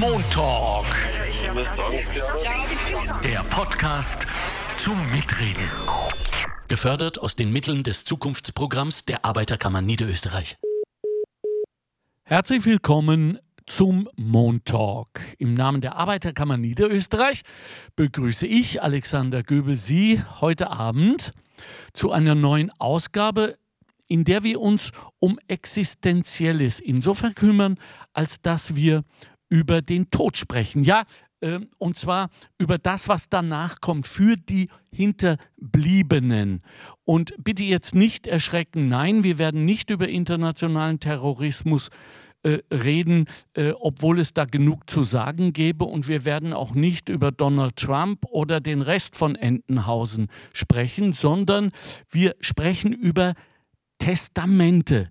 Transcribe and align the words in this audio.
Montalk. 0.00 0.86
Der 3.22 3.42
Podcast 3.44 4.26
zum 4.76 4.98
Mitreden. 5.10 5.68
Gefördert 6.68 7.18
aus 7.18 7.36
den 7.36 7.52
Mitteln 7.52 7.82
des 7.82 8.04
Zukunftsprogramms 8.04 9.04
der 9.04 9.24
Arbeiterkammer 9.24 9.82
Niederösterreich. 9.82 10.56
Herzlich 12.24 12.64
willkommen 12.64 13.38
zum 13.66 14.08
Montalk. 14.16 15.20
Im 15.38 15.54
Namen 15.54 15.80
der 15.80 15.96
Arbeiterkammer 15.96 16.56
Niederösterreich 16.56 17.42
begrüße 17.96 18.46
ich, 18.46 18.82
Alexander 18.82 19.42
Göbel, 19.42 19.76
Sie 19.76 20.22
heute 20.40 20.70
Abend 20.70 21.32
zu 21.92 22.12
einer 22.12 22.34
neuen 22.34 22.70
Ausgabe 22.78 23.56
in 24.12 24.24
der 24.24 24.42
wir 24.42 24.60
uns 24.60 24.92
um 25.20 25.38
Existenzielles 25.48 26.80
insofern 26.80 27.34
kümmern, 27.34 27.78
als 28.12 28.42
dass 28.42 28.76
wir 28.76 29.04
über 29.52 29.82
den 29.82 30.08
Tod 30.08 30.38
sprechen. 30.38 30.82
Ja, 30.82 31.02
äh, 31.42 31.60
und 31.76 31.98
zwar 31.98 32.30
über 32.56 32.78
das, 32.78 33.06
was 33.06 33.28
danach 33.28 33.82
kommt 33.82 34.06
für 34.06 34.36
die 34.38 34.68
Hinterbliebenen. 34.90 36.62
Und 37.04 37.34
bitte 37.36 37.62
jetzt 37.62 37.94
nicht 37.94 38.26
erschrecken, 38.26 38.88
nein, 38.88 39.24
wir 39.24 39.36
werden 39.36 39.66
nicht 39.66 39.90
über 39.90 40.08
internationalen 40.08 41.00
Terrorismus 41.00 41.90
äh, 42.44 42.60
reden, 42.72 43.26
äh, 43.52 43.72
obwohl 43.78 44.20
es 44.20 44.32
da 44.32 44.46
genug 44.46 44.88
zu 44.88 45.04
sagen 45.04 45.52
gäbe. 45.52 45.84
Und 45.84 46.08
wir 46.08 46.24
werden 46.24 46.54
auch 46.54 46.74
nicht 46.74 47.10
über 47.10 47.30
Donald 47.30 47.76
Trump 47.76 48.24
oder 48.30 48.58
den 48.58 48.80
Rest 48.80 49.16
von 49.16 49.36
Entenhausen 49.36 50.28
sprechen, 50.54 51.12
sondern 51.12 51.72
wir 52.10 52.36
sprechen 52.40 52.94
über 52.94 53.34
Testamente. 53.98 55.10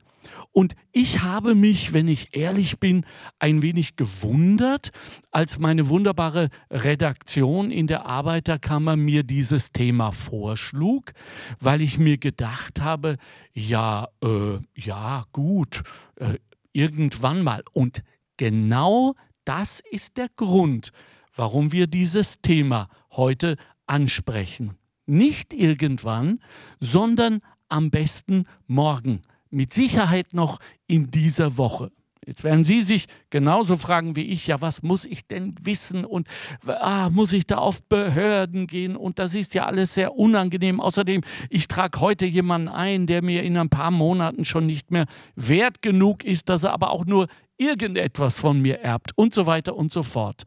Und 0.51 0.73
ich 0.91 1.21
habe 1.21 1.55
mich, 1.55 1.93
wenn 1.93 2.07
ich 2.07 2.35
ehrlich 2.35 2.79
bin, 2.79 3.05
ein 3.39 3.61
wenig 3.61 3.95
gewundert, 3.95 4.91
als 5.31 5.59
meine 5.59 5.89
wunderbare 5.89 6.49
Redaktion 6.69 7.71
in 7.71 7.87
der 7.87 8.05
Arbeiterkammer 8.05 8.95
mir 8.95 9.23
dieses 9.23 9.71
Thema 9.71 10.11
vorschlug, 10.11 11.13
weil 11.59 11.81
ich 11.81 11.97
mir 11.97 12.17
gedacht 12.17 12.81
habe, 12.81 13.17
ja, 13.53 14.07
äh, 14.23 14.59
ja, 14.75 15.25
gut, 15.31 15.83
äh, 16.15 16.35
irgendwann 16.73 17.43
mal. 17.43 17.63
Und 17.73 18.03
genau 18.37 19.15
das 19.45 19.81
ist 19.91 20.17
der 20.17 20.29
Grund, 20.35 20.91
warum 21.35 21.71
wir 21.71 21.87
dieses 21.87 22.41
Thema 22.41 22.89
heute 23.11 23.55
ansprechen. 23.87 24.77
Nicht 25.05 25.53
irgendwann, 25.53 26.39
sondern 26.79 27.41
am 27.69 27.89
besten 27.89 28.45
morgen. 28.67 29.21
Mit 29.51 29.73
Sicherheit 29.73 30.33
noch 30.33 30.59
in 30.87 31.11
dieser 31.11 31.57
Woche. 31.57 31.91
Jetzt 32.25 32.43
werden 32.43 32.63
Sie 32.63 32.83
sich 32.83 33.07
genauso 33.31 33.77
fragen 33.77 34.15
wie 34.15 34.21
ich, 34.21 34.45
ja, 34.45 34.61
was 34.61 34.83
muss 34.83 35.05
ich 35.05 35.25
denn 35.25 35.55
wissen 35.63 36.05
und 36.05 36.27
ah, 36.67 37.09
muss 37.09 37.33
ich 37.33 37.47
da 37.47 37.57
auf 37.57 37.81
Behörden 37.81 38.67
gehen 38.67 38.95
und 38.95 39.17
das 39.17 39.33
ist 39.33 39.55
ja 39.55 39.65
alles 39.65 39.95
sehr 39.95 40.15
unangenehm. 40.15 40.79
Außerdem, 40.79 41.21
ich 41.49 41.67
trage 41.67 41.99
heute 41.99 42.27
jemanden 42.27 42.67
ein, 42.67 43.07
der 43.07 43.23
mir 43.23 43.41
in 43.41 43.57
ein 43.57 43.69
paar 43.69 43.89
Monaten 43.89 44.45
schon 44.45 44.67
nicht 44.67 44.91
mehr 44.91 45.07
wert 45.35 45.81
genug 45.81 46.23
ist, 46.23 46.47
dass 46.47 46.63
er 46.63 46.73
aber 46.73 46.91
auch 46.91 47.05
nur 47.05 47.27
irgendetwas 47.57 48.37
von 48.37 48.61
mir 48.61 48.79
erbt 48.81 49.17
und 49.17 49.33
so 49.33 49.47
weiter 49.47 49.75
und 49.75 49.91
so 49.91 50.03
fort. 50.03 50.43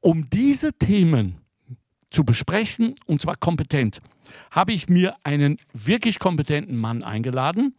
Um 0.00 0.30
diese 0.30 0.72
Themen 0.72 1.40
zu 2.10 2.24
besprechen, 2.24 2.94
und 3.06 3.20
zwar 3.20 3.36
kompetent, 3.36 4.00
habe 4.50 4.72
ich 4.72 4.88
mir 4.88 5.16
einen 5.24 5.58
wirklich 5.72 6.18
kompetenten 6.18 6.76
Mann 6.76 7.02
eingeladen, 7.02 7.74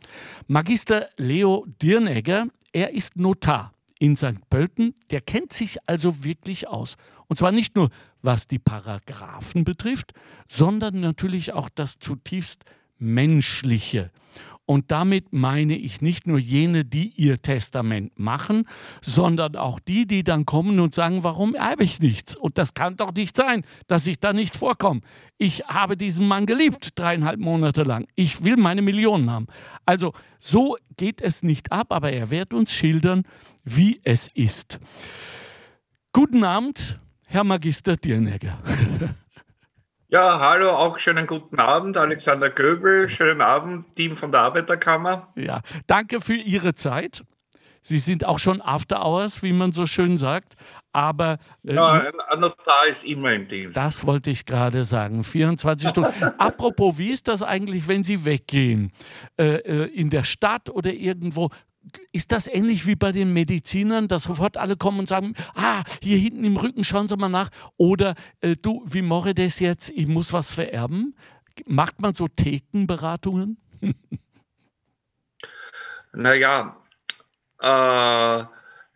Magister 0.48 1.10
Leo 1.18 1.66
Dirnegger. 1.82 2.48
Er 2.74 2.94
ist 2.94 3.18
Notar 3.18 3.74
in 4.00 4.16
St. 4.16 4.50
Pölten. 4.50 4.96
Der 5.12 5.22
kennt 5.22 5.54
sich 5.54 5.78
also 5.86 6.24
wirklich 6.24 6.68
aus. 6.68 6.96
Und 7.28 7.38
zwar 7.38 7.52
nicht 7.52 7.76
nur, 7.76 7.90
was 8.22 8.48
die 8.48 8.60
Paragraphen 8.60 9.64
betrifft, 9.64 10.14
sondern 10.48 11.00
natürlich 11.00 11.54
auch 11.54 11.70
das 11.70 12.00
zutiefst 12.00 12.66
Menschliche. 12.98 14.12
Und 14.66 14.92
damit 14.92 15.34
meine 15.34 15.76
ich 15.76 16.02
nicht 16.02 16.28
nur 16.28 16.40
jene, 16.40 16.86
die 16.86 17.10
ihr 17.10 17.42
Testament 17.42 18.18
machen, 18.18 18.68
sondern 19.02 19.56
auch 19.56 19.80
die, 19.80 20.08
die 20.08 20.24
dann 20.24 20.46
kommen 20.46 20.80
und 20.80 20.96
sagen, 20.96 21.24
warum 21.24 21.56
erbe 21.56 21.84
ich 21.84 22.00
nichts? 22.00 22.36
Und 22.36 22.58
das 22.58 22.74
kann 22.74 22.96
doch 22.96 23.14
nicht 23.14 23.36
sein, 23.36 23.66
dass 23.88 24.08
ich 24.08 24.20
da 24.20 24.34
nicht 24.34 24.56
vorkomme. 24.56 25.02
Ich 25.38 25.66
habe 25.68 25.98
diesen 25.98 26.28
Mann 26.28 26.46
geliebt, 26.46 26.92
dreieinhalb 26.96 27.40
Monate 27.40 27.84
lang. 27.84 28.08
Ich 28.16 28.44
will 28.44 28.56
meine 28.56 28.82
Millionen 28.82 29.30
haben. 29.30 29.48
Also 29.86 30.14
so 30.40 30.78
geht 30.96 31.22
es 31.22 31.44
nicht 31.44 31.72
ab, 31.72 31.88
aber 31.90 32.14
er 32.14 32.30
wird 32.30 32.54
uns 32.54 32.72
schildern, 32.72 33.24
wie 33.66 34.00
es 34.04 34.30
ist. 34.34 34.80
Guten 36.14 36.44
Abend, 36.44 37.00
Herr 37.26 37.44
Magister 37.44 37.98
Dirnegger. 37.98 38.58
Ja, 40.14 40.42
hallo, 40.42 40.72
auch 40.72 41.00
schönen 41.00 41.26
guten 41.26 41.58
Abend, 41.58 41.96
Alexander 41.96 42.50
Göbel, 42.50 43.08
schönen 43.08 43.40
Abend, 43.40 43.96
Team 43.96 44.18
von 44.18 44.30
der 44.30 44.42
Arbeiterkammer. 44.42 45.30
Ja, 45.38 45.62
danke 45.88 46.20
für 46.20 46.34
Ihre 46.34 46.74
Zeit. 46.74 47.24
Sie 47.80 47.98
sind 47.98 48.26
auch 48.26 48.38
schon 48.38 48.62
After 48.62 49.06
Hours, 49.06 49.42
wie 49.42 49.54
man 49.54 49.72
so 49.72 49.86
schön 49.86 50.18
sagt. 50.18 50.56
Aber 50.92 51.38
äh, 51.66 51.76
ja, 51.76 52.12
ein 52.30 52.40
Notar 52.42 52.88
ist 52.90 53.06
immer 53.06 53.32
im 53.32 53.48
Dienst. 53.48 53.78
Das 53.78 54.06
wollte 54.06 54.32
ich 54.32 54.46
gerade 54.46 54.84
sagen. 54.84 55.24
24 55.24 55.88
Stunden. 55.88 56.12
Apropos, 56.38 56.98
wie 56.98 57.12
ist 57.12 57.30
das 57.30 57.42
eigentlich, 57.42 57.88
wenn 57.88 58.04
Sie 58.04 58.26
weggehen? 58.26 58.92
Äh, 59.38 59.60
äh, 59.60 59.86
in 59.86 60.10
der 60.10 60.26
Stadt 60.26 60.70
oder 60.70 60.92
irgendwo? 60.92 61.52
Ist 62.12 62.32
das 62.32 62.48
ähnlich 62.48 62.86
wie 62.86 62.96
bei 62.96 63.12
den 63.12 63.34
Medizinern, 63.34 64.08
dass 64.08 64.24
sofort 64.24 64.58
alle 64.58 64.78
kommen 64.78 65.00
und 65.00 65.08
sagen, 65.08 65.36
ah, 65.56 65.84
hier 66.02 66.18
hinten 66.18 66.44
im 66.44 66.58
Rücken, 66.58 66.84
schauen 66.84 67.08
Sie 67.08 67.18
mal 67.18 67.30
nach. 67.30 67.50
Oder 67.78 68.16
äh, 68.42 68.56
du, 68.56 68.84
wie 68.86 69.02
mache 69.02 69.30
ich 69.30 69.36
das 69.36 69.60
jetzt? 69.60 69.90
Ich 69.90 70.08
muss 70.08 70.34
was 70.34 70.52
vererben. 70.52 71.16
Macht 71.66 72.02
man 72.02 72.14
so 72.14 72.28
Thekenberatungen? 72.28 73.58
naja, 76.14 76.78
äh, 77.62 78.46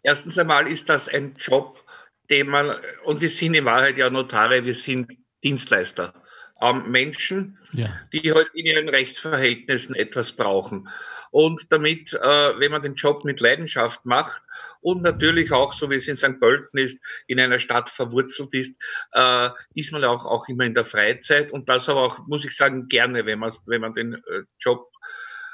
erstens 0.04 0.38
einmal 0.38 0.68
ist 0.68 0.90
das 0.90 1.08
ein 1.08 1.34
Job, 1.38 1.84
den 2.30 2.48
man, 2.48 2.76
und 3.06 3.22
wir 3.22 3.30
sind 3.30 3.54
in 3.54 3.66
Wahrheit 3.66 3.98
ja 3.98 4.10
Notare, 4.10 4.64
wir 4.64 4.76
sind 4.76 5.12
Dienstleister. 5.44 6.14
Ähm, 6.62 6.90
Menschen, 6.90 7.58
ja. 7.74 7.90
die 8.14 8.32
halt 8.32 8.50
in 8.54 8.66
ihren 8.66 8.90
Rechtsverhältnissen 8.90 9.94
etwas 9.94 10.32
brauchen. 10.32 10.88
Und 11.36 11.70
damit, 11.70 12.14
äh, 12.14 12.60
wenn 12.60 12.72
man 12.72 12.82
den 12.82 12.94
Job 12.94 13.26
mit 13.26 13.42
Leidenschaft 13.42 14.06
macht 14.06 14.42
und 14.80 15.02
natürlich 15.02 15.52
auch, 15.52 15.74
so 15.74 15.90
wie 15.90 15.96
es 15.96 16.08
in 16.08 16.16
St. 16.16 16.40
Pölten 16.40 16.80
ist, 16.80 16.98
in 17.28 17.42
einer 17.42 17.60
Stadt 17.60 17.90
verwurzelt 17.90 18.54
ist, 18.54 18.82
äh, 19.12 19.50
ist 19.74 19.92
man 19.92 20.06
auch, 20.06 20.26
auch 20.26 20.48
immer 20.48 20.64
in 20.64 20.74
der 20.74 20.86
Freizeit 20.86 21.52
und 21.52 21.68
das 21.68 21.90
aber 21.90 22.04
auch, 22.04 22.26
muss 22.28 22.46
ich 22.46 22.56
sagen, 22.56 22.88
gerne, 22.88 23.26
wenn 23.26 23.40
man, 23.40 23.52
wenn 23.66 23.82
man 23.82 23.94
den 23.94 24.14
äh, 24.14 24.44
Job 24.60 24.90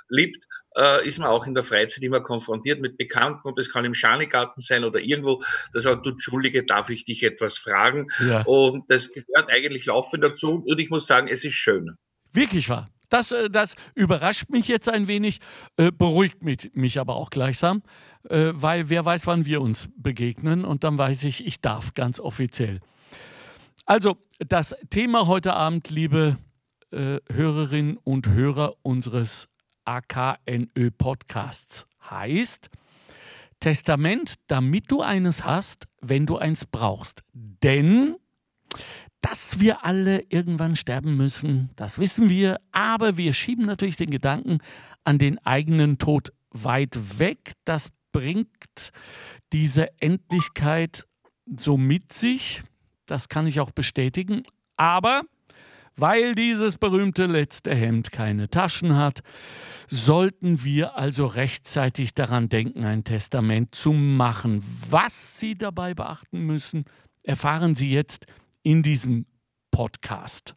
liebt, 0.08 0.46
äh, 0.78 1.08
ist 1.08 1.18
man 1.18 1.30
auch 1.30 1.48
in 1.48 1.56
der 1.56 1.64
Freizeit 1.64 2.04
immer 2.04 2.22
konfrontiert 2.22 2.80
mit 2.80 2.96
Bekannten 2.96 3.48
und 3.48 3.58
das 3.58 3.72
kann 3.72 3.84
im 3.84 3.96
Schanigarten 3.96 4.62
sein 4.62 4.84
oder 4.84 5.00
irgendwo, 5.00 5.42
da 5.74 5.80
sagt, 5.80 6.06
du 6.06 6.12
Entschuldige, 6.12 6.64
darf 6.64 6.92
ich 6.92 7.06
dich 7.06 7.24
etwas 7.24 7.58
fragen? 7.58 8.12
Ja. 8.20 8.44
Und 8.44 8.88
das 8.92 9.12
gehört 9.12 9.50
eigentlich 9.50 9.88
laufend 9.88 10.24
dazu 10.24 10.64
und 10.64 10.80
ich 10.80 10.92
muss 10.92 11.08
sagen, 11.08 11.28
es 11.28 11.44
ist 11.44 11.56
schön. 11.56 11.98
Wirklich 12.34 12.70
wahr. 12.70 12.88
Das, 13.12 13.32
äh, 13.32 13.50
das 13.50 13.76
überrascht 13.94 14.50
mich 14.50 14.68
jetzt 14.68 14.90
ein 14.90 15.06
wenig, 15.06 15.40
äh, 15.78 15.92
beruhigt 15.92 16.44
mich, 16.44 16.72
mich 16.74 17.00
aber 17.00 17.16
auch 17.16 17.30
gleichsam, 17.30 17.84
äh, 18.30 18.52
weil 18.54 18.90
wer 18.90 19.06
weiß, 19.06 19.28
wann 19.28 19.46
wir 19.46 19.62
uns 19.62 19.90
begegnen 19.96 20.66
und 20.66 20.84
dann 20.84 20.98
weiß 20.98 21.26
ich, 21.26 21.46
ich 21.46 21.62
darf 21.62 21.94
ganz 21.94 22.20
offiziell. 22.20 22.80
Also, 23.86 24.18
das 24.40 24.74
Thema 24.90 25.28
heute 25.28 25.54
Abend, 25.54 25.90
liebe 25.90 26.38
Hörerinnen 26.94 27.96
und 27.96 28.28
Hörer 28.28 28.76
unseres 28.82 29.48
AKNÖ 29.86 30.92
Podcasts, 30.92 31.88
heißt 32.10 32.70
Testament, 33.62 34.36
damit 34.48 34.92
du 34.92 35.02
eines 35.02 35.46
hast, 35.46 35.88
wenn 36.02 36.26
du 36.26 36.38
eins 36.38 36.66
brauchst. 36.66 37.24
Denn 37.34 38.18
dass 39.22 39.60
wir 39.60 39.86
alle 39.86 40.24
irgendwann 40.30 40.76
sterben 40.76 41.16
müssen, 41.16 41.70
das 41.76 42.00
wissen 42.00 42.30
wir, 42.30 42.60
aber 42.72 43.18
wir 43.18 43.34
schieben 43.34 43.66
natürlich 43.66 43.96
den 43.96 44.10
Gedanken 44.10 44.60
an 45.04 45.18
den 45.18 45.38
eigenen 45.46 45.98
Tod 45.98 46.34
weit 46.52 47.20
weg. 47.20 47.54
Das 47.64 47.90
bringt 48.12 48.92
diese 49.54 49.90
Endlichkeit 50.02 51.08
so 51.56 51.78
mit 51.78 52.12
sich, 52.14 52.64
das 53.06 53.30
kann 53.30 53.48
ich 53.48 53.60
auch 53.60 53.72
bestätigen, 53.72 54.44
aber 54.76 55.22
weil 55.96 56.36
dieses 56.36 56.78
berühmte 56.78 57.26
letzte 57.26 57.76
Hemd 57.76 58.12
keine 58.12 58.50
Taschen 58.50 58.96
hat, 58.96 59.22
sollten 59.88 60.64
wir 60.64 60.98
also 60.98 61.26
rechtzeitig 61.26 62.14
daran 62.14 62.48
denken, 62.48 62.86
ein 62.86 63.04
Testament 63.04 63.76
zu 63.76 63.92
machen. 63.92 64.64
Was 64.90 65.38
Sie 65.40 65.58
dabei 65.58 65.94
beachten 65.94 66.46
müssen, 66.46 66.86
erfahren 67.24 67.76
Sie 67.76 67.92
jetzt 67.92 68.26
in 68.64 68.84
diesem 68.84 69.26
Podcast. 69.72 70.56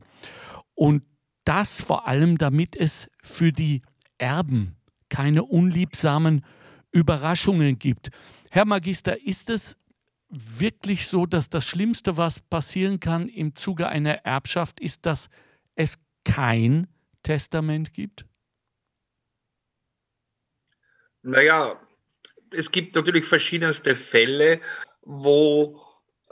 Und 0.74 1.04
das 1.44 1.80
vor 1.80 2.08
allem, 2.08 2.38
damit 2.38 2.76
es 2.76 3.10
für 3.22 3.52
die 3.52 3.82
Erben 4.18 4.76
keine 5.08 5.44
unliebsamen 5.44 6.44
Überraschungen 6.90 7.78
gibt. 7.78 8.10
Herr 8.50 8.64
Magister, 8.64 9.20
ist 9.26 9.50
es 9.50 9.76
wirklich 10.28 11.06
so, 11.06 11.26
dass 11.26 11.48
das 11.48 11.64
Schlimmste, 11.64 12.16
was 12.16 12.40
passieren 12.40 13.00
kann 13.00 13.28
im 13.28 13.54
Zuge 13.54 13.88
einer 13.88 14.24
Erbschaft, 14.24 14.80
ist, 14.80 15.06
dass 15.06 15.28
es 15.74 15.98
kein 16.24 16.88
Testament 17.22 17.92
gibt? 17.92 18.26
Naja, 21.22 21.80
es 22.50 22.70
gibt 22.70 22.94
natürlich 22.94 23.24
verschiedenste 23.24 23.96
Fälle, 23.96 24.60
wo 25.02 25.83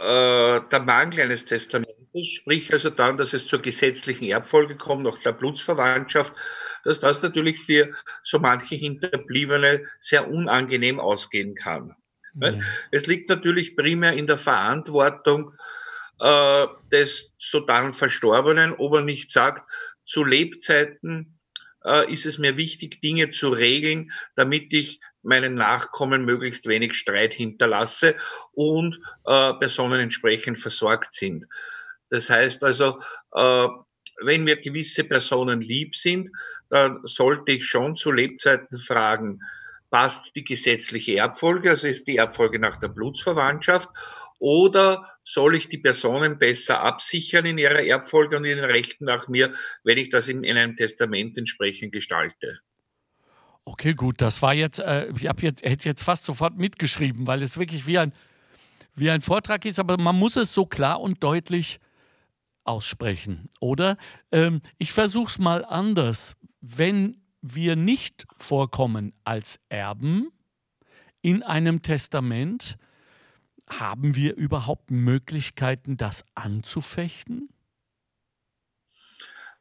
äh, 0.02 0.60
der 0.70 0.80
Mangel 0.80 1.20
eines 1.20 1.44
Testamentes, 1.44 2.28
sprich 2.28 2.72
also 2.72 2.90
dann, 2.90 3.16
dass 3.16 3.32
es 3.32 3.46
zur 3.46 3.62
gesetzlichen 3.62 4.28
Erbfolge 4.28 4.76
kommt, 4.76 5.04
nach 5.04 5.18
der 5.20 5.32
Blutsverwandtschaft, 5.32 6.32
dass 6.84 7.00
das 7.00 7.22
natürlich 7.22 7.60
für 7.60 7.94
so 8.24 8.38
manche 8.38 8.74
Hinterbliebene 8.74 9.86
sehr 10.00 10.28
unangenehm 10.28 10.98
ausgehen 10.98 11.54
kann. 11.54 11.94
Mhm. 12.34 12.64
Es 12.90 13.06
liegt 13.06 13.28
natürlich 13.28 13.76
primär 13.76 14.14
in 14.14 14.26
der 14.26 14.38
Verantwortung 14.38 15.54
äh, 16.18 16.66
des 16.90 17.34
so 17.38 17.60
dann 17.60 17.94
Verstorbenen, 17.94 18.74
ob 18.74 18.94
er 18.94 19.02
nicht 19.02 19.30
sagt, 19.30 19.68
zu 20.04 20.24
Lebzeiten 20.24 21.38
äh, 21.84 22.12
ist 22.12 22.26
es 22.26 22.38
mir 22.38 22.56
wichtig, 22.56 23.00
Dinge 23.00 23.30
zu 23.30 23.50
regeln, 23.50 24.10
damit 24.34 24.72
ich 24.72 25.00
meinen 25.22 25.54
Nachkommen 25.54 26.24
möglichst 26.24 26.66
wenig 26.66 26.94
Streit 26.94 27.32
hinterlasse 27.32 28.16
und 28.52 29.00
äh, 29.24 29.54
Personen 29.54 30.00
entsprechend 30.00 30.58
versorgt 30.58 31.14
sind. 31.14 31.46
Das 32.10 32.28
heißt 32.28 32.62
also, 32.64 33.00
äh, 33.32 33.68
wenn 34.22 34.44
mir 34.44 34.60
gewisse 34.60 35.04
Personen 35.04 35.60
lieb 35.60 35.96
sind, 35.96 36.30
dann 36.68 37.00
sollte 37.04 37.52
ich 37.52 37.64
schon 37.64 37.96
zu 37.96 38.12
Lebzeiten 38.12 38.78
fragen, 38.78 39.40
passt 39.90 40.34
die 40.36 40.44
gesetzliche 40.44 41.16
Erbfolge, 41.16 41.70
also 41.70 41.86
ist 41.86 42.06
die 42.06 42.16
Erbfolge 42.16 42.58
nach 42.58 42.80
der 42.80 42.88
Blutsverwandtschaft, 42.88 43.88
oder 44.38 45.08
soll 45.24 45.54
ich 45.54 45.68
die 45.68 45.78
Personen 45.78 46.38
besser 46.38 46.80
absichern 46.80 47.46
in 47.46 47.58
ihrer 47.58 47.84
Erbfolge 47.84 48.36
und 48.36 48.44
in 48.44 48.56
den 48.56 48.64
Rechten 48.64 49.04
nach 49.04 49.28
mir, 49.28 49.54
wenn 49.84 49.98
ich 49.98 50.08
das 50.08 50.28
in, 50.28 50.44
in 50.44 50.56
einem 50.56 50.76
Testament 50.76 51.38
entsprechend 51.38 51.92
gestalte? 51.92 52.60
Okay, 53.64 53.94
gut, 53.94 54.20
das 54.20 54.42
war 54.42 54.54
jetzt, 54.54 54.80
äh, 54.80 55.10
ich 55.10 55.22
jetzt, 55.22 55.62
hätte 55.62 55.88
jetzt 55.88 56.02
fast 56.02 56.24
sofort 56.24 56.58
mitgeschrieben, 56.58 57.26
weil 57.26 57.42
es 57.42 57.58
wirklich 57.58 57.86
wie 57.86 57.98
ein, 57.98 58.12
wie 58.94 59.10
ein 59.10 59.20
Vortrag 59.20 59.64
ist, 59.64 59.78
aber 59.78 59.98
man 59.98 60.18
muss 60.18 60.36
es 60.36 60.52
so 60.52 60.66
klar 60.66 61.00
und 61.00 61.22
deutlich 61.22 61.78
aussprechen, 62.64 63.48
oder? 63.60 63.96
Ähm, 64.30 64.60
ich 64.78 64.92
versuche 64.92 65.30
es 65.30 65.38
mal 65.38 65.64
anders. 65.64 66.36
Wenn 66.60 67.22
wir 67.40 67.76
nicht 67.76 68.26
vorkommen 68.36 69.12
als 69.24 69.60
Erben 69.68 70.28
in 71.22 71.42
einem 71.42 71.82
Testament, 71.82 72.76
haben 73.68 74.14
wir 74.14 74.36
überhaupt 74.36 74.90
Möglichkeiten, 74.90 75.96
das 75.96 76.24
anzufechten? 76.34 77.48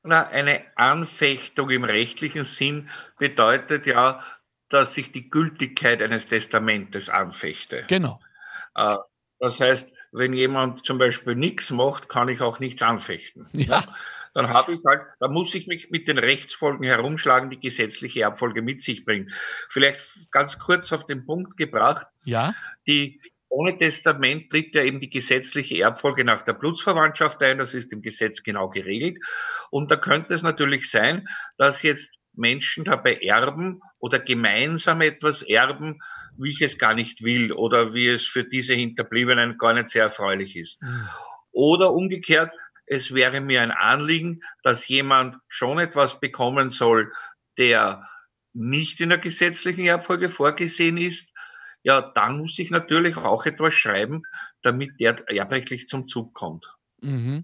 Na, 0.04 0.28
eine 0.28 0.64
Anfechtung 0.76 1.70
im 1.70 1.84
rechtlichen 1.84 2.44
Sinn 2.44 2.90
bedeutet 3.20 3.86
ja, 3.86 4.24
dass 4.70 4.98
ich 4.98 5.12
die 5.12 5.30
Gültigkeit 5.30 6.02
eines 6.02 6.28
Testamentes 6.28 7.10
anfechte. 7.10 7.86
Genau. 7.88 8.20
Äh, 8.76 8.96
das 9.40 9.60
heißt, 9.60 9.92
wenn 10.12 10.34
jemand 10.34 10.86
zum 10.86 10.98
Beispiel 10.98 11.36
nichts 11.36 11.70
macht, 11.72 12.10
kann 12.10 12.30
ich 12.30 12.42
auch 12.42 12.60
nichts 12.60 12.82
anfechten. 12.82 13.48
Ja. 13.54 13.84
Dann 14.34 14.50
habe 14.50 14.74
ich 14.74 14.80
halt, 14.86 15.02
da 15.20 15.28
muss 15.28 15.54
ich 15.56 15.68
mich 15.68 15.92
mit 15.92 16.08
den 16.08 16.18
Rechtsfolgen 16.18 16.86
herumschlagen, 16.86 17.50
die 17.50 17.60
gesetzliche 17.60 18.22
Erbfolge 18.22 18.62
mit 18.62 18.82
sich 18.82 19.04
bringt. 19.04 19.32
Vielleicht 19.70 20.00
ganz 20.32 20.58
kurz 20.58 20.94
auf 20.94 21.06
den 21.06 21.26
Punkt 21.26 21.58
gebracht. 21.58 22.08
Ja. 22.24 22.54
Die 22.88 23.22
ohne 23.52 23.78
Testament 23.78 24.50
tritt 24.50 24.74
ja 24.76 24.82
eben 24.82 25.02
die 25.02 25.10
gesetzliche 25.10 25.84
Erbfolge 25.84 26.24
nach 26.24 26.42
der 26.42 26.54
Blutsverwandtschaft 26.54 27.44
ein. 27.44 27.58
Das 27.58 27.74
ist 27.74 27.92
im 27.92 28.02
Gesetz 28.02 28.44
genau 28.44 28.70
geregelt. 28.70 29.18
Und 29.70 29.92
da 29.92 29.98
könnte 29.98 30.34
es 30.34 30.42
natürlich 30.42 30.90
sein, 30.90 31.28
dass 31.58 31.82
jetzt 31.82 32.18
Menschen 32.34 32.86
dabei 32.86 33.16
erben 33.16 33.82
oder 34.00 34.20
gemeinsam 34.20 35.02
etwas 35.02 35.42
erben, 35.42 36.00
wie 36.38 36.52
ich 36.52 36.62
es 36.62 36.78
gar 36.78 36.94
nicht 36.94 37.24
will 37.24 37.52
oder 37.52 37.94
wie 37.94 38.08
es 38.08 38.26
für 38.26 38.46
diese 38.46 38.74
Hinterbliebenen 38.74 39.58
gar 39.58 39.74
nicht 39.74 39.90
sehr 39.90 40.04
erfreulich 40.04 40.56
ist. 40.56 40.82
Mhm. 40.82 41.10
Oder 41.52 41.92
umgekehrt, 41.92 42.54
es 42.86 43.14
wäre 43.14 43.42
mir 43.42 43.62
ein 43.62 43.72
Anliegen, 43.72 44.44
dass 44.64 44.88
jemand 44.88 45.36
schon 45.50 45.78
etwas 45.78 46.22
bekommen 46.22 46.70
soll, 46.70 47.12
der 47.58 48.08
nicht 48.54 49.02
in 49.02 49.10
der 49.10 49.18
gesetzlichen 49.18 49.86
Erbfolge 49.86 50.30
vorgesehen 50.30 50.98
ist, 50.98 51.31
ja, 51.84 52.02
dann 52.02 52.38
muss 52.38 52.58
ich 52.60 52.70
natürlich 52.70 53.18
auch 53.18 53.46
etwas 53.46 53.74
schreiben, 53.74 54.24
damit 54.62 55.00
der 55.00 55.28
erbrechtlich 55.30 55.88
zum 55.88 56.08
Zug 56.08 56.34
kommt. 56.34 56.74
Mhm. 57.02 57.44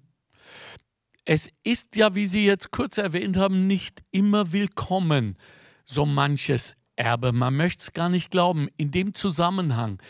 Es 1.26 1.50
ist 1.64 1.96
ja, 1.96 2.16
wie 2.16 2.28
Sie 2.28 2.46
jetzt 2.46 2.72
kurz 2.72 2.98
erwähnt 2.98 3.36
haben, 3.36 3.68
nicht 3.68 4.02
immer 4.12 4.54
willkommen, 4.54 5.38
so 5.84 6.06
manches 6.06 6.76
Erbe. 6.96 7.34
Man 7.34 7.56
möchte 7.56 7.82
es 7.82 7.92
gar 7.92 8.10
nicht 8.10 8.32
glauben. 8.32 8.70
In 8.78 8.92
dem 8.92 9.14
Zusammenhang 9.14 10.02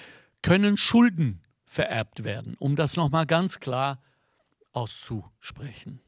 können 0.42 0.78
Schulden 0.78 1.42
vererbt 1.66 2.24
werden, 2.24 2.56
um 2.60 2.76
das 2.76 2.96
nochmal 2.96 3.26
ganz 3.26 3.60
klar 3.60 4.02
auszusprechen. 4.74 6.02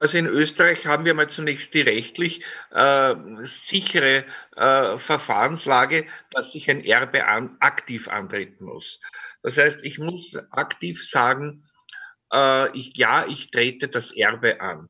Also 0.00 0.16
in 0.16 0.26
Österreich 0.26 0.86
haben 0.86 1.04
wir 1.04 1.14
mal 1.14 1.28
zunächst 1.28 1.74
die 1.74 1.80
rechtlich 1.80 2.44
äh, 2.70 3.14
sichere 3.42 4.24
äh, 4.56 4.96
Verfahrenslage, 4.96 6.06
dass 6.30 6.52
sich 6.52 6.70
ein 6.70 6.84
Erbe 6.84 7.26
an, 7.26 7.56
aktiv 7.58 8.06
antreten 8.06 8.64
muss. 8.64 9.00
Das 9.42 9.58
heißt, 9.58 9.82
ich 9.82 9.98
muss 9.98 10.36
aktiv 10.52 11.04
sagen, 11.04 11.64
äh, 12.32 12.76
ich, 12.76 12.96
ja, 12.96 13.26
ich 13.26 13.50
trete 13.50 13.88
das 13.88 14.12
Erbe 14.12 14.60
an. 14.60 14.88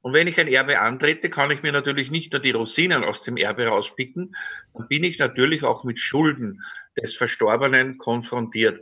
Und 0.00 0.12
wenn 0.12 0.26
ich 0.26 0.40
ein 0.40 0.48
Erbe 0.48 0.80
antrete, 0.80 1.30
kann 1.30 1.52
ich 1.52 1.62
mir 1.62 1.70
natürlich 1.70 2.10
nicht 2.10 2.32
nur 2.32 2.42
die 2.42 2.50
Rosinen 2.50 3.04
aus 3.04 3.22
dem 3.22 3.36
Erbe 3.36 3.66
rauspicken, 3.66 4.34
dann 4.74 4.88
bin 4.88 5.04
ich 5.04 5.20
natürlich 5.20 5.62
auch 5.62 5.84
mit 5.84 6.00
Schulden 6.00 6.60
des 7.00 7.14
Verstorbenen 7.14 7.98
konfrontiert. 7.98 8.80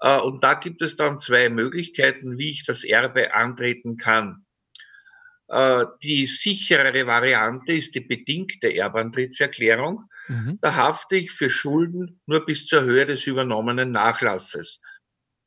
Äh, 0.00 0.18
und 0.20 0.42
da 0.42 0.54
gibt 0.54 0.80
es 0.80 0.96
dann 0.96 1.20
zwei 1.20 1.50
Möglichkeiten, 1.50 2.38
wie 2.38 2.50
ich 2.50 2.64
das 2.64 2.84
Erbe 2.84 3.34
antreten 3.34 3.98
kann. 3.98 4.46
Äh, 5.50 5.86
die 6.02 6.26
sicherere 6.28 7.06
Variante 7.06 7.72
ist 7.72 7.94
die 7.94 8.00
bedingte 8.00 8.72
Erbantrittserklärung. 8.72 10.04
Mhm. 10.28 10.58
Da 10.60 10.76
hafte 10.76 11.16
ich 11.16 11.32
für 11.32 11.50
Schulden 11.50 12.20
nur 12.26 12.46
bis 12.46 12.66
zur 12.66 12.82
Höhe 12.82 13.04
des 13.04 13.26
übernommenen 13.26 13.90
Nachlasses. 13.90 14.80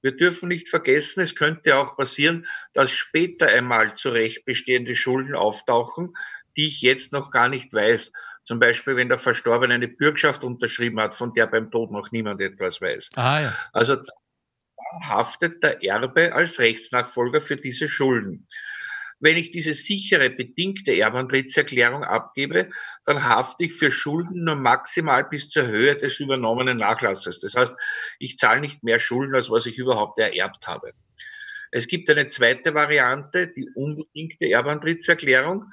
Wir 0.01 0.17
dürfen 0.17 0.49
nicht 0.49 0.67
vergessen, 0.67 1.21
es 1.21 1.35
könnte 1.35 1.77
auch 1.77 1.95
passieren, 1.95 2.45
dass 2.73 2.91
später 2.91 3.47
einmal 3.47 3.95
zu 3.95 4.09
Recht 4.09 4.43
bestehende 4.43 4.97
Schulden 4.97 5.35
auftauchen, 5.35 6.13
die 6.57 6.67
ich 6.67 6.81
jetzt 6.81 7.13
noch 7.13 7.31
gar 7.31 7.47
nicht 7.47 7.71
weiß. 7.71 8.11
Zum 8.43 8.59
Beispiel, 8.59 8.97
wenn 8.97 9.07
der 9.07 9.19
Verstorbene 9.19 9.75
eine 9.75 9.87
Bürgschaft 9.87 10.43
unterschrieben 10.43 10.99
hat, 10.99 11.15
von 11.15 11.33
der 11.33 11.47
beim 11.47 11.71
Tod 11.71 11.91
noch 11.91 12.11
niemand 12.11 12.41
etwas 12.41 12.81
weiß. 12.81 13.11
Ah, 13.15 13.39
ja. 13.39 13.57
Also 13.71 13.95
haftet 15.07 15.63
der 15.63 15.81
Erbe 15.81 16.33
als 16.33 16.59
Rechtsnachfolger 16.59 17.39
für 17.39 17.55
diese 17.55 17.87
Schulden. 17.87 18.49
Wenn 19.19 19.37
ich 19.37 19.51
diese 19.51 19.73
sichere, 19.73 20.29
bedingte 20.29 20.97
Erbantrittserklärung 20.97 22.03
abgebe, 22.03 22.69
dann 23.05 23.23
hafte 23.23 23.65
ich 23.65 23.73
für 23.73 23.91
Schulden 23.91 24.43
nur 24.43 24.55
maximal 24.55 25.23
bis 25.23 25.49
zur 25.49 25.67
Höhe 25.67 25.95
des 25.95 26.19
übernommenen 26.19 26.77
Nachlasses. 26.77 27.39
Das 27.39 27.55
heißt, 27.55 27.75
ich 28.19 28.37
zahle 28.37 28.61
nicht 28.61 28.83
mehr 28.83 28.99
Schulden, 28.99 29.35
als 29.35 29.49
was 29.49 29.65
ich 29.65 29.77
überhaupt 29.77 30.19
ererbt 30.19 30.67
habe. 30.67 30.93
Es 31.71 31.87
gibt 31.87 32.09
eine 32.09 32.27
zweite 32.27 32.73
Variante, 32.73 33.47
die 33.47 33.67
unbedingte 33.73 34.49
Erbantrittserklärung. 34.49 35.71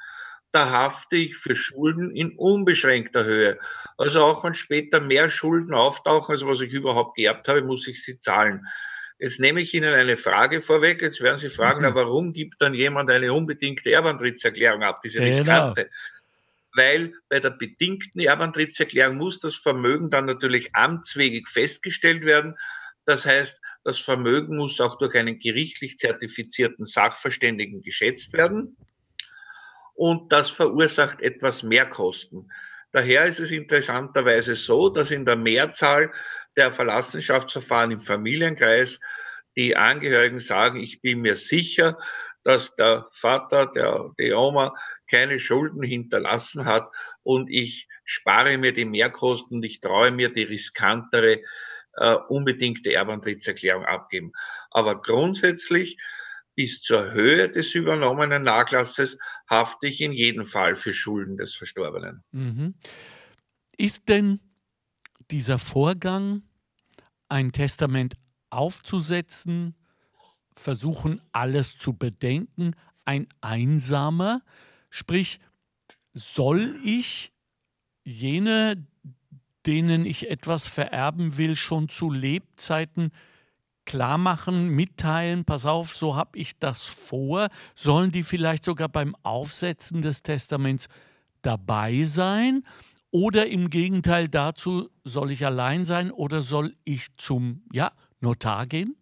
Da 0.50 0.70
hafte 0.70 1.16
ich 1.16 1.36
für 1.36 1.54
Schulden 1.54 2.16
in 2.16 2.36
unbeschränkter 2.36 3.24
Höhe. 3.24 3.58
Also 3.98 4.24
auch 4.24 4.42
wenn 4.42 4.54
später 4.54 5.00
mehr 5.00 5.30
Schulden 5.30 5.74
auftauchen, 5.74 6.32
als 6.32 6.44
was 6.44 6.62
ich 6.62 6.72
überhaupt 6.72 7.16
geerbt 7.16 7.46
habe, 7.48 7.62
muss 7.62 7.86
ich 7.86 8.02
sie 8.02 8.18
zahlen. 8.18 8.66
Jetzt 9.20 9.38
nehme 9.38 9.60
ich 9.60 9.74
Ihnen 9.74 9.92
eine 9.92 10.16
Frage 10.16 10.62
vorweg. 10.62 11.02
Jetzt 11.02 11.20
werden 11.20 11.36
Sie 11.36 11.50
fragen, 11.50 11.82
mhm. 11.82 11.94
warum 11.94 12.32
gibt 12.32 12.62
dann 12.62 12.72
jemand 12.72 13.10
eine 13.10 13.34
unbedingte 13.34 13.92
Erbantritserklärung 13.92 14.82
ab, 14.82 15.02
diese 15.04 15.18
genau. 15.18 15.28
riskante? 15.36 15.90
Weil 16.74 17.12
bei 17.28 17.38
der 17.38 17.50
bedingten 17.50 18.20
Erbantritserklärung 18.20 19.18
muss 19.18 19.38
das 19.38 19.56
Vermögen 19.56 20.08
dann 20.08 20.24
natürlich 20.24 20.74
amtswegig 20.74 21.48
festgestellt 21.48 22.24
werden. 22.24 22.56
Das 23.04 23.26
heißt, 23.26 23.60
das 23.84 23.98
Vermögen 24.00 24.56
muss 24.56 24.80
auch 24.80 24.96
durch 24.96 25.14
einen 25.14 25.38
gerichtlich 25.38 25.98
zertifizierten 25.98 26.86
Sachverständigen 26.86 27.82
geschätzt 27.82 28.32
werden. 28.32 28.76
Und 29.94 30.32
das 30.32 30.48
verursacht 30.48 31.20
etwas 31.20 31.62
Mehrkosten. 31.62 32.50
Daher 32.92 33.26
ist 33.26 33.38
es 33.38 33.50
interessanterweise 33.50 34.54
so, 34.54 34.88
dass 34.88 35.10
in 35.10 35.26
der 35.26 35.36
Mehrzahl 35.36 36.10
der 36.56 36.72
Verlassenschaftsverfahren 36.72 37.90
im 37.90 38.00
Familienkreis 38.00 39.00
die 39.56 39.76
Angehörigen 39.76 40.40
sagen, 40.40 40.80
ich 40.80 41.00
bin 41.00 41.20
mir 41.20 41.36
sicher, 41.36 41.98
dass 42.44 42.74
der 42.76 43.08
Vater, 43.12 43.66
der, 43.66 44.12
die 44.18 44.32
Oma 44.32 44.74
keine 45.08 45.40
Schulden 45.40 45.82
hinterlassen 45.82 46.64
hat 46.64 46.88
und 47.22 47.50
ich 47.50 47.88
spare 48.04 48.56
mir 48.58 48.72
die 48.72 48.84
Mehrkosten 48.84 49.58
und 49.58 49.64
ich 49.64 49.80
traue 49.80 50.10
mir 50.10 50.32
die 50.32 50.44
riskantere 50.44 51.40
äh, 51.96 52.14
unbedingte 52.28 52.92
Erbantrittserklärung 52.92 53.84
abgeben. 53.84 54.32
Aber 54.70 55.02
grundsätzlich 55.02 55.98
bis 56.54 56.80
zur 56.82 57.12
Höhe 57.12 57.48
des 57.48 57.74
übernommenen 57.74 58.42
Nachlasses 58.42 59.18
hafte 59.48 59.88
ich 59.88 60.00
in 60.00 60.12
jedem 60.12 60.46
Fall 60.46 60.76
für 60.76 60.92
Schulden 60.92 61.36
des 61.36 61.54
Verstorbenen. 61.54 62.22
Mhm. 62.32 62.74
Ist 63.76 64.08
denn 64.08 64.40
dieser 65.30 65.58
Vorgang, 65.58 66.42
ein 67.28 67.52
Testament 67.52 68.14
aufzusetzen, 68.50 69.74
versuchen 70.54 71.20
alles 71.32 71.76
zu 71.78 71.92
bedenken, 71.94 72.74
ein 73.04 73.28
einsamer? 73.40 74.42
Sprich, 74.90 75.40
soll 76.12 76.78
ich 76.84 77.32
jene, 78.02 78.86
denen 79.66 80.04
ich 80.04 80.30
etwas 80.30 80.66
vererben 80.66 81.36
will, 81.36 81.56
schon 81.56 81.88
zu 81.88 82.10
Lebzeiten 82.10 83.12
klar 83.84 84.18
machen, 84.18 84.68
mitteilen, 84.68 85.44
pass 85.44 85.66
auf, 85.66 85.94
so 85.94 86.14
habe 86.14 86.38
ich 86.38 86.58
das 86.58 86.84
vor? 86.84 87.48
Sollen 87.74 88.12
die 88.12 88.22
vielleicht 88.22 88.64
sogar 88.64 88.88
beim 88.88 89.16
Aufsetzen 89.22 90.02
des 90.02 90.22
Testaments 90.22 90.88
dabei 91.42 92.04
sein? 92.04 92.62
Oder 93.12 93.46
im 93.46 93.70
Gegenteil 93.70 94.28
dazu, 94.28 94.88
soll 95.04 95.32
ich 95.32 95.44
allein 95.44 95.84
sein 95.84 96.10
oder 96.12 96.42
soll 96.42 96.76
ich 96.84 97.16
zum 97.16 97.64
ja, 97.72 97.92
Notar 98.20 98.66
gehen? 98.66 98.96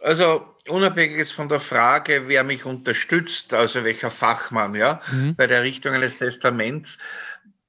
Also 0.00 0.46
unabhängig 0.68 1.18
jetzt 1.18 1.32
von 1.32 1.48
der 1.48 1.60
Frage, 1.60 2.28
wer 2.28 2.44
mich 2.44 2.64
unterstützt, 2.64 3.54
also 3.54 3.84
welcher 3.84 4.10
Fachmann, 4.10 4.74
ja, 4.74 5.00
mhm. 5.10 5.34
bei 5.34 5.46
der 5.46 5.58
Errichtung 5.58 5.94
eines 5.94 6.18
Testaments, 6.18 6.98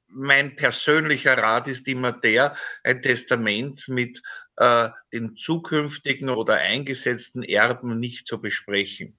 mein 0.09 0.55
persönlicher 0.55 1.37
Rat 1.37 1.67
ist 1.67 1.87
immer 1.87 2.11
der, 2.11 2.55
ein 2.83 3.01
Testament 3.01 3.87
mit 3.87 4.21
äh, 4.57 4.89
den 5.13 5.35
zukünftigen 5.37 6.29
oder 6.29 6.55
eingesetzten 6.55 7.43
Erben 7.43 7.99
nicht 7.99 8.27
zu 8.27 8.41
besprechen. 8.41 9.17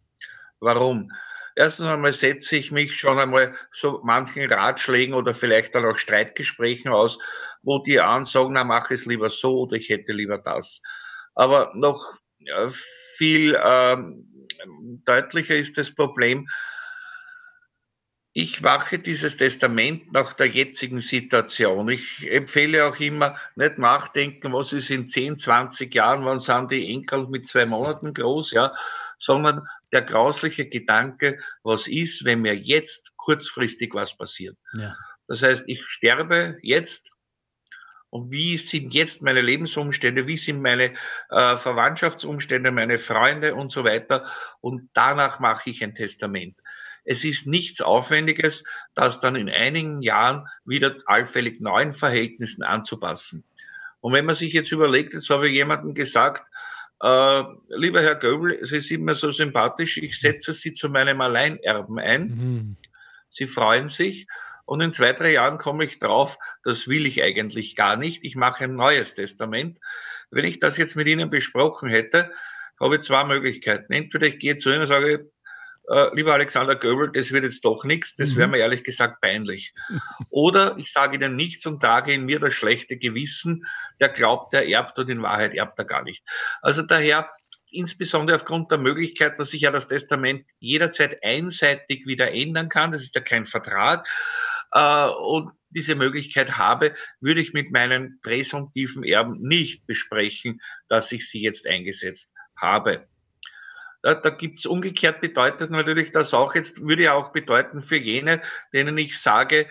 Warum? 0.60 1.10
Erstens 1.59 1.87
einmal 1.87 2.12
setze 2.12 2.55
ich 2.55 2.71
mich 2.71 2.97
schon 2.97 3.19
einmal 3.19 3.53
so 3.73 4.00
manchen 4.05 4.49
Ratschlägen 4.49 5.12
oder 5.12 5.35
vielleicht 5.35 5.75
dann 5.75 5.85
auch 5.87 5.99
Streitgesprächen 5.99 6.93
aus, 6.93 7.19
wo 7.62 7.81
die 7.81 7.99
einen 7.99 8.27
sagen, 8.27 8.53
na 8.53 8.62
mach 8.62 8.93
es 8.93 9.07
lieber 9.07 9.29
so 9.29 9.62
oder 9.62 9.75
ich 9.75 9.88
hätte 9.88 10.12
lieber 10.12 10.38
das. 10.38 10.81
Aber 11.35 11.73
noch 11.75 12.12
äh, 12.47 12.69
viel 13.17 13.59
ähm, 13.61 14.47
deutlicher 15.05 15.57
ist 15.57 15.77
das 15.77 15.93
Problem, 15.93 16.49
ich 18.35 18.61
mache 18.61 19.00
dieses 19.00 19.37
Testament 19.37 20.12
nach 20.12 20.35
der 20.35 20.47
jetzigen 20.47 21.00
Situation. 21.00 21.88
Ich 21.88 22.31
empfehle 22.31 22.87
auch 22.87 23.00
immer, 23.00 23.37
nicht 23.57 23.79
nachdenken, 23.79 24.53
was 24.53 24.73
ist 24.73 24.91
in 24.91 25.09
10, 25.09 25.41
20 25.41 25.93
Jahren, 25.93 26.25
wann 26.25 26.38
sind 26.38 26.71
die 26.71 26.88
Enkel 26.95 27.27
mit 27.27 27.49
zwei 27.49 27.67
Monaten 27.67 28.15
groß, 28.15 28.53
ja, 28.53 28.77
sondern 29.19 29.67
der 29.92 30.02
grausliche 30.02 30.68
Gedanke, 30.68 31.38
was 31.62 31.87
ist, 31.87 32.25
wenn 32.25 32.42
mir 32.42 32.57
jetzt 32.57 33.12
kurzfristig 33.16 33.95
was 33.95 34.16
passiert. 34.16 34.57
Ja. 34.75 34.97
Das 35.26 35.42
heißt, 35.42 35.64
ich 35.66 35.85
sterbe 35.85 36.59
jetzt 36.62 37.11
und 38.11 38.30
wie 38.30 38.57
sind 38.57 38.95
jetzt 38.95 39.23
meine 39.23 39.42
Lebensumstände, 39.42 40.26
wie 40.26 40.38
sind 40.38 40.62
meine 40.62 40.95
äh, 41.30 41.57
Verwandtschaftsumstände, 41.57 42.71
meine 42.71 42.99
Freunde 42.99 43.54
und 43.54 43.71
so 43.71 43.85
weiter. 43.85 44.30
Und 44.61 44.88
danach 44.95 45.40
mache 45.40 45.71
ich 45.71 45.85
ein 45.85 45.95
Testament. 45.95 46.57
Es 47.04 47.25
ist 47.25 47.47
nichts 47.47 47.80
Aufwendiges, 47.80 48.64
das 48.95 49.21
dann 49.21 49.37
in 49.37 49.49
einigen 49.49 50.02
Jahren 50.02 50.47
wieder 50.64 50.97
allfällig 51.07 51.61
neuen 51.61 51.92
Verhältnissen 51.95 52.62
anzupassen. 52.62 53.45
Und 54.00 54.12
wenn 54.12 54.25
man 54.25 54.35
sich 54.35 54.52
jetzt 54.52 54.73
überlegt, 54.73 55.12
jetzt 55.12 55.28
habe 55.30 55.49
ich 55.49 55.54
jemandem 55.54 55.95
gesagt, 55.95 56.48
äh, 57.00 57.43
lieber 57.69 58.02
Herr 58.02 58.17
Göbel, 58.17 58.64
Sie 58.67 58.81
sind 58.81 59.05
mir 59.05 59.14
so 59.14 59.31
sympathisch, 59.31 59.99
ich 59.99 60.21
setze 60.21 60.52
Sie 60.52 60.73
zu 60.73 60.88
meinem 60.88 61.21
Alleinerben 61.21 61.99
ein. 61.99 62.23
Mhm. 62.23 62.76
Sie 63.28 63.47
freuen 63.47 63.88
sich. 63.88 64.26
Und 64.64 64.83
in 64.83 64.93
zwei, 64.93 65.14
drei 65.14 65.33
Jahren 65.33 65.57
komme 65.57 65.85
ich 65.85 65.99
drauf, 65.99 66.37
das 66.62 66.88
will 66.88 67.07
ich 67.07 67.23
eigentlich 67.23 67.75
gar 67.75 67.97
nicht. 67.97 68.23
Ich 68.23 68.37
mache 68.37 68.64
ein 68.64 68.75
neues 68.75 69.14
Testament. 69.14 69.78
Wenn 70.31 70.45
ich 70.45 70.59
das 70.59 70.76
jetzt 70.76 70.95
mit 70.95 71.09
Ihnen 71.09 71.31
besprochen 71.31 71.88
hätte, 71.88 72.31
habe 72.78 72.97
ich 72.97 73.02
zwei 73.02 73.25
Möglichkeiten. 73.25 73.93
Entweder 73.93 74.26
ich 74.26 74.38
gehe 74.38 74.59
zu 74.59 74.69
Ihnen 74.71 74.83
und 74.83 74.87
sage, 74.87 75.31
äh, 75.90 76.14
lieber 76.14 76.35
Alexander 76.35 76.76
Göbel, 76.76 77.11
das 77.12 77.33
wird 77.33 77.45
jetzt 77.45 77.64
doch 77.64 77.85
nichts, 77.85 78.16
das 78.16 78.37
wäre 78.37 78.47
mhm. 78.47 78.52
mir 78.52 78.59
ehrlich 78.59 78.85
gesagt 78.85 79.21
peinlich. 79.21 79.75
Oder 80.28 80.76
ich 80.78 80.92
sage 80.92 81.16
Ihnen 81.16 81.37
nichts 81.37 81.66
und 81.66 81.80
trage 81.80 82.12
in 82.12 82.25
mir 82.25 82.40
das 82.40 82.54
schlechte 82.54 82.97
Gewissen, 82.97 83.66
der 84.00 84.11
glaubt, 84.11 84.52
der 84.52 84.68
erbt 84.68 84.99
und 84.99 85.09
in 85.09 85.23
Wahrheit 85.23 85.54
erbt 85.54 85.78
er 85.78 85.85
gar 85.85 86.02
nicht. 86.02 86.25
Also 86.61 86.83
daher, 86.83 87.30
insbesondere 87.71 88.37
aufgrund 88.37 88.71
der 88.71 88.78
Möglichkeit, 88.78 89.38
dass 89.38 89.52
ich 89.52 89.62
ja 89.62 89.71
das 89.71 89.88
Testament 89.88 90.47
jederzeit 90.59 91.23
einseitig 91.23 92.07
wieder 92.07 92.33
ändern 92.33 92.68
kann, 92.68 92.92
das 92.92 93.02
ist 93.02 93.14
ja 93.14 93.21
kein 93.21 93.47
Vertrag, 93.47 94.07
äh, 94.73 95.09
und 95.09 95.52
diese 95.71 95.95
Möglichkeit 95.95 96.57
habe, 96.57 96.95
würde 97.21 97.40
ich 97.40 97.52
mit 97.52 97.71
meinen 97.71 98.21
präsumptiven 98.23 99.04
Erben 99.04 99.40
nicht 99.40 99.87
besprechen, 99.87 100.61
dass 100.88 101.12
ich 101.12 101.28
sie 101.28 101.42
jetzt 101.42 101.66
eingesetzt 101.66 102.33
habe. 102.57 103.07
Da, 104.02 104.14
da 104.14 104.31
gibt 104.31 104.61
es 104.61 104.67
umgekehrt 104.67 105.21
bedeutet 105.21 105.71
natürlich 105.71 106.12
das 106.12 106.33
auch 106.33 106.55
jetzt, 106.55 106.81
würde 106.81 107.05
ja 107.05 107.14
auch 107.14 107.33
bedeuten 107.33 107.83
für 107.83 107.97
jene, 107.97 108.40
denen 108.73 108.97
ich 108.97 109.21
sage, 109.21 109.67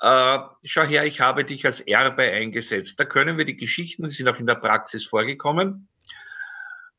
äh, 0.00 0.38
schau 0.64 0.82
her, 0.82 1.04
ich 1.04 1.20
habe 1.20 1.44
dich 1.44 1.64
als 1.64 1.80
Erbe 1.80 2.22
eingesetzt. 2.22 2.98
Da 2.98 3.04
können 3.04 3.38
wir 3.38 3.44
die 3.44 3.56
Geschichten, 3.56 4.04
die 4.04 4.14
sind 4.14 4.28
auch 4.28 4.38
in 4.38 4.46
der 4.46 4.56
Praxis 4.56 5.06
vorgekommen, 5.06 5.88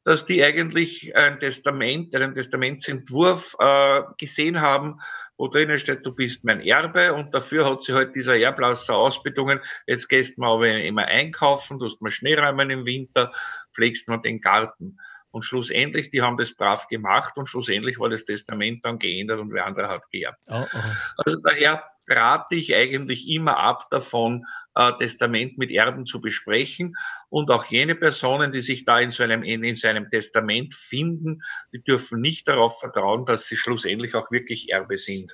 dass 0.04 0.26
die 0.26 0.44
eigentlich 0.44 1.16
ein 1.16 1.40
Testament, 1.40 2.16
einen 2.16 2.34
Testamentsentwurf 2.34 3.56
äh, 3.60 4.02
gesehen 4.18 4.62
haben, 4.62 5.00
wo 5.38 5.48
drinnen 5.48 5.78
steht, 5.78 6.04
du 6.06 6.16
bist 6.16 6.44
mein 6.44 6.62
Erbe 6.62 7.14
und 7.14 7.34
dafür 7.34 7.70
hat 7.70 7.84
sie 7.84 7.94
halt 7.94 8.16
dieser 8.16 8.38
Erblasser 8.38 8.96
ausbedungen, 8.96 9.60
jetzt 9.86 10.10
gehst 10.10 10.38
du 10.38 10.42
mal 10.42 10.64
immer 10.66 11.06
einkaufen, 11.06 11.80
tust 11.80 12.02
mal 12.02 12.10
Schneeräumen 12.10 12.72
im 12.72 12.86
Winter, 12.86 13.32
pflegst 13.74 14.08
mal 14.08 14.18
den 14.18 14.42
Garten. 14.42 14.98
Und 15.32 15.44
schlussendlich, 15.44 16.10
die 16.10 16.22
haben 16.22 16.38
das 16.38 16.54
brav 16.54 16.88
gemacht 16.88 17.38
und 17.38 17.48
schlussendlich 17.48 18.00
war 18.00 18.10
das 18.10 18.26
Testament 18.26 18.84
dann 18.84 18.98
geändert 18.98 19.40
und 19.40 19.54
wer 19.54 19.66
andere 19.66 19.90
hat 19.90 20.10
geerbt. 20.10 20.40
Oh, 20.48 20.66
oh. 20.72 20.80
Also 21.18 21.40
daher 21.42 21.84
rate 22.08 22.56
ich 22.56 22.74
eigentlich 22.74 23.28
immer 23.28 23.58
ab 23.58 23.88
davon, 23.92 24.46
äh, 24.76 24.94
Testament 25.00 25.58
mit 25.58 25.72
Erben 25.72 26.06
zu 26.06 26.22
besprechen. 26.22 26.96
Und 27.30 27.52
auch 27.52 27.66
jene 27.66 27.96
Personen, 27.96 28.52
die 28.52 28.62
sich 28.62 28.86
da 28.86 29.00
in, 29.00 29.12
so 29.12 29.24
einem, 29.24 29.44
in, 29.44 29.64
in 29.64 29.76
seinem 29.76 30.10
Testament 30.10 30.74
finden, 30.74 31.42
die 31.74 31.82
dürfen 31.82 32.22
nicht 32.22 32.48
darauf 32.48 32.80
vertrauen, 32.80 33.26
dass 33.26 33.48
sie 33.48 33.58
schlussendlich 33.58 34.16
auch 34.16 34.32
wirklich 34.32 34.70
Erbe 34.72 34.98
sind. 34.98 35.34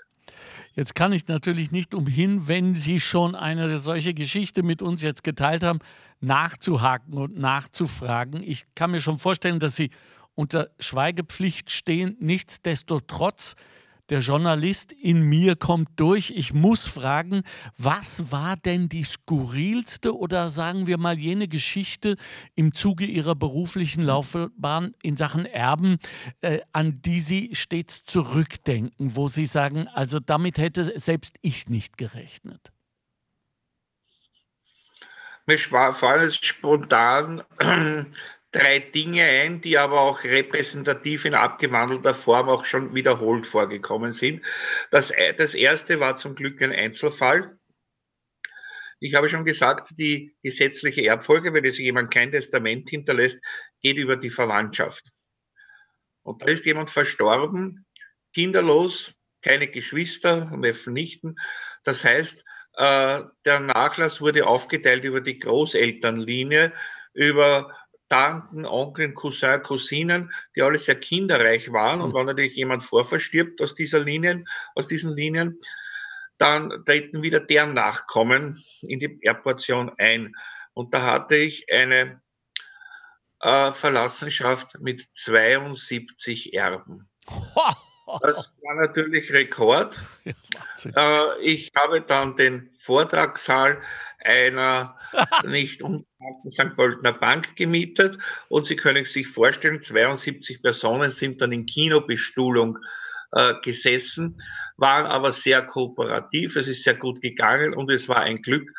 Jetzt 0.76 0.96
kann 0.96 1.14
ich 1.14 1.28
natürlich 1.28 1.72
nicht 1.72 1.94
umhin, 1.94 2.48
wenn 2.48 2.76
Sie 2.76 3.00
schon 3.00 3.36
eine 3.36 3.78
solche 3.78 4.14
Geschichte 4.14 4.64
mit 4.64 4.82
uns 4.82 5.04
jetzt 5.04 5.24
geteilt 5.24 5.64
haben, 5.64 5.80
nachzuhaken 6.20 7.14
und 7.14 7.38
nachzufragen. 7.38 8.42
Ich 8.42 8.66
kann 8.74 8.92
mir 8.92 9.02
schon 9.02 9.20
vorstellen, 9.20 9.60
dass 9.60 9.76
Sie 9.76 9.92
unter 10.34 10.70
Schweigepflicht 10.80 11.70
stehen. 11.70 12.18
Nichtsdestotrotz 12.20 13.56
der 14.10 14.20
Journalist 14.20 14.92
in 14.92 15.24
mir 15.24 15.56
kommt 15.56 15.90
durch. 16.00 16.32
Ich 16.36 16.54
muss 16.54 16.86
fragen, 16.88 17.44
was 17.78 18.32
war 18.32 18.58
denn 18.58 18.90
die 18.90 19.04
skurrilste 19.04 20.18
oder 20.18 20.50
sagen 20.50 20.88
wir 20.88 20.98
mal 20.98 21.18
jene 21.18 21.48
Geschichte 21.48 22.18
im 22.56 22.74
Zuge 22.74 23.06
Ihrer 23.06 23.36
beruflichen 23.36 24.04
Laufbahn 24.04 24.94
in 25.02 25.18
Sachen 25.18 25.46
Erben, 25.46 25.98
äh, 26.42 26.60
an 26.74 27.02
die 27.02 27.22
Sie 27.22 27.56
stets 27.56 28.04
zurückdenken, 28.04 29.16
wo 29.16 29.28
Sie 29.28 29.46
sagen, 29.46 29.88
also 29.88 30.20
damit 30.20 30.58
hätte 30.58 31.00
selbst 31.00 31.38
ich 31.42 31.70
nicht 31.70 31.98
gerechnet? 31.98 32.72
Mir 35.46 35.58
fallen 35.58 36.24
jetzt 36.24 36.46
spontan 36.46 37.44
drei 38.54 38.80
Dinge 38.80 39.24
ein, 39.24 39.62
die 39.62 39.78
aber 39.78 40.00
auch 40.00 40.24
repräsentativ 40.24 41.26
in 41.26 41.34
abgewandelter 41.34 42.14
Form 42.14 42.48
auch 42.50 42.66
schon 42.66 42.96
wiederholt 42.96 43.48
vorgekommen 43.48 44.12
sind. 44.12 44.44
Das, 44.92 45.12
das 45.38 45.56
erste 45.56 46.00
war 46.00 46.16
zum 46.16 46.36
Glück 46.36 46.62
ein 46.62 46.72
Einzelfall. 46.72 47.58
Ich 49.00 49.16
habe 49.16 49.28
schon 49.28 49.44
gesagt, 49.44 49.90
die 49.98 50.36
gesetzliche 50.44 51.06
Erbfolge, 51.06 51.54
wenn 51.54 51.66
es 51.66 51.78
jemand 51.78 52.14
kein 52.14 52.32
Testament 52.32 52.90
hinterlässt, 52.90 53.44
geht 53.82 53.98
über 53.98 54.16
die 54.16 54.30
Verwandtschaft. 54.30 55.04
Und 56.22 56.42
da 56.42 56.46
ist 56.46 56.66
jemand 56.66 56.90
verstorben, 56.90 57.86
kinderlos, 58.34 59.14
keine 59.42 59.68
Geschwister, 59.68 60.46
Neffen, 60.56 60.94
Nichten. 60.94 61.36
Das 61.84 62.06
heißt, 62.06 62.46
äh, 62.76 63.24
der 63.46 63.60
Nachlass 63.60 64.22
wurde 64.22 64.48
aufgeteilt 64.48 65.04
über 65.04 65.22
die 65.22 65.40
Großelternlinie, 65.40 66.72
über 67.14 67.76
Tanten, 68.14 68.68
Onkeln, 68.68 69.16
Cousin, 69.16 69.64
Cousinen, 69.64 70.32
die 70.56 70.62
alle 70.62 70.78
sehr 70.78 71.00
kinderreich 71.00 71.72
waren. 71.74 72.00
Und 72.00 72.12
hm. 72.12 72.20
wenn 72.20 72.26
natürlich 72.28 72.56
jemand 72.56 72.84
vorverstirbt 72.84 73.60
aus 73.60 73.74
dieser 73.74 74.00
Linien, 74.02 74.48
aus 74.76 74.86
diesen 74.86 75.16
Linien, 75.16 75.60
dann 76.38 76.86
treten 76.86 77.24
wieder 77.24 77.40
deren 77.40 77.74
Nachkommen 77.74 78.64
in 78.84 79.00
die 79.00 79.18
Erbportion 79.24 79.92
ein. 79.98 80.36
Und 80.76 80.94
da 80.94 81.02
hatte 81.02 81.38
ich 81.38 81.66
eine 81.74 82.22
äh, 83.42 83.72
Verlassenschaft 83.72 84.80
mit 84.80 85.08
72 85.16 86.54
Erben. 86.54 87.10
Das 88.22 88.54
war 88.62 88.76
natürlich 88.76 89.32
Rekord. 89.32 90.04
Ja, 90.26 91.34
äh, 91.34 91.42
ich 91.42 91.72
habe 91.74 92.02
dann 92.02 92.36
den 92.36 92.70
Vortragssaal 92.78 93.82
einer 94.26 94.98
nicht 95.46 95.82
unbekannten 95.82 96.50
St. 96.50 96.76
Pöltener 96.76 97.14
Bank 97.14 97.56
gemietet 97.56 98.18
und 98.50 98.66
Sie 98.66 98.76
können 98.76 99.06
sich 99.06 99.28
vorstellen, 99.28 99.82
72 99.82 100.62
Personen 100.62 101.10
sind 101.10 101.42
dann 101.42 101.52
in 101.52 101.66
Kinobestuhlung 101.66 102.78
äh, 103.34 103.56
gesessen, 103.64 104.38
waren 104.78 105.06
aber 105.06 105.34
sehr 105.34 105.62
kooperativ, 105.64 106.56
es 106.56 106.68
ist 106.68 106.84
sehr 106.84 106.96
gut 106.96 107.22
gegangen 107.22 107.74
und 107.74 107.92
es 107.92 108.08
war 108.08 108.22
ein 108.22 108.42
Glück, 108.42 108.70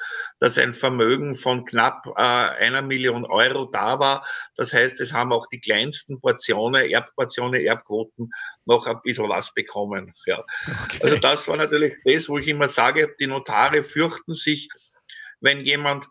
dass 0.40 0.58
ein 0.58 0.74
Vermögen 0.74 1.34
von 1.34 1.64
knapp 1.64 2.06
äh, 2.16 2.20
einer 2.20 2.82
Million 2.82 3.24
Euro 3.24 3.66
da 3.66 3.98
war. 3.98 4.26
Das 4.56 4.72
heißt, 4.72 5.00
es 5.00 5.12
haben 5.12 5.32
auch 5.32 5.46
die 5.48 5.60
kleinsten 5.60 6.20
Portionen, 6.20 6.90
Erbportionen, 6.90 7.64
Erbquoten 7.64 8.30
noch 8.64 8.86
ein 8.86 9.00
bisschen 9.02 9.28
was 9.28 9.52
bekommen. 9.54 10.14
Ja. 10.26 10.44
Okay. 10.84 10.98
Also 11.02 11.16
das 11.16 11.48
war 11.48 11.56
natürlich 11.56 11.94
das, 12.04 12.28
wo 12.28 12.38
ich 12.38 12.48
immer 12.48 12.68
sage, 12.68 13.14
die 13.18 13.26
Notare 13.26 13.82
fürchten 13.82 14.34
sich, 14.34 14.68
wenn 15.44 15.60
jemand 15.64 16.06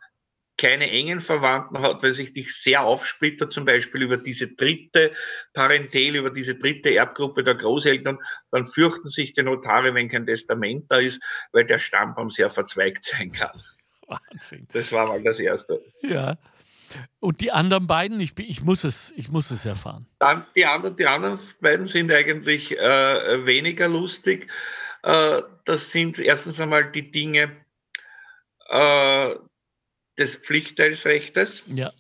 keine 0.58 0.90
engen 0.90 1.20
Verwandten 1.20 1.80
hat, 1.80 2.04
weil 2.04 2.14
sich 2.14 2.32
die 2.34 2.44
sehr 2.44 2.84
aufsplittert, 2.84 3.52
zum 3.52 3.66
Beispiel 3.66 4.04
über 4.04 4.18
diese 4.18 4.48
dritte 4.48 5.12
Parentel, 5.54 6.16
über 6.16 6.30
diese 6.30 6.56
dritte 6.56 6.94
Erbgruppe 6.94 7.44
der 7.44 7.56
Großeltern, 7.56 8.20
dann 8.52 8.66
fürchten 8.66 9.10
sich 9.10 9.34
die 9.34 9.44
Notare, 9.44 9.94
wenn 9.96 10.10
kein 10.10 10.26
Testament 10.26 10.86
da 10.90 10.98
ist, 10.98 11.22
weil 11.52 11.66
der 11.66 11.80
Stammbaum 11.80 12.30
sehr 12.30 12.50
verzweigt 12.50 13.04
sein 13.04 13.32
kann. 13.32 13.60
Wahnsinn. 14.08 14.68
Das 14.74 14.92
war 14.92 15.08
mal 15.08 15.22
das 15.24 15.40
Erste. 15.40 15.82
Ja. 16.02 16.38
Und 17.20 17.42
die 17.42 17.52
anderen 17.52 17.88
beiden, 17.88 18.20
ich, 18.20 18.38
ich, 18.38 18.62
muss, 18.62 18.84
es, 18.84 19.12
ich 19.18 19.30
muss 19.30 19.50
es 19.50 19.66
erfahren. 19.66 20.06
Dann 20.20 20.46
die, 20.56 20.66
anderen, 20.66 20.96
die 20.96 21.08
anderen 21.08 21.40
beiden 21.60 21.88
sind 21.88 22.12
eigentlich 22.12 22.78
äh, 22.78 23.46
weniger 23.46 23.88
lustig. 23.88 24.48
Äh, 25.02 25.42
das 25.66 25.90
sind 25.90 26.20
erstens 26.20 26.60
einmal 26.60 26.92
die 26.92 27.12
Dinge, 27.12 27.52
äh, 28.74 29.36
des 30.18 30.36
Pflichtteilsrechtes. 30.36 31.64
Ja. 31.68 31.92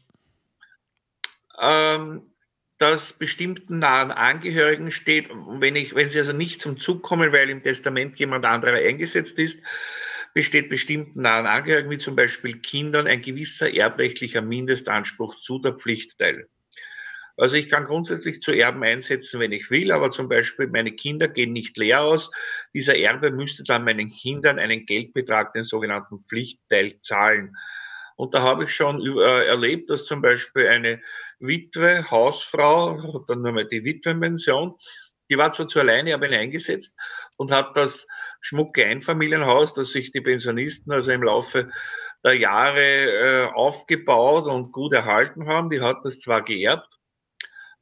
Ähm, 1.60 2.34
das 2.80 3.14
bestimmten 3.14 3.80
nahen 3.80 4.12
Angehörigen 4.12 4.92
steht, 4.92 5.30
wenn, 5.30 5.76
ich, 5.76 5.94
wenn 5.96 6.10
sie 6.10 6.20
also 6.20 6.34
nicht 6.34 6.62
zum 6.62 6.78
Zug 6.80 7.04
kommen, 7.04 7.32
weil 7.32 7.50
im 7.50 7.64
Testament 7.64 8.18
jemand 8.18 8.46
anderer 8.46 8.78
eingesetzt 8.78 9.38
ist, 9.38 9.62
besteht 10.34 10.70
bestimmten 10.70 11.22
nahen 11.22 11.46
Angehörigen, 11.46 11.92
wie 11.92 12.00
zum 12.00 12.16
Beispiel 12.16 12.58
Kindern, 12.58 13.06
ein 13.06 13.22
gewisser 13.22 13.72
erbrechtlicher 13.72 14.42
Mindestanspruch 14.42 15.36
zu 15.36 15.60
der 15.60 15.74
Pflichtteil. 15.74 16.50
Also 17.36 17.56
ich 17.56 17.68
kann 17.68 17.86
grundsätzlich 17.86 18.42
zu 18.42 18.52
Erben 18.52 18.84
einsetzen, 18.84 19.40
wenn 19.40 19.52
ich 19.52 19.72
will, 19.72 19.92
aber 19.92 20.12
zum 20.12 20.30
Beispiel 20.30 20.68
meine 20.68 20.92
Kinder 20.92 21.28
gehen 21.28 21.52
nicht 21.52 21.76
leer 21.78 22.02
aus. 22.02 22.30
Dieser 22.74 22.96
Erbe 22.98 23.32
müsste 23.32 23.64
dann 23.64 23.84
meinen 23.84 24.10
Kindern 24.10 24.60
einen 24.60 24.86
Geldbetrag, 24.86 25.54
den 25.54 25.64
sogenannten 25.64 26.24
Pflichtteil, 26.26 27.00
zahlen. 27.02 27.56
Und 28.16 28.36
da 28.36 28.44
habe 28.44 28.66
ich 28.66 28.76
schon 28.76 29.02
äh, 29.02 29.46
erlebt, 29.46 29.90
dass 29.90 30.06
zum 30.06 30.22
Beispiel 30.22 30.68
eine 30.68 31.02
Witwe, 31.40 32.10
Hausfrau, 32.12 33.26
dann 33.28 33.42
nur 33.42 33.52
mal 33.52 33.68
die 33.68 33.84
Witwenpension, 33.84 34.76
die 35.30 35.38
war 35.38 35.52
zwar 35.52 35.68
zu 35.68 35.80
alleine, 35.80 36.14
aber 36.14 36.28
eingesetzt 36.28 36.96
und 37.38 37.52
hat 37.52 37.76
das 37.76 38.08
schmucke 38.42 38.86
Einfamilienhaus, 38.86 39.74
das 39.74 39.92
sich 39.92 40.12
die 40.12 40.22
Pensionisten 40.22 40.92
also 40.92 41.12
im 41.12 41.24
Laufe 41.24 41.72
der 42.24 42.38
Jahre 42.38 42.80
äh, 42.80 43.46
aufgebaut 43.54 44.46
und 44.46 44.72
gut 44.72 44.94
erhalten 44.94 45.48
haben. 45.48 45.70
Die 45.70 45.82
hat 45.82 45.98
das 46.04 46.20
zwar 46.20 46.44
geerbt, 46.44 46.93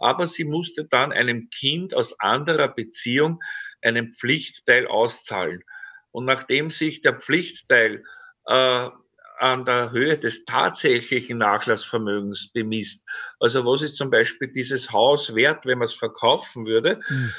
aber 0.02 0.28
sie 0.28 0.44
musste 0.44 0.86
dann 0.86 1.12
einem 1.12 1.50
Kind 1.50 1.94
aus 1.94 2.20
anderer 2.20 2.68
Beziehung 2.68 3.40
einen 3.82 4.14
Pflichtteil 4.14 4.88
auszahlen. 4.88 5.64
Und 6.12 6.26
nachdem 6.26 6.72
sich 6.72 7.02
der 7.02 7.14
Pflichtteil 7.14 8.04
äh, 8.46 8.90
an 9.40 9.66
der 9.66 9.92
Höhe 9.92 10.18
des 10.18 10.46
tatsächlichen 10.46 11.38
Nachlassvermögens 11.38 12.52
bemisst, 12.54 13.04
also 13.40 13.66
was 13.66 13.82
ist 13.82 13.96
zum 13.96 14.12
Beispiel 14.12 14.50
dieses 14.50 14.92
Haus 14.92 15.34
wert, 15.34 15.66
wenn 15.66 15.80
man 15.80 15.88
es 15.88 15.96
verkaufen 15.96 16.66
würde, 16.66 17.00
mhm 17.10 17.34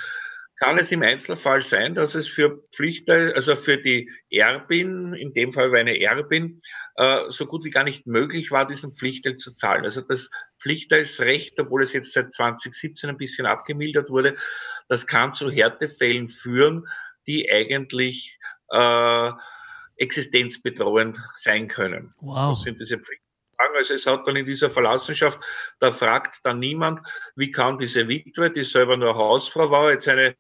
kann 0.63 0.79
es 0.79 0.93
im 0.93 1.03
Einzelfall 1.03 1.61
sein, 1.61 1.97
dass 1.97 2.15
es 2.15 2.29
für 2.29 2.63
Pflichter, 2.73 3.33
also 3.35 3.57
für 3.57 3.79
die 3.79 4.09
Erbin, 4.31 5.13
in 5.13 5.35
dem 5.35 5.53
Fall 5.53 5.73
war 5.73 5.81
eine 5.81 6.01
Erbin, 6.01 6.61
äh, 6.95 7.23
so 7.31 7.47
gut 7.47 7.65
wie 7.65 7.71
gar 7.71 7.83
nicht 7.83 8.07
möglich 8.07 8.53
war, 8.53 8.65
diesen 8.65 8.95
Pflichtteil 8.95 9.39
zu 9.39 9.55
zahlen. 9.55 9.85
Also 9.85 10.03
das 10.03 10.31
Pflichtteilsrecht, 10.63 11.59
obwohl 11.61 11.83
es 11.83 11.93
jetzt 11.93 12.13
seit 12.13 12.33
2017 12.33 13.11
ein 13.11 13.17
bisschen 13.17 13.47
abgemildert 13.47 14.11
wurde, 14.11 14.37
das 14.89 15.07
kann 15.07 15.33
zu 15.33 15.51
Härtefällen 15.51 16.29
führen, 16.29 16.89
die 17.27 17.51
eigentlich 17.51 18.39
äh, 18.71 19.31
existenzbedrohend 19.97 21.19
sein 21.37 21.69
können. 21.69 22.15
Wow. 22.21 22.57
Das 22.57 22.65
sind 22.65 22.81
diese 22.81 22.99
Pflicht 22.99 23.23
also 23.77 23.95
es 23.95 24.07
hat 24.07 24.27
dann 24.27 24.37
in 24.37 24.47
dieser 24.47 24.71
Verlassenschaft, 24.71 25.39
da 25.79 25.93
fragt 25.93 26.41
dann 26.45 26.59
niemand, 26.59 27.01
wie 27.37 27.51
kann 27.51 27.79
diese 27.79 28.09
Witwe, 28.09 28.51
die 28.51 28.65
selber 28.65 28.97
nur 28.97 29.15
Hausfrau 29.15 29.71
war, 29.71 29.91
jetzt 29.91 30.09
eine 30.09 30.37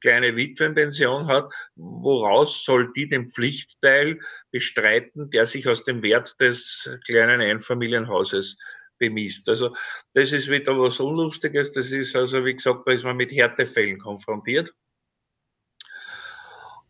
kleine 0.00 0.36
Witwenpension 0.36 1.26
hat, 1.26 1.50
woraus 1.74 2.64
soll 2.64 2.92
die 2.92 3.08
den 3.08 3.28
Pflichtteil 3.28 4.20
bestreiten, 4.50 5.30
der 5.30 5.46
sich 5.46 5.68
aus 5.68 5.84
dem 5.84 6.02
Wert 6.02 6.36
des 6.40 6.88
kleinen 7.06 7.40
Einfamilienhauses 7.40 8.58
bemisst. 8.98 9.48
Also 9.48 9.74
das 10.14 10.32
ist 10.32 10.50
wieder 10.50 10.78
was 10.78 11.00
Unlustiges, 11.00 11.72
das 11.72 11.90
ist 11.90 12.16
also, 12.16 12.44
wie 12.44 12.54
gesagt, 12.54 12.86
da 12.86 12.92
ist 12.92 13.04
man 13.04 13.16
mit 13.16 13.32
Härtefällen 13.32 13.98
konfrontiert 13.98 14.74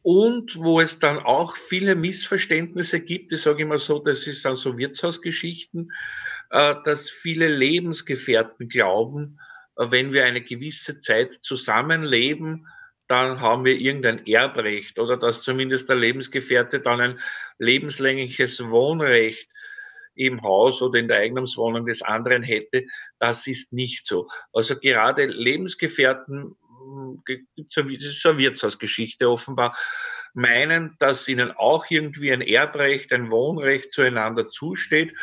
und 0.06 0.54
wo 0.54 0.80
es 0.80 1.00
dann 1.00 1.18
auch 1.18 1.56
viele 1.56 1.96
Missverständnisse 1.96 3.00
gibt. 3.00 3.32
Ich 3.32 3.42
sage 3.42 3.64
immer 3.64 3.80
so, 3.80 3.98
das 3.98 4.28
ist 4.28 4.44
dann 4.44 4.54
so 4.54 4.78
Wirtshausgeschichten, 4.78 5.90
äh, 6.50 6.76
dass 6.84 7.10
viele 7.10 7.48
Lebensgefährten 7.48 8.68
glauben, 8.68 9.40
äh, 9.76 9.90
wenn 9.90 10.12
wir 10.12 10.24
eine 10.24 10.42
gewisse 10.42 11.00
Zeit 11.00 11.32
zusammenleben, 11.42 12.68
dann 13.08 13.40
haben 13.40 13.64
wir 13.64 13.76
irgendein 13.76 14.24
Erbrecht 14.28 15.00
oder 15.00 15.16
dass 15.16 15.42
zumindest 15.42 15.88
der 15.88 15.96
Lebensgefährte 15.96 16.78
dann 16.78 17.00
ein 17.00 17.20
lebenslängliches 17.58 18.60
Wohnrecht 18.60 19.48
im 20.16 20.42
Haus 20.42 20.82
oder 20.82 20.98
in 20.98 21.08
der 21.08 21.18
Eigentumswohnung 21.18 21.86
des 21.86 22.02
anderen 22.02 22.42
hätte. 22.42 22.86
Das 23.18 23.46
ist 23.46 23.72
nicht 23.72 24.06
so. 24.06 24.28
Also 24.52 24.76
gerade 24.78 25.26
Lebensgefährten 25.26 26.56
gibt 27.24 27.48
es 27.58 27.76
eine, 27.78 27.98
eine 28.24 28.38
Wirtshausgeschichte 28.38 29.28
offenbar, 29.28 29.76
meinen, 30.34 30.96
dass 30.98 31.28
ihnen 31.28 31.50
auch 31.52 31.86
irgendwie 31.88 32.32
ein 32.32 32.42
Erbrecht, 32.42 33.12
ein 33.12 33.30
Wohnrecht 33.30 33.92
zueinander 33.92 34.48
zusteht. 34.48 35.14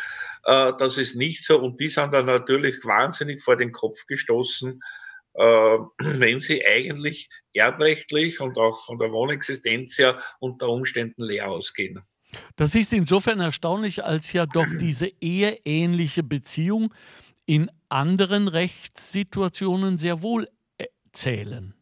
Äh, 0.44 0.72
das 0.78 0.98
ist 0.98 1.14
nicht 1.14 1.44
so 1.44 1.58
und 1.60 1.80
die 1.80 1.88
sind 1.88 2.12
dann 2.12 2.26
natürlich 2.26 2.84
wahnsinnig 2.84 3.42
vor 3.42 3.56
den 3.56 3.72
Kopf 3.72 4.06
gestoßen, 4.06 4.80
äh, 5.34 5.42
wenn 5.98 6.40
sie 6.40 6.66
eigentlich 6.66 7.30
erbrechtlich 7.52 8.40
und 8.40 8.58
auch 8.58 8.84
von 8.84 8.98
der 8.98 9.12
Wohnexistenz 9.12 9.98
her 9.98 10.20
unter 10.40 10.68
Umständen 10.68 11.22
leer 11.22 11.48
ausgehen. 11.48 12.02
Das 12.56 12.74
ist 12.74 12.92
insofern 12.92 13.40
erstaunlich, 13.40 14.04
als 14.04 14.32
ja 14.32 14.46
doch 14.46 14.66
diese 14.80 15.10
eheähnliche 15.20 16.22
Beziehung 16.22 16.94
in 17.46 17.70
anderen 17.88 18.48
Rechtssituationen 18.48 19.98
sehr 19.98 20.22
wohl 20.22 20.48
zählen? 21.14 21.74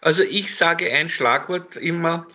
Also 0.00 0.22
ich 0.22 0.54
sage 0.54 0.90
ein 0.92 1.08
Schlagwort 1.08 1.76
immer, 1.76 2.26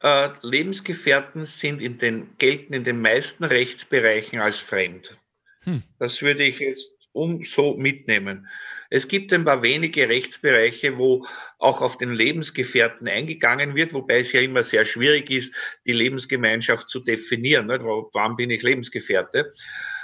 äh, 0.00 0.30
Lebensgefährten 0.42 1.46
sind 1.46 1.80
in 1.80 1.98
den, 1.98 2.36
gelten 2.38 2.74
in 2.74 2.84
den 2.84 3.00
meisten 3.00 3.44
Rechtsbereichen 3.44 4.40
als 4.40 4.58
fremd. 4.58 5.16
Hm. 5.60 5.82
Das 5.98 6.20
würde 6.20 6.44
ich 6.44 6.58
jetzt 6.58 6.90
um 7.12 7.42
so 7.42 7.74
mitnehmen. 7.74 8.46
Es 8.94 9.08
gibt 9.08 9.32
ein 9.32 9.44
paar 9.44 9.60
wenige 9.60 10.08
Rechtsbereiche, 10.08 10.96
wo 10.98 11.26
auch 11.58 11.80
auf 11.80 11.98
den 11.98 12.12
Lebensgefährten 12.12 13.08
eingegangen 13.08 13.74
wird, 13.74 13.92
wobei 13.92 14.20
es 14.20 14.30
ja 14.30 14.40
immer 14.40 14.62
sehr 14.62 14.84
schwierig 14.84 15.30
ist, 15.30 15.52
die 15.84 15.92
Lebensgemeinschaft 15.92 16.88
zu 16.88 17.00
definieren. 17.00 17.66
Nicht? 17.66 17.80
Wann 17.82 18.36
bin 18.36 18.50
ich 18.50 18.62
Lebensgefährte? 18.62 19.52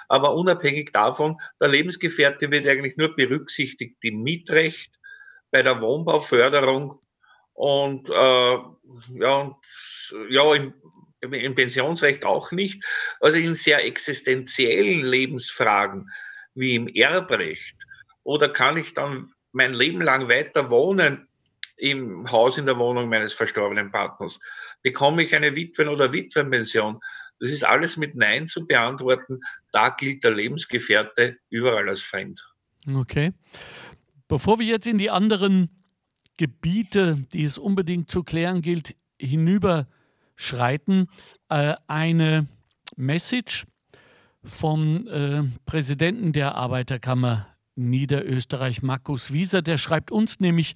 Aber 0.08 0.34
unabhängig 0.34 0.90
davon, 0.90 1.36
der 1.60 1.68
Lebensgefährte 1.68 2.50
wird 2.50 2.66
eigentlich 2.66 2.96
nur 2.96 3.14
berücksichtigt 3.14 3.98
im 4.02 4.24
Mietrecht, 4.24 4.98
bei 5.52 5.62
der 5.62 5.80
Wohnbauförderung 5.80 6.98
und, 7.52 8.08
äh, 8.08 8.12
ja, 8.12 9.36
und, 9.36 9.54
ja 10.30 10.52
im, 10.52 10.74
im 11.20 11.54
Pensionsrecht 11.54 12.24
auch 12.24 12.50
nicht. 12.50 12.84
Also 13.20 13.36
in 13.36 13.54
sehr 13.54 13.84
existenziellen 13.84 15.04
Lebensfragen 15.04 16.10
wie 16.54 16.74
im 16.74 16.88
Erbrecht. 16.88 17.86
Oder 18.22 18.48
kann 18.48 18.76
ich 18.76 18.94
dann 18.94 19.32
mein 19.52 19.74
Leben 19.74 20.02
lang 20.02 20.28
weiter 20.28 20.70
wohnen 20.70 21.28
im 21.76 22.30
Haus 22.30 22.58
in 22.58 22.66
der 22.66 22.78
Wohnung 22.78 23.08
meines 23.08 23.32
verstorbenen 23.32 23.90
Partners? 23.90 24.38
Bekomme 24.82 25.22
ich 25.22 25.34
eine 25.34 25.54
Witwen- 25.54 25.88
oder 25.88 26.12
Witwenpension? 26.12 27.00
Das 27.40 27.50
ist 27.50 27.64
alles 27.64 27.96
mit 27.96 28.14
Nein 28.14 28.48
zu 28.48 28.66
beantworten. 28.66 29.40
Da 29.72 29.88
gilt 29.88 30.24
der 30.24 30.32
Lebensgefährte 30.32 31.38
überall 31.48 31.88
als 31.88 32.02
Feind. 32.02 32.46
Okay. 32.94 33.32
Bevor 34.28 34.58
wir 34.58 34.66
jetzt 34.66 34.86
in 34.86 34.98
die 34.98 35.10
anderen 35.10 35.70
Gebiete, 36.36 37.26
die 37.32 37.44
es 37.44 37.58
unbedingt 37.58 38.10
zu 38.10 38.22
klären 38.22 38.62
gilt, 38.62 38.94
hinüberschreiten, 39.18 41.08
äh, 41.48 41.74
eine 41.86 42.46
Message 42.96 43.66
vom 44.42 45.06
äh, 45.06 45.42
Präsidenten 45.66 46.32
der 46.32 46.54
Arbeiterkammer 46.54 47.46
Niederösterreich, 47.88 48.82
Markus 48.82 49.32
Wieser. 49.32 49.62
Der 49.62 49.78
schreibt 49.78 50.10
uns 50.10 50.40
nämlich 50.40 50.74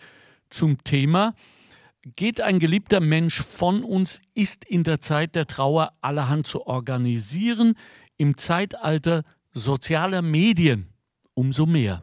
zum 0.50 0.82
Thema, 0.84 1.34
geht 2.16 2.40
ein 2.40 2.58
geliebter 2.58 3.00
Mensch 3.00 3.42
von 3.42 3.82
uns, 3.82 4.20
ist 4.34 4.64
in 4.64 4.84
der 4.84 5.00
Zeit 5.00 5.34
der 5.34 5.46
Trauer 5.46 5.92
allerhand 6.00 6.46
zu 6.46 6.66
organisieren, 6.66 7.74
im 8.16 8.36
Zeitalter 8.36 9.22
sozialer 9.52 10.22
Medien 10.22 10.88
umso 11.34 11.66
mehr. 11.66 12.02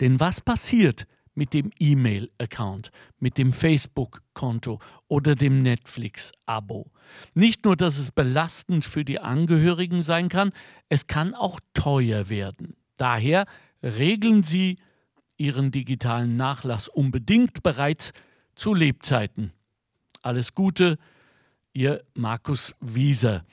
Denn 0.00 0.20
was 0.20 0.40
passiert 0.40 1.06
mit 1.34 1.52
dem 1.52 1.70
E-Mail-Account, 1.78 2.90
mit 3.18 3.38
dem 3.38 3.52
Facebook-Konto 3.52 4.78
oder 5.08 5.34
dem 5.34 5.62
Netflix-Abo? 5.62 6.90
Nicht 7.34 7.64
nur, 7.64 7.76
dass 7.76 7.98
es 7.98 8.10
belastend 8.10 8.84
für 8.84 9.04
die 9.04 9.20
Angehörigen 9.20 10.02
sein 10.02 10.28
kann, 10.28 10.52
es 10.88 11.06
kann 11.06 11.34
auch 11.34 11.60
teuer 11.72 12.28
werden. 12.28 12.76
Daher 12.96 13.46
regeln 13.84 14.42
Sie 14.42 14.78
Ihren 15.36 15.70
digitalen 15.70 16.36
Nachlass 16.36 16.88
unbedingt 16.88 17.62
bereits 17.62 18.12
zu 18.54 18.72
Lebzeiten. 18.72 19.52
Alles 20.22 20.54
Gute, 20.54 20.98
Ihr 21.72 22.04
Markus 22.14 22.74
Wieser. 22.80 23.44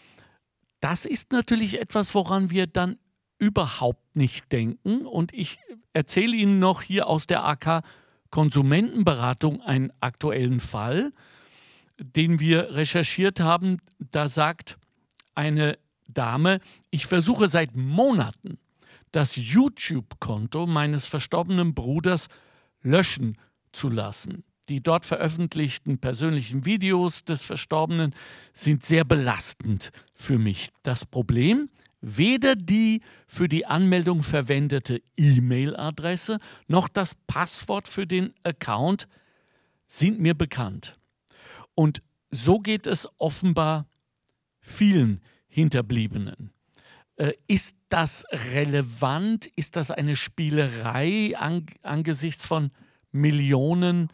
Das 0.80 1.06
ist 1.06 1.32
natürlich 1.32 1.80
etwas, 1.82 2.14
woran 2.16 2.50
wir 2.50 2.68
dann 2.68 2.98
überhaupt 3.40 4.16
nicht 4.16 4.52
denken. 4.52 5.06
Und 5.06 5.34
ich 5.34 5.60
erzähle 5.94 6.36
Ihnen 6.36 6.60
noch 6.60 6.82
hier 6.82 7.08
aus 7.08 7.28
der 7.28 7.46
AK 7.46 7.84
Konsumentenberatung 8.30 9.62
einen 9.62 9.92
aktuellen 10.00 10.60
Fall, 10.60 11.12
den 11.98 12.40
wir 12.40 12.74
recherchiert 12.76 13.40
haben. 13.40 13.80
Da 14.00 14.28
sagt 14.28 14.78
eine 15.36 15.78
Dame, 16.08 16.60
ich 16.92 17.08
versuche 17.08 17.50
seit 17.50 17.76
Monaten 17.76 18.60
das 19.12 19.36
YouTube-Konto 19.36 20.68
meines 20.68 21.06
verstorbenen 21.06 21.74
Bruders 21.74 22.28
löschen 22.82 23.38
zu 23.72 23.90
lassen. 23.90 24.44
Die 24.70 24.82
dort 24.82 25.06
veröffentlichten 25.06 26.00
persönlichen 26.00 26.66
Videos 26.66 27.26
des 27.26 27.42
Verstorbenen 27.42 28.14
sind 28.54 28.86
sehr 28.86 29.04
belastend 29.04 29.92
für 30.14 30.38
mich. 30.38 30.70
Das 30.84 31.06
Problem, 31.06 31.70
weder 32.00 32.56
die 32.56 33.02
für 33.28 33.48
die 33.48 33.66
Anmeldung 33.66 34.24
verwendete 34.24 35.02
E-Mail-Adresse 35.18 36.40
noch 36.68 36.88
das 36.88 37.16
Passwort 37.28 37.88
für 37.88 38.08
den 38.08 38.34
Account 38.44 39.08
sind 39.88 40.20
mir 40.20 40.36
bekannt. 40.36 40.98
Und 41.76 42.02
so 42.30 42.60
geht 42.60 42.88
es 42.88 43.10
offenbar 43.18 43.88
vielen 44.62 45.22
Hinterbliebenen. 45.48 46.54
Äh, 47.22 47.34
ist 47.46 47.78
das 47.90 48.26
relevant? 48.32 49.46
Ist 49.56 49.76
das 49.76 49.92
eine 49.92 50.16
Spielerei 50.16 51.36
an, 51.38 51.68
angesichts 51.84 52.46
von 52.46 52.72
Millionen 53.12 54.10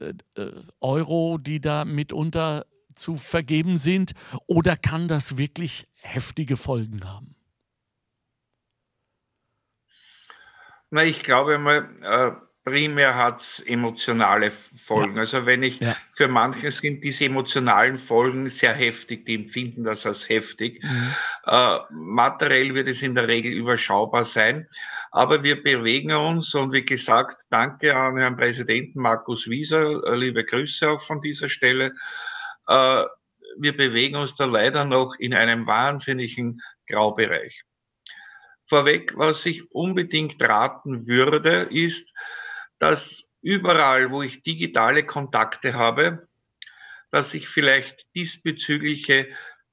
äh, 0.00 0.14
äh, 0.34 0.50
Euro, 0.80 1.38
die 1.38 1.60
da 1.60 1.84
mitunter 1.84 2.66
zu 2.96 3.16
vergeben 3.16 3.76
sind? 3.76 4.14
Oder 4.48 4.76
kann 4.76 5.06
das 5.06 5.36
wirklich 5.36 5.86
heftige 5.94 6.56
Folgen 6.56 7.04
haben? 7.04 7.36
Na, 10.90 11.04
ich 11.04 11.22
glaube 11.22 11.56
mal, 11.58 11.88
äh, 12.02 12.32
primär 12.64 13.14
hat 13.16 13.40
es 13.40 13.60
emotionale 13.60 14.50
Folgen. 14.50 15.14
Ja. 15.14 15.20
Also 15.20 15.46
wenn 15.46 15.62
ich, 15.62 15.80
ja. 15.80 15.96
für 16.12 16.28
manche 16.28 16.70
sind 16.70 17.02
diese 17.02 17.24
emotionalen 17.24 17.98
Folgen 17.98 18.50
sehr 18.50 18.74
heftig, 18.74 19.26
die 19.26 19.34
empfinden 19.34 19.84
das 19.84 20.06
als 20.06 20.28
heftig. 20.28 20.82
Mhm. 20.82 21.14
Äh, 21.46 21.78
materiell 21.90 22.74
wird 22.74 22.88
es 22.88 23.02
in 23.02 23.14
der 23.14 23.28
Regel 23.28 23.52
überschaubar 23.52 24.24
sein. 24.24 24.68
Aber 25.12 25.42
wir 25.42 25.62
bewegen 25.62 26.12
uns 26.12 26.54
und 26.54 26.72
wie 26.72 26.84
gesagt, 26.84 27.40
danke 27.50 27.96
an 27.96 28.16
Herrn 28.16 28.36
Präsidenten 28.36 29.00
Markus 29.00 29.48
Wieser, 29.48 30.04
äh, 30.04 30.14
liebe 30.14 30.44
Grüße 30.44 30.88
auch 30.88 31.02
von 31.02 31.20
dieser 31.20 31.48
Stelle. 31.48 31.94
Äh, 32.68 33.04
wir 33.58 33.76
bewegen 33.76 34.16
uns 34.16 34.36
da 34.36 34.44
leider 34.44 34.84
noch 34.84 35.14
in 35.18 35.34
einem 35.34 35.66
wahnsinnigen 35.66 36.60
Graubereich. 36.86 37.64
Vorweg, 38.66 39.16
was 39.16 39.44
ich 39.46 39.68
unbedingt 39.72 40.40
raten 40.40 41.08
würde, 41.08 41.68
ist, 41.72 42.14
dass 42.80 43.30
überall, 43.42 44.10
wo 44.10 44.22
ich 44.22 44.42
digitale 44.42 45.04
Kontakte 45.04 45.74
habe, 45.74 46.26
dass 47.10 47.34
ich 47.34 47.48
vielleicht 47.48 48.14
diesbezügliche 48.14 49.28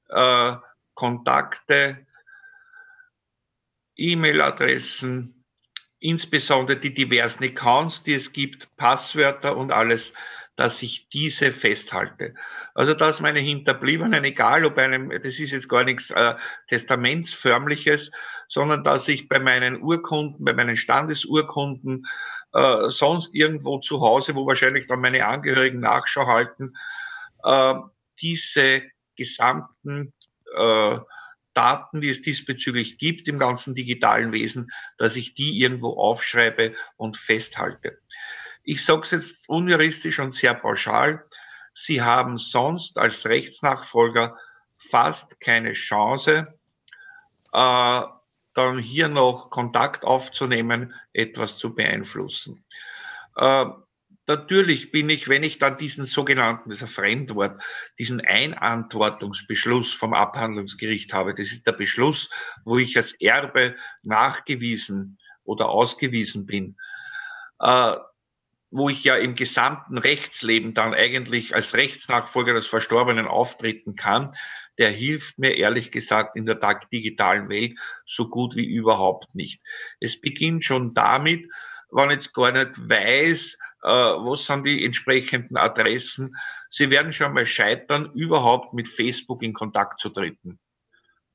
äh, 0.08 0.52
Kontakte, 0.94 2.06
E-Mail-Adressen, 3.96 5.44
insbesondere 5.98 6.78
die 6.78 6.94
diversen 6.94 7.44
Accounts, 7.44 8.02
die 8.04 8.14
es 8.14 8.32
gibt, 8.32 8.74
Passwörter 8.76 9.56
und 9.56 9.72
alles, 9.72 10.12
dass 10.56 10.82
ich 10.82 11.08
diese 11.08 11.52
festhalte. 11.52 12.34
Also 12.74 12.94
dass 12.94 13.20
meine 13.20 13.40
Hinterbliebenen, 13.40 14.24
egal 14.24 14.64
ob 14.64 14.76
einem, 14.78 15.10
das 15.10 15.38
ist 15.38 15.52
jetzt 15.52 15.68
gar 15.68 15.84
nichts 15.84 16.10
äh, 16.10 16.34
Testamentsförmliches, 16.68 18.10
sondern 18.48 18.82
dass 18.82 19.08
ich 19.08 19.28
bei 19.28 19.38
meinen 19.38 19.80
Urkunden, 19.80 20.44
bei 20.44 20.52
meinen 20.52 20.76
Standesurkunden, 20.76 22.06
äh, 22.52 22.88
sonst 22.90 23.34
irgendwo 23.34 23.78
zu 23.78 24.00
Hause, 24.00 24.34
wo 24.34 24.46
wahrscheinlich 24.46 24.86
dann 24.86 25.00
meine 25.00 25.26
Angehörigen 25.26 25.80
Nachschau 25.80 26.26
halten, 26.26 26.74
äh, 27.44 27.74
diese 28.20 28.82
gesamten 29.16 30.12
äh, 30.56 30.98
Daten, 31.54 32.00
die 32.00 32.10
es 32.10 32.22
diesbezüglich 32.22 32.98
gibt 32.98 33.26
im 33.26 33.38
ganzen 33.38 33.74
digitalen 33.74 34.32
Wesen, 34.32 34.70
dass 34.96 35.16
ich 35.16 35.34
die 35.34 35.60
irgendwo 35.60 35.94
aufschreibe 35.94 36.74
und 36.96 37.16
festhalte. 37.16 37.98
Ich 38.62 38.84
sage 38.84 39.02
es 39.02 39.10
jetzt 39.10 39.48
unjuristisch 39.48 40.18
und 40.20 40.32
sehr 40.32 40.54
pauschal. 40.54 41.24
Sie 41.74 42.02
haben 42.02 42.38
sonst 42.38 42.96
als 42.96 43.26
Rechtsnachfolger 43.26 44.36
fast 44.76 45.40
keine 45.40 45.72
Chance, 45.72 46.54
äh, 47.52 48.02
dann 48.54 48.78
hier 48.78 49.08
noch 49.08 49.50
Kontakt 49.50 50.04
aufzunehmen, 50.04 50.94
etwas 51.12 51.56
zu 51.56 51.74
beeinflussen. 51.74 52.64
Äh, 53.36 53.66
natürlich 54.26 54.90
bin 54.90 55.08
ich, 55.08 55.28
wenn 55.28 55.42
ich 55.42 55.58
dann 55.58 55.78
diesen 55.78 56.04
sogenannten, 56.04 56.70
das 56.70 56.78
ist 56.78 56.84
ein 56.84 56.88
Fremdwort, 56.88 57.60
diesen 57.98 58.20
Einantwortungsbeschluss 58.20 59.92
vom 59.92 60.14
Abhandlungsgericht 60.14 61.12
habe, 61.12 61.34
das 61.34 61.52
ist 61.52 61.66
der 61.66 61.72
Beschluss, 61.72 62.30
wo 62.64 62.78
ich 62.78 62.96
als 62.96 63.12
Erbe 63.20 63.76
nachgewiesen 64.02 65.18
oder 65.44 65.68
ausgewiesen 65.68 66.46
bin, 66.46 66.76
äh, 67.60 67.96
wo 68.70 68.90
ich 68.90 69.02
ja 69.02 69.16
im 69.16 69.34
gesamten 69.34 69.96
Rechtsleben 69.96 70.74
dann 70.74 70.92
eigentlich 70.92 71.54
als 71.54 71.74
Rechtsnachfolger 71.74 72.52
des 72.52 72.66
Verstorbenen 72.66 73.26
auftreten 73.26 73.96
kann, 73.96 74.32
der 74.78 74.90
hilft 74.90 75.38
mir 75.38 75.56
ehrlich 75.56 75.90
gesagt 75.90 76.36
in 76.36 76.46
der 76.46 76.58
digitalen 76.92 77.48
Welt 77.48 77.76
so 78.06 78.28
gut 78.28 78.54
wie 78.56 78.66
überhaupt 78.66 79.34
nicht. 79.34 79.60
Es 80.00 80.20
beginnt 80.20 80.64
schon 80.64 80.94
damit, 80.94 81.50
wenn 81.90 82.10
ich 82.10 82.16
jetzt 82.16 82.34
gar 82.34 82.52
nicht 82.52 82.88
weiß, 82.88 83.58
äh, 83.82 83.88
was 83.88 84.46
sind 84.46 84.66
die 84.66 84.84
entsprechenden 84.84 85.56
Adressen. 85.56 86.36
Sie 86.70 86.90
werden 86.90 87.12
schon 87.12 87.32
mal 87.32 87.46
scheitern, 87.46 88.12
überhaupt 88.14 88.74
mit 88.74 88.88
Facebook 88.88 89.42
in 89.42 89.52
Kontakt 89.52 90.00
zu 90.00 90.10
treten. 90.10 90.58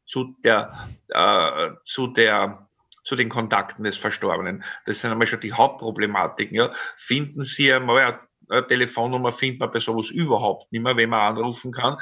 Zu 0.06 0.36
der, 0.44 0.88
äh, 1.10 1.72
zu 1.86 2.08
der, 2.08 2.70
zu 3.04 3.16
den 3.16 3.30
Kontakten 3.30 3.84
des 3.84 3.98
Verstorbenen. 3.98 4.64
Das 4.86 5.00
sind 5.00 5.12
einmal 5.12 5.28
schon 5.28 5.42
die 5.42 5.54
Hauptproblematiken. 5.54 6.56
Ja. 6.56 6.74
Finden 6.98 7.44
Sie 7.44 7.72
einmal 7.74 8.20
Telefonnummer 8.68 9.32
findet 9.32 9.60
man 9.60 9.72
bei 9.72 9.80
sowas 9.80 10.10
überhaupt 10.10 10.72
nicht 10.72 10.82
mehr, 10.82 10.96
wenn 10.98 11.10
man 11.10 11.36
anrufen 11.38 11.72
kann. 11.72 11.98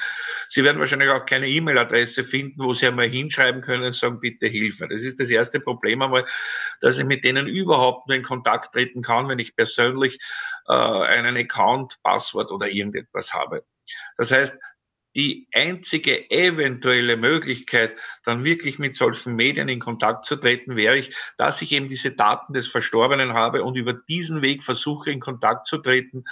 Sie 0.47 0.63
werden 0.63 0.79
wahrscheinlich 0.79 1.09
auch 1.09 1.25
keine 1.25 1.47
E-Mail-Adresse 1.47 2.23
finden, 2.23 2.63
wo 2.63 2.73
Sie 2.73 2.87
einmal 2.87 3.09
hinschreiben 3.09 3.61
können 3.61 3.83
und 3.83 3.95
sagen, 3.95 4.19
bitte 4.19 4.47
Hilfe. 4.47 4.87
Das 4.87 5.01
ist 5.01 5.19
das 5.19 5.29
erste 5.29 5.59
Problem 5.59 6.01
einmal, 6.01 6.25
dass 6.81 6.97
ich 6.97 7.05
mit 7.05 7.23
denen 7.23 7.47
überhaupt 7.47 8.07
nur 8.07 8.17
in 8.17 8.23
Kontakt 8.23 8.73
treten 8.73 9.01
kann, 9.01 9.27
wenn 9.27 9.39
ich 9.39 9.55
persönlich 9.55 10.19
äh, 10.67 10.73
einen 10.73 11.37
Account, 11.37 11.97
Passwort 12.03 12.51
oder 12.51 12.67
irgendetwas 12.67 13.33
habe. 13.33 13.63
Das 14.17 14.31
heißt, 14.31 14.59
die 15.15 15.47
einzige 15.53 16.29
eventuelle 16.31 17.17
Möglichkeit, 17.17 17.95
dann 18.23 18.43
wirklich 18.43 18.79
mit 18.79 18.95
solchen 18.95 19.35
Medien 19.35 19.67
in 19.67 19.79
Kontakt 19.79 20.25
zu 20.25 20.37
treten, 20.37 20.75
wäre 20.75 20.97
ich, 20.97 21.13
dass 21.37 21.61
ich 21.61 21.71
eben 21.71 21.89
diese 21.89 22.11
Daten 22.11 22.53
des 22.53 22.67
Verstorbenen 22.67 23.33
habe 23.33 23.63
und 23.63 23.75
über 23.75 23.93
diesen 23.93 24.41
Weg 24.41 24.63
versuche, 24.63 25.11
in 25.11 25.19
Kontakt 25.19 25.67
zu 25.67 25.79
treten, 25.79 26.23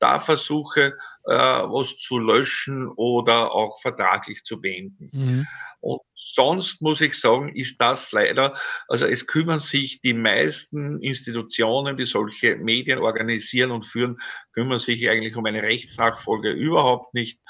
da 0.00 0.20
versuche, 0.20 0.96
äh, 1.24 1.32
was 1.32 1.96
zu 1.98 2.18
löschen 2.18 2.88
oder 2.88 3.52
auch 3.52 3.80
vertraglich 3.80 4.44
zu 4.44 4.60
beenden. 4.60 5.10
Mhm. 5.12 5.46
Und 5.80 6.00
sonst 6.14 6.82
muss 6.82 7.00
ich 7.00 7.14
sagen, 7.14 7.54
ist 7.54 7.80
das 7.80 8.10
leider, 8.10 8.56
also 8.88 9.06
es 9.06 9.26
kümmern 9.26 9.60
sich 9.60 10.00
die 10.00 10.14
meisten 10.14 10.98
Institutionen, 11.00 11.96
die 11.96 12.06
solche 12.06 12.56
Medien 12.56 12.98
organisieren 12.98 13.70
und 13.70 13.86
führen, 13.86 14.18
kümmern 14.52 14.80
sich 14.80 15.08
eigentlich 15.08 15.36
um 15.36 15.46
eine 15.46 15.62
Rechtsnachfolge 15.62 16.50
überhaupt 16.50 17.14
nicht. 17.14 17.40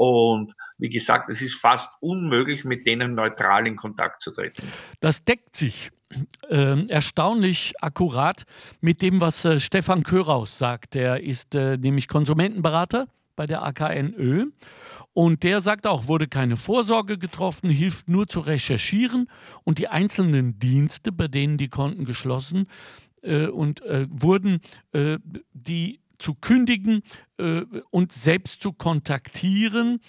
Und 0.00 0.54
wie 0.78 0.88
gesagt, 0.88 1.28
es 1.28 1.42
ist 1.42 1.56
fast 1.56 1.90
unmöglich, 2.00 2.64
mit 2.64 2.86
denen 2.86 3.14
neutral 3.14 3.66
in 3.66 3.76
Kontakt 3.76 4.22
zu 4.22 4.30
treten. 4.30 4.62
Das 5.00 5.22
deckt 5.26 5.54
sich 5.54 5.90
äh, 6.48 6.86
erstaunlich 6.86 7.74
akkurat 7.82 8.44
mit 8.80 9.02
dem, 9.02 9.20
was 9.20 9.44
äh, 9.44 9.60
Stefan 9.60 10.02
Köraus 10.02 10.56
sagt. 10.56 10.94
Der 10.94 11.22
ist 11.22 11.54
äh, 11.54 11.76
nämlich 11.76 12.08
Konsumentenberater 12.08 13.08
bei 13.36 13.46
der 13.46 13.62
AKNÖ. 13.62 14.46
Und 15.12 15.42
der 15.42 15.60
sagt 15.60 15.86
auch, 15.86 16.08
wurde 16.08 16.28
keine 16.28 16.56
Vorsorge 16.56 17.18
getroffen, 17.18 17.68
hilft 17.68 18.08
nur 18.08 18.26
zu 18.26 18.40
recherchieren 18.40 19.28
und 19.64 19.76
die 19.76 19.88
einzelnen 19.88 20.58
Dienste, 20.58 21.12
bei 21.12 21.28
denen 21.28 21.58
die 21.58 21.68
Konten 21.68 22.06
geschlossen 22.06 22.68
äh, 23.20 23.48
und 23.48 23.82
äh, 23.82 24.06
wurden, 24.08 24.62
äh, 24.92 25.18
die 25.52 26.00
zu 26.20 26.34
kündigen 26.34 27.02
äh, 27.38 27.62
und 27.90 28.12
selbst 28.12 28.62
zu 28.62 28.72
kontaktieren, 28.72 30.00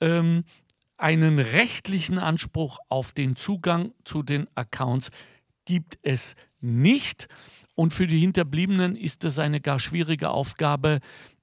ähm, 0.00 0.44
einen 0.96 1.38
rechtlichen 1.38 2.18
Anspruch 2.18 2.78
auf 2.88 3.12
den 3.12 3.36
Zugang 3.36 3.92
zu 4.04 4.22
den 4.22 4.46
Accounts 4.54 5.10
gibt 5.66 5.98
es 6.02 6.36
nicht. 6.60 7.28
Und 7.74 7.92
für 7.92 8.06
die 8.06 8.18
Hinterbliebenen 8.18 8.96
ist 8.96 9.24
es 9.24 9.38
eine 9.38 9.60
gar 9.60 9.78
schwierige 9.78 10.30
Aufgabe, 10.30 11.00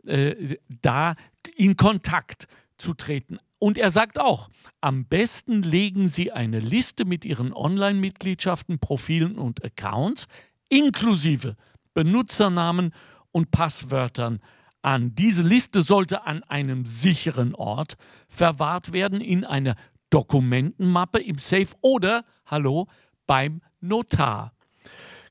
äh, 0.08 0.56
da 0.82 1.16
in 1.56 1.78
Kontakt 1.78 2.48
zu 2.78 2.96
treten. 2.96 3.38
Und 3.60 3.78
er 3.78 3.92
sagt 3.92 4.20
auch, 4.20 4.50
am 4.82 5.06
besten 5.06 5.62
legen 5.62 6.08
Sie 6.08 6.32
eine 6.32 6.60
Liste 6.60 7.06
mit 7.06 7.24
Ihren 7.24 7.54
Online-Mitgliedschaften, 7.54 8.80
Profilen 8.80 9.38
und 9.38 9.64
Accounts 9.64 10.28
inklusive 10.70 11.56
Benutzernamen 11.94 12.94
und 13.34 13.52
Passwörtern 13.52 14.40
an. 14.82 15.14
Diese 15.16 15.42
Liste 15.42 15.82
sollte 15.82 16.26
an 16.26 16.44
einem 16.44 16.86
sicheren 16.86 17.54
Ort 17.54 17.98
verwahrt 18.30 18.94
werden, 18.94 19.20
in 19.20 19.44
einer 19.44 19.76
Dokumentenmappe 20.10 21.20
im 21.20 21.40
Safe 21.40 21.68
oder, 21.82 22.24
hallo, 22.46 22.88
beim 23.28 23.62
Notar. 23.82 24.54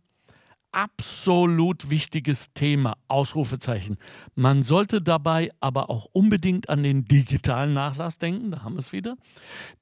absolut 0.76 1.88
wichtiges 1.88 2.52
Thema, 2.52 2.98
Ausrufezeichen. 3.08 3.96
Man 4.34 4.62
sollte 4.62 5.00
dabei 5.00 5.50
aber 5.58 5.88
auch 5.88 6.06
unbedingt 6.12 6.68
an 6.68 6.82
den 6.82 7.06
digitalen 7.06 7.72
Nachlass 7.72 8.18
denken, 8.18 8.50
da 8.50 8.62
haben 8.62 8.74
wir 8.74 8.80
es 8.80 8.92
wieder. 8.92 9.16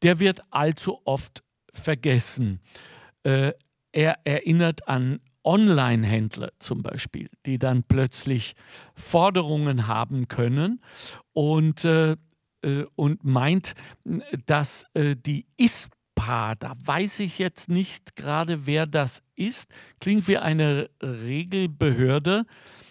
Der 0.02 0.20
wird 0.20 0.42
allzu 0.50 1.00
oft 1.04 1.42
vergessen. 1.72 2.60
Äh, 3.24 3.54
er 3.90 4.18
erinnert 4.24 4.86
an 4.86 5.20
Online-Händler 5.42 6.52
zum 6.60 6.82
Beispiel, 6.82 7.28
die 7.44 7.58
dann 7.58 7.82
plötzlich 7.82 8.54
Forderungen 8.94 9.88
haben 9.88 10.28
können 10.28 10.80
und 11.32 11.84
äh, 11.84 12.16
und 12.96 13.24
meint, 13.24 13.74
dass 14.46 14.86
äh, 14.94 15.14
die 15.16 15.46
ISPA, 15.56 16.54
da 16.54 16.72
weiß 16.84 17.20
ich 17.20 17.38
jetzt 17.38 17.68
nicht 17.68 18.16
gerade, 18.16 18.66
wer 18.66 18.86
das 18.86 19.22
ist, 19.36 19.70
klingt 20.00 20.28
wie 20.28 20.38
eine 20.38 20.88
Regelbehörde, 21.02 22.46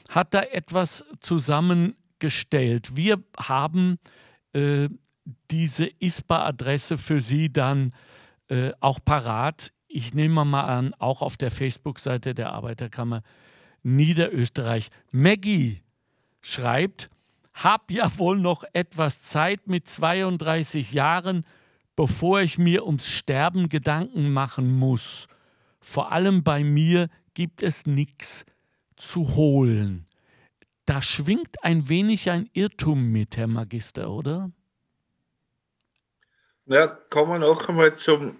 hat 0.10 0.34
da 0.34 0.42
etwas 0.42 1.04
zusammengestellt. 1.22 2.96
Wir 2.96 3.24
haben 3.38 3.98
äh, 4.54 4.90
diese 5.50 5.90
ISPA-Adresse 6.00 6.98
für 6.98 7.22
Sie 7.22 7.52
dann 7.52 7.94
äh, 8.50 8.72
auch 8.80 9.00
parat. 9.04 9.74
Ich 9.88 10.14
nehme 10.14 10.46
mal 10.46 10.64
an, 10.64 10.94
auch 11.00 11.22
auf 11.22 11.38
der 11.38 11.52
Facebook-Seite 11.52 12.34
der 12.34 12.52
Arbeiterkammer 12.54 13.24
Niederösterreich. 13.84 14.90
Maggie 15.12 15.82
schreibt, 16.42 17.10
hab 17.54 17.92
ja 17.92 18.10
wohl 18.18 18.38
noch 18.38 18.64
etwas 18.74 19.22
Zeit 19.22 19.68
mit 19.68 19.88
32 19.88 20.92
Jahren, 20.94 21.46
bevor 21.96 22.42
ich 22.42 22.58
mir 22.58 22.86
ums 22.86 23.08
Sterben 23.08 23.70
Gedanken 23.70 24.32
machen 24.32 24.78
muss. 24.78 25.28
Vor 25.80 26.12
allem 26.12 26.44
bei 26.44 26.64
mir 26.64 27.10
gibt 27.34 27.62
es 27.62 27.86
nichts 27.86 28.46
zu 28.96 29.36
holen. 29.36 30.08
Da 30.86 31.02
schwingt 31.02 31.64
ein 31.64 31.88
wenig 31.90 32.30
ein 32.30 32.50
Irrtum 32.54 33.12
mit, 33.12 33.38
Herr 33.38 33.48
Magister, 33.48 34.10
oder? 34.10 34.52
Ja, 36.66 36.88
kommen 36.88 37.32
wir 37.34 37.40
noch 37.40 37.68
einmal 37.68 37.96
zum, 37.98 38.38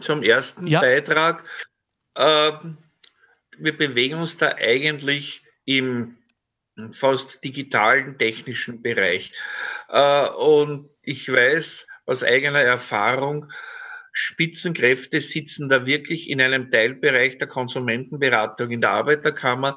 zum 0.00 0.22
ersten 0.22 0.66
ja. 0.66 0.80
Beitrag. 0.80 1.44
Ähm, 2.14 2.76
wir 3.58 3.76
bewegen 3.76 4.20
uns 4.20 4.36
da 4.36 4.54
eigentlich 4.56 5.42
im 5.64 6.16
fast 6.92 7.42
digitalen 7.44 8.18
technischen 8.18 8.82
Bereich. 8.82 9.32
Äh, 9.88 10.28
und 10.28 10.90
ich 11.02 11.30
weiß 11.30 11.86
aus 12.06 12.22
eigener 12.22 12.60
Erfahrung, 12.60 13.50
Spitzenkräfte 14.12 15.20
sitzen 15.20 15.68
da 15.68 15.86
wirklich 15.86 16.30
in 16.30 16.40
einem 16.40 16.70
Teilbereich 16.70 17.38
der 17.38 17.48
Konsumentenberatung 17.48 18.70
in 18.70 18.80
der 18.80 18.90
Arbeiterkammer, 18.90 19.76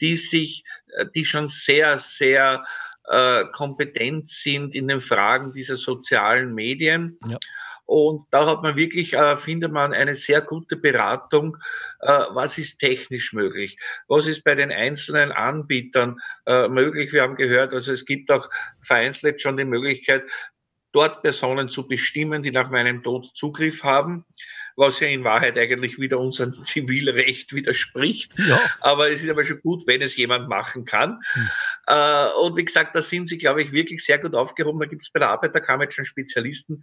die 0.00 0.16
sich, 0.16 0.64
äh, 0.96 1.06
die 1.14 1.24
schon 1.24 1.48
sehr, 1.48 1.98
sehr 1.98 2.64
äh, 3.04 3.44
kompetent 3.52 4.28
sind 4.28 4.74
in 4.74 4.88
den 4.88 5.00
Fragen 5.00 5.52
dieser 5.52 5.76
sozialen 5.76 6.54
Medien. 6.54 7.16
Ja. 7.28 7.38
Und 7.86 8.24
da 8.32 8.46
hat 8.46 8.62
man 8.62 8.74
wirklich, 8.74 9.14
äh, 9.14 9.36
findet 9.36 9.72
man 9.72 9.92
eine 9.92 10.16
sehr 10.16 10.40
gute 10.40 10.76
Beratung, 10.76 11.56
äh, 12.00 12.24
was 12.30 12.58
ist 12.58 12.78
technisch 12.78 13.32
möglich, 13.32 13.78
was 14.08 14.26
ist 14.26 14.42
bei 14.42 14.56
den 14.56 14.72
einzelnen 14.72 15.30
Anbietern 15.30 16.18
äh, 16.46 16.68
möglich. 16.68 17.12
Wir 17.12 17.22
haben 17.22 17.36
gehört, 17.36 17.72
also 17.72 17.92
es 17.92 18.04
gibt 18.04 18.30
auch 18.30 18.50
vereinzelt 18.80 19.40
schon 19.40 19.56
die 19.56 19.64
Möglichkeit, 19.64 20.24
dort 20.90 21.22
Personen 21.22 21.68
zu 21.68 21.86
bestimmen, 21.86 22.42
die 22.42 22.50
nach 22.50 22.70
meinem 22.70 23.02
Tod 23.02 23.30
Zugriff 23.34 23.84
haben. 23.84 24.24
Was 24.76 25.00
ja 25.00 25.08
in 25.08 25.24
Wahrheit 25.24 25.58
eigentlich 25.58 25.98
wieder 25.98 26.18
unserem 26.18 26.52
Zivilrecht 26.64 27.52
widerspricht. 27.52 28.38
Ja. 28.38 28.60
Aber 28.80 29.10
es 29.10 29.22
ist 29.22 29.30
aber 29.30 29.44
schon 29.44 29.60
gut, 29.60 29.86
wenn 29.86 30.02
es 30.02 30.16
jemand 30.16 30.48
machen 30.48 30.84
kann. 30.84 31.20
Hm. 31.32 31.48
Äh, 31.86 32.28
und 32.42 32.56
wie 32.56 32.64
gesagt, 32.64 32.94
da 32.94 33.02
sind 33.02 33.28
sie, 33.28 33.38
glaube 33.38 33.62
ich, 33.62 33.72
wirklich 33.72 34.04
sehr 34.04 34.18
gut 34.18 34.34
aufgehoben. 34.34 34.80
Da 34.80 34.86
gibt 34.86 35.02
es 35.02 35.10
bei 35.10 35.18
der 35.18 35.30
Arbeiterkammer 35.30 35.84
jetzt 35.84 35.94
schon 35.94 36.04
Spezialisten, 36.04 36.82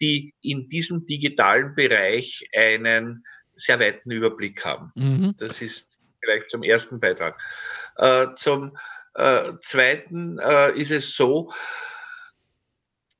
die 0.00 0.34
in 0.40 0.68
diesem 0.68 1.06
digitalen 1.06 1.74
Bereich 1.74 2.48
einen 2.56 3.24
sehr 3.54 3.78
weiten 3.78 4.10
Überblick 4.10 4.64
haben. 4.64 4.90
Mhm. 4.94 5.34
Das 5.38 5.60
ist 5.60 5.88
vielleicht 6.20 6.50
zum 6.50 6.62
ersten 6.62 6.98
Beitrag. 6.98 7.38
Äh, 7.96 8.28
zum 8.36 8.76
äh, 9.14 9.52
zweiten 9.60 10.38
äh, 10.38 10.72
ist 10.72 10.90
es 10.90 11.14
so, 11.14 11.52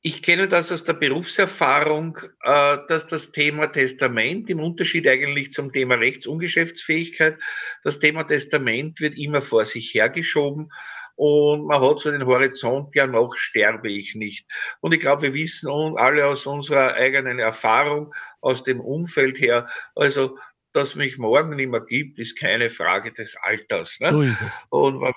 ich 0.06 0.22
kenne 0.22 0.48
das 0.48 0.70
aus 0.70 0.84
der 0.84 0.92
Berufserfahrung, 0.92 2.18
äh, 2.42 2.76
dass 2.88 3.06
das 3.06 3.32
Thema 3.32 3.68
Testament 3.68 4.50
im 4.50 4.60
Unterschied 4.60 5.08
eigentlich 5.08 5.54
zum 5.54 5.72
Thema 5.72 5.94
Rechtsungeschäftsfähigkeit, 5.94 7.38
das 7.82 8.00
Thema 8.00 8.24
Testament 8.24 9.00
wird 9.00 9.16
immer 9.16 9.40
vor 9.40 9.64
sich 9.64 9.94
hergeschoben 9.94 10.70
und 11.16 11.66
man 11.66 11.80
hat 11.80 12.00
so 12.00 12.10
den 12.10 12.26
Horizont, 12.26 12.94
ja 12.94 13.06
noch 13.06 13.34
sterbe 13.34 13.90
ich 13.90 14.14
nicht. 14.14 14.46
Und 14.80 14.92
ich 14.92 15.00
glaube, 15.00 15.22
wir 15.22 15.34
wissen 15.34 15.70
alle 15.96 16.26
aus 16.26 16.44
unserer 16.44 16.94
eigenen 16.94 17.38
Erfahrung, 17.38 18.12
aus 18.42 18.62
dem 18.62 18.80
Umfeld 18.80 19.40
her, 19.40 19.70
also 19.94 20.36
dass 20.74 20.96
mich 20.96 21.16
morgen 21.16 21.56
nicht 21.56 21.70
mehr 21.70 21.80
gibt, 21.80 22.18
ist 22.18 22.38
keine 22.38 22.68
Frage 22.68 23.10
des 23.12 23.36
Alters. 23.40 23.96
Ne? 24.00 24.08
So 24.10 24.20
ist 24.20 24.42
es. 24.42 24.66
Und 24.68 25.00
wenn 25.00 25.14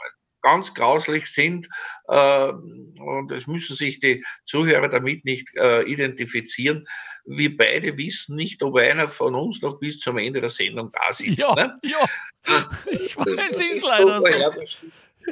ganz 0.48 0.74
grauslich 0.74 1.28
sind. 1.28 1.68
Äh, 2.08 2.50
und 2.50 3.32
es 3.32 3.48
müssen 3.48 3.76
sich 3.76 4.00
die 4.00 4.24
Zuhörer 4.46 4.88
damit 4.88 5.26
nicht 5.26 5.56
äh, 5.56 5.84
identifizieren. 5.84 6.88
Wir 7.26 7.56
beide 7.58 7.98
wissen 7.98 8.38
nicht, 8.38 8.64
ob 8.64 8.78
einer 8.78 9.10
von 9.10 9.36
uns 9.36 9.62
noch 9.62 9.80
bis 9.80 10.00
zum 10.00 10.18
Ende 10.18 10.40
der 10.40 10.50
Sendung 10.50 10.92
da 10.94 11.12
sitzt. 11.12 11.40
Ja, 11.40 11.54
ne? 11.54 11.78
ja. 11.84 12.08
ich 12.92 13.18
weiß, 13.18 13.50
es 13.50 13.60
ist 13.60 13.84
leider 13.84 14.22
so. 14.22 14.28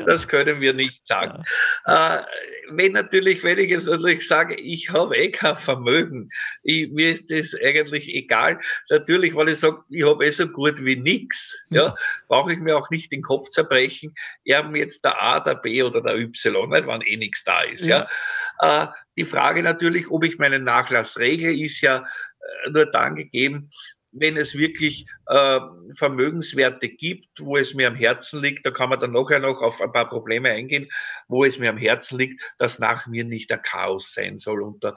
Das 0.05 0.27
können 0.27 0.59
wir 0.61 0.73
nicht 0.73 1.05
sagen. 1.07 1.43
Ja. 1.87 2.19
Äh, 2.19 2.25
wenn 2.69 2.93
natürlich, 2.93 3.43
wenn 3.43 3.59
ich 3.59 3.69
jetzt 3.69 3.87
natürlich 3.87 4.27
sage, 4.27 4.55
ich 4.55 4.89
habe 4.89 5.15
eh 5.15 5.31
kein 5.31 5.55
Vermögen, 5.57 6.29
ich, 6.63 6.89
mir 6.89 7.11
ist 7.11 7.31
das 7.31 7.55
eigentlich 7.63 8.13
egal. 8.13 8.59
Natürlich, 8.89 9.35
weil 9.35 9.49
ich 9.49 9.59
sage, 9.59 9.81
ich 9.89 10.03
habe 10.03 10.25
eh 10.25 10.31
so 10.31 10.47
gut 10.47 10.83
wie 10.83 10.95
nichts, 10.95 11.55
ja, 11.69 11.87
ja 11.87 11.95
brauche 12.27 12.53
ich 12.53 12.59
mir 12.59 12.77
auch 12.77 12.89
nicht 12.89 13.11
den 13.11 13.21
Kopf 13.21 13.49
zerbrechen, 13.49 14.13
erben 14.45 14.75
jetzt 14.75 15.05
der 15.05 15.21
A, 15.21 15.39
der 15.39 15.55
B 15.55 15.81
oder 15.83 16.01
der 16.01 16.17
Y, 16.17 16.69
nicht, 16.69 16.87
wann 16.87 17.01
eh 17.01 17.17
nichts 17.17 17.43
da 17.43 17.61
ist. 17.61 17.85
Ja. 17.85 18.07
ja. 18.61 18.83
Äh, 18.83 18.87
die 19.17 19.25
Frage 19.25 19.63
natürlich, 19.63 20.09
ob 20.09 20.23
ich 20.23 20.39
meinen 20.39 20.63
Nachlass 20.63 21.17
regle, 21.17 21.53
ist 21.53 21.81
ja 21.81 21.99
äh, 22.65 22.71
nur 22.71 22.85
dann 22.87 23.15
gegeben, 23.15 23.69
wenn 24.17 24.37
es 24.37 24.57
wirklich 24.57 25.05
äh, 25.27 25.59
Vermögenswerte 25.93 26.87
gibt, 26.87 27.27
wo 27.39 27.57
es 27.57 27.73
mir 27.73 27.87
am 27.87 27.95
Herzen 27.95 28.41
liegt, 28.41 28.65
da 28.65 28.71
kann 28.71 28.89
man 28.89 28.99
dann 28.99 29.11
nachher 29.11 29.39
noch 29.39 29.61
auf 29.61 29.81
ein 29.81 29.91
paar 29.91 30.07
Probleme 30.07 30.49
eingehen, 30.51 30.89
wo 31.27 31.43
es 31.43 31.59
mir 31.59 31.69
am 31.69 31.77
Herzen 31.77 32.17
liegt, 32.17 32.41
dass 32.57 32.79
nach 32.79 33.07
mir 33.07 33.25
nicht 33.25 33.49
der 33.49 33.57
Chaos 33.57 34.13
sein 34.13 34.37
soll 34.37 34.61
unter 34.61 34.95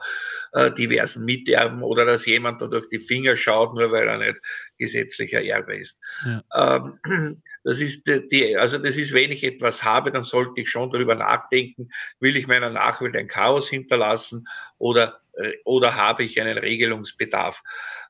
äh, 0.53 0.71
diversen 0.71 1.25
Miterben 1.25 1.83
oder 1.83 2.05
dass 2.05 2.25
jemand 2.25 2.61
da 2.61 2.67
durch 2.67 2.87
die 2.89 2.99
Finger 2.99 3.35
schaut, 3.35 3.73
nur 3.75 3.91
weil 3.91 4.07
er 4.07 4.17
nicht 4.19 4.39
gesetzlicher 4.77 5.43
Erbe 5.43 5.77
ist. 5.77 5.99
Ja. 6.25 6.77
Ähm, 6.77 7.41
das 7.63 7.81
ist 7.81 8.07
die, 8.07 8.57
also 8.57 8.77
das 8.77 8.95
ist, 8.95 9.13
wenn 9.13 9.31
ich 9.31 9.43
etwas 9.43 9.83
habe, 9.83 10.11
dann 10.11 10.23
sollte 10.23 10.61
ich 10.61 10.69
schon 10.69 10.91
darüber 10.91 11.15
nachdenken, 11.15 11.89
will 12.21 12.37
ich 12.37 12.47
meiner 12.47 12.69
Nachwelt 12.69 13.17
ein 13.17 13.27
Chaos 13.27 13.69
hinterlassen 13.69 14.47
oder, 14.77 15.19
äh, 15.33 15.51
oder 15.65 15.95
habe 15.95 16.23
ich 16.23 16.39
einen 16.39 16.57
Regelungsbedarf? 16.57 17.61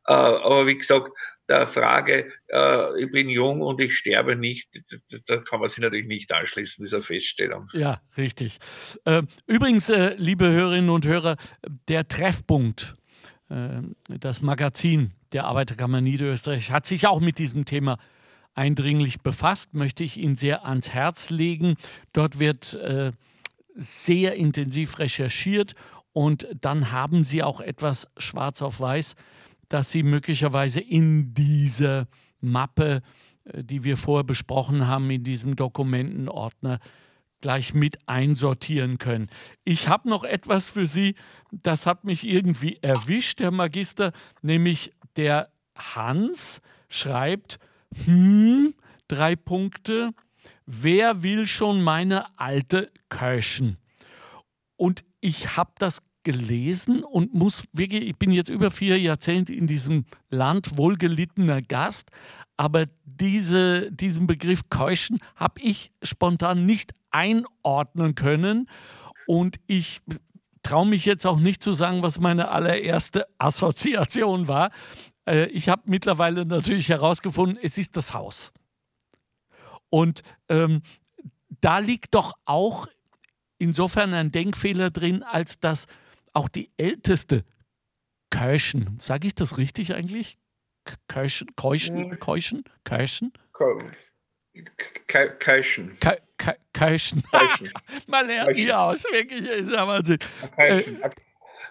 Äh, 0.09 0.13
aber 0.13 0.65
wie 0.65 0.77
gesagt, 0.77 1.11
der 1.47 1.67
Frage, 1.67 2.31
äh, 2.47 3.03
ich 3.03 3.11
bin 3.11 3.29
jung 3.29 3.61
und 3.61 3.79
ich 3.79 3.95
sterbe 3.95 4.35
nicht, 4.35 4.69
da 5.27 5.37
kann 5.37 5.59
man 5.59 5.69
sich 5.69 5.79
natürlich 5.79 6.07
nicht 6.07 6.33
anschließen, 6.33 6.83
dieser 6.83 7.01
Feststellung. 7.01 7.69
Ja, 7.73 8.01
richtig. 8.17 8.57
Äh, 9.05 9.21
übrigens, 9.45 9.91
liebe 10.17 10.49
Hörerinnen 10.49 10.89
und 10.89 11.05
Hörer, 11.05 11.37
der 11.87 12.07
Treffpunkt, 12.07 12.95
das 14.07 14.43
Magazin 14.43 15.11
der 15.31 15.45
Arbeiterkammer 15.45 16.01
Niederösterreich, 16.01 16.69
hat 16.69 16.85
sich 16.85 17.07
auch 17.07 17.19
mit 17.19 17.39
diesem 17.39 17.65
Thema 17.65 17.97
eindringlich 18.53 19.21
befasst, 19.21 19.73
möchte 19.73 20.03
ich 20.03 20.17
Ihnen 20.17 20.35
sehr 20.35 20.67
ans 20.67 20.89
Herz 20.89 21.31
legen. 21.31 21.73
Dort 22.13 22.37
wird 22.37 22.77
sehr 23.73 24.35
intensiv 24.35 24.99
recherchiert 24.99 25.73
und 26.13 26.47
dann 26.61 26.91
haben 26.91 27.23
Sie 27.23 27.41
auch 27.41 27.59
etwas 27.59 28.07
schwarz 28.17 28.61
auf 28.61 28.79
weiß 28.79 29.15
dass 29.69 29.91
Sie 29.91 30.03
möglicherweise 30.03 30.79
in 30.79 31.33
diese 31.33 32.07
Mappe, 32.41 33.01
äh, 33.45 33.63
die 33.63 33.83
wir 33.83 33.97
vorher 33.97 34.23
besprochen 34.23 34.87
haben, 34.87 35.09
in 35.09 35.23
diesem 35.23 35.55
Dokumentenordner 35.55 36.79
gleich 37.41 37.73
mit 37.73 37.97
einsortieren 38.07 38.97
können. 38.97 39.29
Ich 39.63 39.87
habe 39.87 40.09
noch 40.09 40.23
etwas 40.23 40.67
für 40.67 40.87
Sie, 40.87 41.15
das 41.51 41.85
hat 41.85 42.03
mich 42.03 42.27
irgendwie 42.27 42.77
erwischt, 42.81 43.39
Herr 43.39 43.51
Magister, 43.51 44.11
nämlich 44.41 44.93
der 45.15 45.49
Hans 45.75 46.61
schreibt, 46.89 47.59
hm, 48.05 48.73
drei 49.07 49.35
Punkte, 49.35 50.11
wer 50.65 51.23
will 51.23 51.47
schon 51.47 51.81
meine 51.81 52.37
alte 52.37 52.91
Köschen? 53.07 53.77
Und 54.75 55.03
ich 55.21 55.57
habe 55.57 55.71
das 55.77 56.01
gelesen 56.23 57.03
und 57.03 57.33
muss 57.33 57.63
wirklich, 57.73 58.03
ich 58.03 58.17
bin 58.17 58.31
jetzt 58.31 58.49
über 58.49 58.71
vier 58.71 58.99
Jahrzehnte 58.99 59.53
in 59.53 59.67
diesem 59.67 60.05
Land 60.29 60.77
wohlgelittener 60.77 61.61
Gast, 61.61 62.11
aber 62.57 62.85
diese, 63.05 63.91
diesen 63.91 64.27
Begriff 64.27 64.69
Keuschen 64.69 65.19
habe 65.35 65.61
ich 65.61 65.91
spontan 66.03 66.65
nicht 66.65 66.91
einordnen 67.11 68.15
können 68.15 68.69
und 69.27 69.57
ich 69.67 70.01
traue 70.63 70.85
mich 70.85 71.05
jetzt 71.05 71.25
auch 71.25 71.39
nicht 71.39 71.63
zu 71.63 71.73
sagen, 71.73 72.03
was 72.03 72.19
meine 72.19 72.49
allererste 72.49 73.25
Assoziation 73.37 74.47
war. 74.47 74.71
Äh, 75.25 75.45
ich 75.47 75.69
habe 75.69 75.83
mittlerweile 75.85 76.45
natürlich 76.45 76.89
herausgefunden, 76.89 77.57
es 77.61 77.77
ist 77.77 77.95
das 77.95 78.13
Haus. 78.13 78.51
Und 79.89 80.21
ähm, 80.49 80.81
da 81.61 81.79
liegt 81.79 82.13
doch 82.13 82.33
auch 82.45 82.87
insofern 83.57 84.13
ein 84.13 84.31
Denkfehler 84.31 84.89
drin, 84.89 85.23
als 85.23 85.59
dass 85.59 85.87
auch 86.39 86.49
die 86.49 86.71
älteste 86.77 87.43
Keuschen, 88.31 88.97
sage 88.99 89.27
ich 89.27 89.35
das 89.35 89.57
richtig 89.57 89.93
eigentlich? 89.93 90.37
Keuschen, 91.07 91.55
Keuschen, 91.55 92.19
Keuschen, 92.19 92.63
Keuschen? 92.83 93.33
Keuschen. 95.09 95.97
Keuschen. 96.73 97.23
Man 98.07 98.27
lernt 98.27 98.55
nie 98.55 98.71
aus, 98.71 99.03
wirklich, 99.11 99.41
ist 99.41 99.71
ja 99.71 99.85
Wahnsinn. 99.85 100.19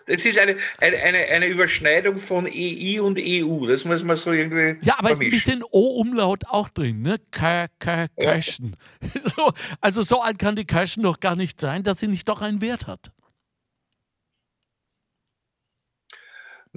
Das 0.07 0.25
ist 0.25 0.39
eine, 0.39 0.57
eine, 0.79 0.97
eine, 0.97 1.19
eine 1.19 1.47
Überschneidung 1.47 2.19
von 2.19 2.47
EI 2.47 3.01
und 3.01 3.19
EU. 3.19 3.67
Das 3.67 3.85
muss 3.85 4.03
man 4.03 4.17
so 4.17 4.33
irgendwie. 4.33 4.79
Ja, 4.81 4.99
aber 4.99 5.11
es 5.11 5.21
ist 5.21 5.27
ein 5.27 5.31
bisschen 5.31 5.63
O-Umlaut 5.71 6.47
auch 6.47 6.71
drin, 6.71 7.03
ne? 7.03 7.19
Keuschen. 7.31 8.77
Ja. 9.01 9.09
So, 9.37 9.53
also 9.81 10.03
so 10.03 10.23
alt 10.23 10.39
kann 10.39 10.57
die 10.57 10.67
Keuschen 10.67 11.03
doch 11.03 11.21
gar 11.21 11.37
nicht 11.37 11.61
sein, 11.61 11.83
dass 11.83 12.01
sie 12.01 12.09
nicht 12.09 12.29
doch 12.29 12.41
einen 12.41 12.63
Wert 12.63 12.87
hat. 12.87 13.13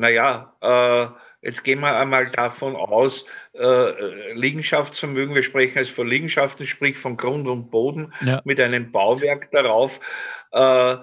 Naja, 0.01 0.55
äh, 0.61 1.45
jetzt 1.45 1.63
gehen 1.63 1.79
wir 1.79 1.95
einmal 1.95 2.25
davon 2.31 2.75
aus, 2.75 3.25
äh, 3.53 4.33
Liegenschaftsvermögen, 4.33 5.35
wir 5.35 5.43
sprechen 5.43 5.77
jetzt 5.77 5.91
von 5.91 6.07
Liegenschaften, 6.07 6.65
sprich 6.65 6.97
von 6.97 7.17
Grund 7.17 7.47
und 7.47 7.69
Boden 7.69 8.13
ja. 8.21 8.41
mit 8.43 8.59
einem 8.59 8.91
Bauwerk 8.91 9.51
darauf, 9.51 9.99
äh, 10.51 10.97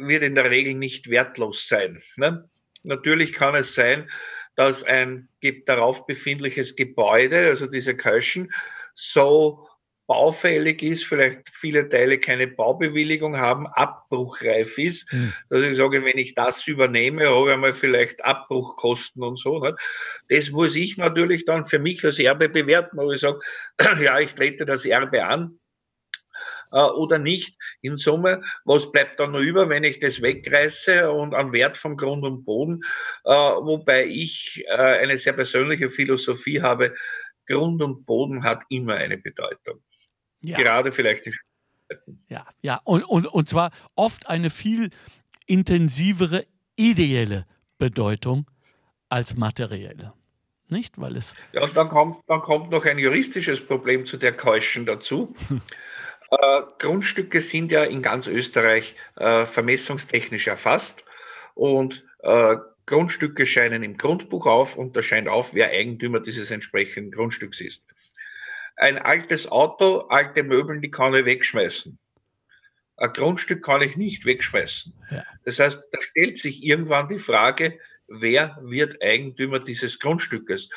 wird 0.00 0.22
in 0.24 0.34
der 0.34 0.50
Regel 0.50 0.74
nicht 0.74 1.08
wertlos 1.10 1.68
sein. 1.68 2.02
Ne? 2.16 2.48
Natürlich 2.82 3.32
kann 3.32 3.54
es 3.54 3.74
sein, 3.74 4.10
dass 4.56 4.82
ein 4.82 5.28
darauf 5.66 6.06
befindliches 6.06 6.74
Gebäude, 6.74 7.46
also 7.46 7.68
diese 7.68 7.96
Köschen, 7.96 8.52
so 8.94 9.68
baufällig 10.08 10.82
ist, 10.82 11.04
vielleicht 11.04 11.50
viele 11.50 11.86
Teile 11.88 12.18
keine 12.18 12.46
Baubewilligung 12.46 13.36
haben, 13.36 13.66
abbruchreif 13.66 14.78
ist, 14.78 15.12
mhm. 15.12 15.34
dass 15.50 15.62
ich 15.62 15.76
sage, 15.76 16.02
wenn 16.02 16.16
ich 16.16 16.34
das 16.34 16.66
übernehme, 16.66 17.26
habe 17.26 17.48
ich 17.48 17.54
einmal 17.54 17.72
vielleicht 17.74 18.24
Abbruchkosten 18.24 19.22
und 19.22 19.38
so. 19.38 19.60
Nicht? 19.60 19.76
Das 20.30 20.50
muss 20.50 20.74
ich 20.76 20.96
natürlich 20.96 21.44
dann 21.44 21.66
für 21.66 21.78
mich 21.78 22.02
als 22.04 22.18
Erbe 22.18 22.48
bewerten, 22.48 22.96
wo 22.96 23.12
ich 23.12 23.20
sage, 23.20 23.38
ja, 24.00 24.18
ich 24.18 24.34
trete 24.34 24.64
das 24.64 24.86
Erbe 24.86 25.26
an 25.26 25.60
äh, 26.72 26.80
oder 26.80 27.18
nicht. 27.18 27.58
In 27.82 27.98
Summe, 27.98 28.42
was 28.64 28.90
bleibt 28.90 29.20
dann 29.20 29.32
noch 29.32 29.40
über, 29.40 29.68
wenn 29.68 29.84
ich 29.84 30.00
das 30.00 30.22
wegreiße 30.22 31.12
und 31.12 31.34
an 31.34 31.52
Wert 31.52 31.76
vom 31.76 31.98
Grund 31.98 32.24
und 32.24 32.46
Boden, 32.46 32.80
äh, 33.24 33.30
wobei 33.30 34.06
ich 34.06 34.64
äh, 34.68 34.72
eine 34.72 35.18
sehr 35.18 35.34
persönliche 35.34 35.90
Philosophie 35.90 36.62
habe, 36.62 36.94
Grund 37.46 37.82
und 37.82 38.06
Boden 38.06 38.42
hat 38.42 38.62
immer 38.70 38.94
eine 38.94 39.18
Bedeutung. 39.18 39.82
Ja. 40.42 40.58
Gerade 40.58 40.92
vielleicht 40.92 41.26
die 41.26 41.32
Ja, 42.28 42.46
ja. 42.62 42.80
Und, 42.84 43.02
und, 43.04 43.26
und 43.26 43.48
zwar 43.48 43.70
oft 43.94 44.28
eine 44.28 44.50
viel 44.50 44.90
intensivere 45.46 46.46
ideelle 46.76 47.44
Bedeutung 47.78 48.46
als 49.08 49.36
materielle. 49.36 50.12
nicht? 50.68 51.00
Weil 51.00 51.16
es. 51.16 51.34
Ja, 51.52 51.62
und 51.62 51.76
dann 51.76 51.88
kommt, 51.88 52.18
dann 52.26 52.40
kommt 52.40 52.70
noch 52.70 52.84
ein 52.84 52.98
juristisches 52.98 53.64
Problem 53.64 54.06
zu 54.06 54.16
der 54.16 54.32
Keuschen 54.32 54.86
dazu. 54.86 55.34
äh, 56.30 56.62
Grundstücke 56.78 57.40
sind 57.40 57.72
ja 57.72 57.84
in 57.84 58.02
ganz 58.02 58.26
Österreich 58.26 58.94
äh, 59.16 59.46
vermessungstechnisch 59.46 60.46
erfasst 60.46 61.04
und 61.54 62.06
äh, 62.20 62.56
Grundstücke 62.86 63.44
scheinen 63.44 63.82
im 63.82 63.96
Grundbuch 63.98 64.46
auf 64.46 64.76
und 64.76 64.96
da 64.96 65.02
scheint 65.02 65.28
auf, 65.28 65.52
wer 65.52 65.68
Eigentümer 65.68 66.20
dieses 66.20 66.50
entsprechenden 66.50 67.12
Grundstücks 67.12 67.60
ist. 67.60 67.84
Ein 68.78 68.98
altes 68.98 69.50
Auto, 69.50 70.06
alte 70.08 70.42
Möbel, 70.42 70.80
die 70.80 70.90
kann 70.90 71.14
ich 71.14 71.24
wegschmeißen. 71.24 71.98
Ein 72.96 73.12
Grundstück 73.12 73.64
kann 73.64 73.82
ich 73.82 73.96
nicht 73.96 74.24
wegschmeißen. 74.24 74.94
Ja. 75.10 75.24
Das 75.44 75.58
heißt, 75.58 75.80
da 75.92 76.00
stellt 76.00 76.38
sich 76.38 76.64
irgendwann 76.64 77.08
die 77.08 77.18
Frage, 77.18 77.78
wer 78.08 78.58
wird 78.62 79.02
Eigentümer 79.02 79.60
dieses 79.60 79.98
Grundstückes? 79.98 80.68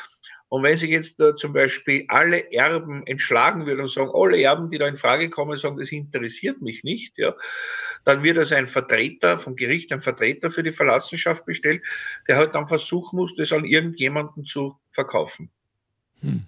Und 0.49 0.63
wenn 0.63 0.75
sich 0.75 0.89
jetzt 0.89 1.19
äh, 1.21 1.35
zum 1.35 1.53
Beispiel 1.53 2.03
alle 2.09 2.51
Erben 2.51 3.07
entschlagen 3.07 3.65
würden 3.65 3.81
und 3.81 3.87
sagen, 3.87 4.11
alle 4.13 4.41
Erben, 4.41 4.69
die 4.69 4.77
da 4.77 4.87
in 4.87 4.97
Frage 4.97 5.29
kommen, 5.29 5.55
sagen, 5.55 5.77
das 5.77 5.93
interessiert 5.93 6.61
mich 6.61 6.83
nicht, 6.83 7.17
ja, 7.17 7.35
dann 8.03 8.21
wird 8.21 8.37
also 8.37 8.55
ein 8.55 8.67
Vertreter 8.67 9.39
vom 9.39 9.55
Gericht, 9.55 9.93
ein 9.93 10.01
Vertreter 10.01 10.51
für 10.51 10.61
die 10.61 10.73
Verlassenschaft 10.73 11.45
bestellt, 11.45 11.83
der 12.27 12.35
halt 12.35 12.53
dann 12.53 12.67
versuchen 12.67 13.15
muss, 13.15 13.33
das 13.35 13.53
an 13.53 13.63
irgendjemanden 13.63 14.43
zu 14.43 14.77
verkaufen. 14.91 15.49
Hm. 16.19 16.47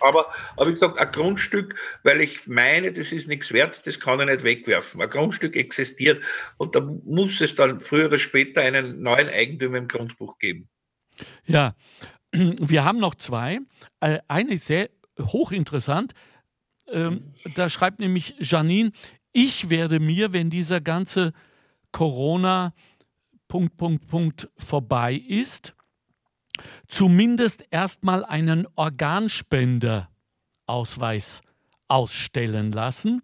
Aber, 0.00 0.26
aber 0.56 0.68
wie 0.68 0.72
gesagt, 0.72 0.98
ein 0.98 1.12
Grundstück, 1.12 1.74
weil 2.02 2.20
ich 2.20 2.46
meine, 2.46 2.92
das 2.92 3.12
ist 3.12 3.28
nichts 3.28 3.52
wert, 3.52 3.86
das 3.86 4.00
kann 4.00 4.20
ich 4.20 4.26
nicht 4.26 4.44
wegwerfen. 4.44 5.00
Ein 5.00 5.10
Grundstück 5.10 5.56
existiert 5.56 6.22
und 6.58 6.74
da 6.74 6.80
muss 6.80 7.40
es 7.40 7.54
dann 7.54 7.80
früher 7.80 8.06
oder 8.06 8.18
später 8.18 8.60
einen 8.60 9.02
neuen 9.02 9.28
Eigentümer 9.28 9.78
im 9.78 9.88
Grundbuch 9.88 10.38
geben. 10.38 10.68
Ja, 11.46 11.74
wir 12.32 12.84
haben 12.84 12.98
noch 12.98 13.14
zwei. 13.14 13.60
Äh, 14.00 14.18
eine 14.28 14.54
ist 14.54 14.66
sehr 14.66 14.90
hochinteressant. 15.18 16.12
Ähm, 16.88 17.34
da 17.54 17.68
schreibt 17.68 18.00
nämlich 18.00 18.34
Janine, 18.38 18.90
ich 19.32 19.70
werde 19.70 20.00
mir, 20.00 20.32
wenn 20.32 20.50
dieser 20.50 20.80
ganze 20.80 21.32
Corona 21.92 22.74
Punkt, 23.48 23.76
Punkt, 23.76 24.06
Punkt 24.06 24.48
vorbei 24.56 25.14
ist, 25.14 25.74
zumindest 26.88 27.64
erstmal 27.70 28.24
einen 28.24 28.66
Organspenderausweis 28.76 31.42
ausstellen 31.88 32.72
lassen, 32.72 33.22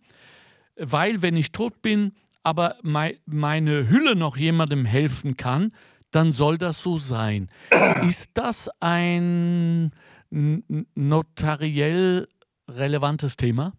weil 0.76 1.22
wenn 1.22 1.37
ich 1.37 1.53
tot 1.53 1.80
bin, 1.82 2.12
aber 2.43 2.76
meine 2.82 3.89
Hülle 3.89 4.14
noch 4.14 4.37
jemandem 4.37 4.84
helfen 4.84 5.37
kann, 5.37 5.72
dann 6.11 6.32
soll 6.32 6.59
das 6.59 6.82
so 6.82 6.97
sein. 6.97 7.49
Ist 8.09 8.30
das 8.34 8.68
ein 8.80 9.93
notariell 10.30 12.28
relevantes 12.68 13.37
Thema? 13.37 13.72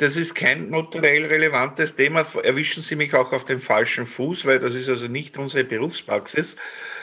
Das 0.00 0.16
ist 0.16 0.34
kein 0.34 0.70
notariell 0.70 1.26
relevantes 1.26 1.94
Thema. 1.94 2.26
Erwischen 2.42 2.82
Sie 2.82 2.96
mich 2.96 3.12
auch 3.12 3.34
auf 3.34 3.44
den 3.44 3.58
falschen 3.58 4.06
Fuß, 4.06 4.46
weil 4.46 4.58
das 4.58 4.74
ist 4.74 4.88
also 4.88 5.08
nicht 5.08 5.36
unsere 5.36 5.62
Berufspraxis. 5.62 6.56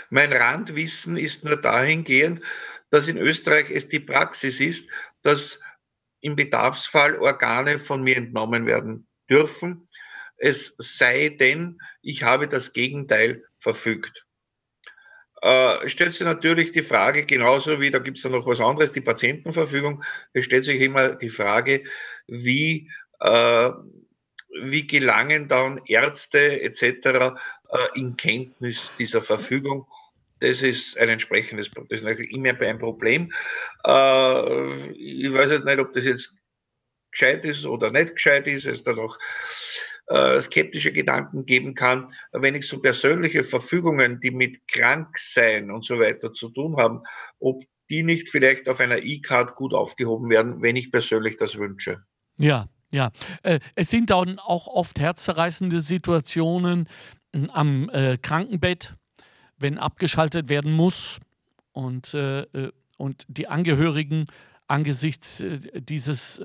Mein 0.10 0.34
Randwissen 0.34 1.16
ist 1.16 1.46
nur 1.46 1.58
dahingehend, 1.58 2.42
dass 2.90 3.08
in 3.08 3.20
Österreich 3.20 3.70
es 3.70 3.88
die 3.88 4.00
Praxis 4.00 4.60
ist, 4.60 4.90
dass 5.22 5.62
im 6.22 6.36
Bedarfsfall 6.36 7.20
Organe 7.20 7.78
von 7.78 8.02
mir 8.02 8.18
entnommen 8.18 8.66
werden 8.66 9.08
dürfen. 9.30 9.86
Es 10.36 10.74
sei 10.80 11.30
denn, 11.30 11.78
ich 12.02 12.24
habe 12.24 12.48
das 12.48 12.74
Gegenteil 12.74 13.44
verfügt. 13.60 14.26
Äh, 15.44 15.88
stellt 15.88 16.14
sich 16.14 16.26
natürlich 16.26 16.72
die 16.72 16.82
Frage, 16.82 17.28
genauso 17.28 17.80
wie, 17.80 17.92
da 17.92 18.00
gibt 18.00 18.18
es 18.18 18.24
ja 18.24 18.32
noch 18.32 18.48
was 18.48 18.60
anderes, 18.60 18.92
die 18.92 19.02
Patientenverfügung, 19.02 20.04
es 20.34 20.46
stellt 20.46 20.66
sich 20.66 20.82
immer 20.82 21.10
die 21.10 21.30
Frage, 21.30 21.84
wie, 22.28 22.90
äh, 23.20 23.72
wie 24.62 24.88
gelangen 24.88 25.48
dann 25.48 25.82
Ärzte 25.86 26.62
etc. 26.62 26.82
Äh, 26.82 27.34
in 27.96 28.16
Kenntnis 28.18 28.92
dieser 28.98 29.22
Verfügung 29.22 29.88
das 30.40 30.62
ist 30.62 30.98
ein 30.98 31.10
entsprechendes, 31.10 31.72
das 31.90 32.02
ist 32.02 32.32
immer 32.32 32.60
ein 32.62 32.80
Problem. 32.80 33.34
Äh, 33.86 34.92
ich 34.92 35.34
weiß 35.34 35.64
nicht, 35.64 35.80
ob 35.80 35.94
das 35.94 36.06
jetzt 36.06 36.36
gescheit 37.12 37.46
ist 37.46 37.66
oder 37.66 37.92
nicht 37.92 38.16
gescheit 38.16 38.48
ist, 38.48 38.66
es 38.66 38.84
da 38.84 38.94
noch 38.94 39.18
äh, 40.08 40.40
skeptische 40.40 40.94
Gedanken 40.94 41.46
geben 41.46 41.74
kann, 41.76 42.14
wenn 42.32 42.56
ich 42.56 42.68
so 42.68 42.80
persönliche 42.80 43.44
Verfügungen, 43.44 44.20
die 44.20 44.32
mit 44.32 44.68
Kranksein 44.68 45.72
und 45.72 45.84
so 45.84 46.00
weiter 46.00 46.32
zu 46.34 46.50
tun 46.50 46.78
haben, 46.78 47.04
ob 47.40 47.64
die 47.90 48.04
nicht 48.04 48.30
vielleicht 48.30 48.70
auf 48.70 48.80
einer 48.80 49.04
E-Card 49.04 49.56
gut 49.56 49.74
aufgehoben 49.74 50.30
werden, 50.30 50.62
wenn 50.62 50.76
ich 50.76 50.92
persönlich 50.92 51.38
das 51.38 51.58
wünsche. 51.58 52.00
Ja, 52.38 52.68
ja. 52.92 53.12
Äh, 53.44 53.60
es 53.76 53.90
sind 53.90 54.10
dann 54.10 54.40
auch 54.40 54.68
oft 54.68 55.00
herzzerreißende 55.00 55.82
Situationen 55.82 56.88
am 57.52 57.90
äh, 57.90 58.18
Krankenbett 58.18 58.96
wenn 59.60 59.80
abgeschaltet 59.80 60.50
werden 60.50 60.72
muss 60.72 61.20
und, 61.72 62.14
äh, 62.14 62.46
und 62.98 63.26
die 63.28 63.48
Angehörigen 63.48 64.28
angesichts 64.68 65.44
dieses 65.74 66.40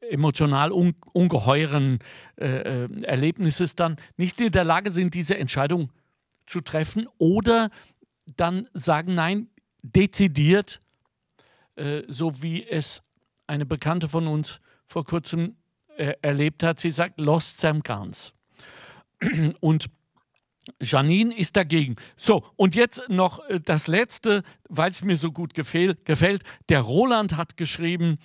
emotional 0.00 0.72
un 0.72 0.94
ungeheuren 1.14 2.00
Erlebnisses 2.36 3.76
dann 3.76 3.96
nicht 4.18 4.38
in 4.42 4.52
der 4.52 4.64
Lage 4.64 4.90
sind, 4.90 5.14
diese 5.14 5.38
Entscheidung 5.38 5.90
zu 6.44 6.60
treffen 6.60 7.08
oder 7.16 7.70
dann 8.36 8.68
sagen, 8.74 9.14
nein, 9.14 9.48
dezidiert, 9.80 10.80
so 12.08 12.42
wie 12.42 12.66
es 12.68 13.02
eine 13.46 13.64
Bekannte 13.64 14.08
von 14.10 14.26
uns 14.26 14.60
vor 14.86 15.04
kurzem 15.04 15.56
erlebt 15.96 16.62
hat. 16.62 16.80
Sie 16.80 16.90
sagt, 16.90 17.20
lost 17.20 17.58
Sam 17.58 17.82
Gans. 17.82 18.32
Und 19.60 19.88
Janine 20.80 21.36
ist 21.36 21.56
dagegen. 21.56 21.96
So, 22.16 22.44
und 22.56 22.74
jetzt 22.74 23.08
noch 23.08 23.44
äh, 23.48 23.60
das 23.60 23.86
Letzte, 23.86 24.42
weil 24.68 24.90
es 24.90 25.02
mir 25.02 25.16
so 25.16 25.32
gut 25.32 25.54
gefällt. 25.54 26.42
Der 26.68 26.80
Roland 26.80 27.36
hat 27.36 27.56
geschrieben, 27.56 28.18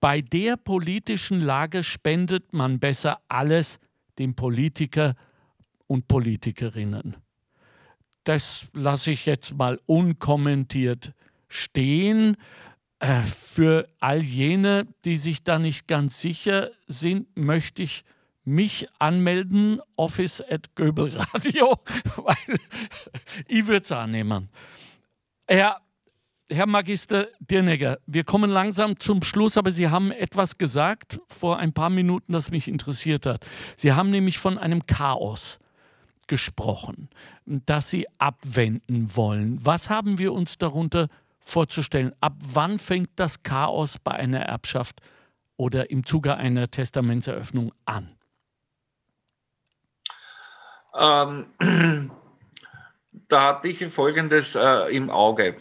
bei 0.00 0.20
der 0.20 0.56
politischen 0.56 1.40
Lage 1.40 1.84
spendet 1.84 2.52
man 2.52 2.80
besser 2.80 3.20
alles 3.28 3.78
den 4.18 4.34
Politiker 4.34 5.14
und 5.86 6.08
Politikerinnen. 6.08 7.16
Das 8.24 8.68
lasse 8.72 9.12
ich 9.12 9.26
jetzt 9.26 9.54
mal 9.54 9.80
unkommentiert 9.86 11.12
stehen. 11.48 12.36
Äh, 13.02 13.22
für 13.22 13.88
all 13.98 14.22
jene, 14.22 14.86
die 15.04 15.18
sich 15.18 15.42
da 15.42 15.58
nicht 15.58 15.88
ganz 15.88 16.20
sicher 16.20 16.70
sind, 16.86 17.36
möchte 17.36 17.82
ich 17.82 18.04
mich 18.44 18.86
anmelden, 19.00 19.80
office 19.96 20.40
at 20.40 20.76
Göbelradio, 20.76 21.80
weil 22.16 22.36
ich 23.48 23.66
würde 23.66 23.82
es 23.82 23.90
annehmen. 23.90 24.48
Herr, 25.48 25.80
Herr 26.48 26.66
Magister 26.66 27.26
Dirnegger, 27.40 27.98
wir 28.06 28.22
kommen 28.22 28.50
langsam 28.52 28.98
zum 29.00 29.24
Schluss, 29.24 29.58
aber 29.58 29.72
Sie 29.72 29.88
haben 29.88 30.12
etwas 30.12 30.56
gesagt 30.56 31.18
vor 31.26 31.58
ein 31.58 31.72
paar 31.72 31.90
Minuten, 31.90 32.32
das 32.32 32.52
mich 32.52 32.68
interessiert 32.68 33.26
hat. 33.26 33.44
Sie 33.76 33.92
haben 33.92 34.12
nämlich 34.12 34.38
von 34.38 34.58
einem 34.58 34.86
Chaos 34.86 35.58
gesprochen, 36.28 37.08
das 37.46 37.90
Sie 37.90 38.06
abwenden 38.18 39.16
wollen. 39.16 39.58
Was 39.64 39.90
haben 39.90 40.18
wir 40.18 40.32
uns 40.32 40.56
darunter 40.56 41.08
vorzustellen? 41.42 42.12
Ab 42.20 42.34
wann 42.38 42.78
fängt 42.78 43.10
das 43.16 43.42
Chaos 43.42 43.98
bei 43.98 44.12
einer 44.12 44.40
Erbschaft 44.40 45.00
oder 45.56 45.90
im 45.90 46.06
Zuge 46.06 46.36
einer 46.36 46.70
Testamentseröffnung 46.70 47.72
an? 47.84 48.16
Ähm, 50.94 51.46
da 53.28 53.48
hatte 53.48 53.68
ich 53.68 53.84
Folgendes 53.92 54.54
äh, 54.54 54.94
im 54.94 55.10
Auge. 55.10 55.56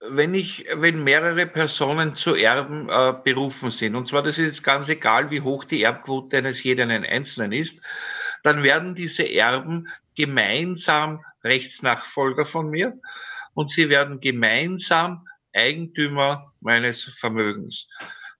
Wenn 0.00 0.34
ich, 0.34 0.66
wenn 0.74 1.02
mehrere 1.02 1.46
Personen 1.46 2.16
zu 2.16 2.34
Erben 2.34 2.88
äh, 2.88 3.14
berufen 3.24 3.70
sind, 3.70 3.96
und 3.96 4.08
zwar 4.08 4.22
das 4.22 4.38
ist 4.38 4.62
ganz 4.62 4.88
egal, 4.88 5.30
wie 5.30 5.40
hoch 5.40 5.64
die 5.64 5.82
Erbquote 5.82 6.38
eines 6.38 6.62
jeden 6.62 6.90
Einzelnen 6.90 7.52
ist, 7.52 7.80
dann 8.42 8.62
werden 8.62 8.94
diese 8.94 9.24
Erben 9.24 9.88
gemeinsam 10.14 11.24
Rechtsnachfolger 11.42 12.44
von 12.44 12.70
mir 12.70 12.98
und 13.56 13.70
sie 13.70 13.88
werden 13.88 14.20
gemeinsam 14.20 15.26
Eigentümer 15.52 16.52
meines 16.60 17.04
Vermögens. 17.18 17.88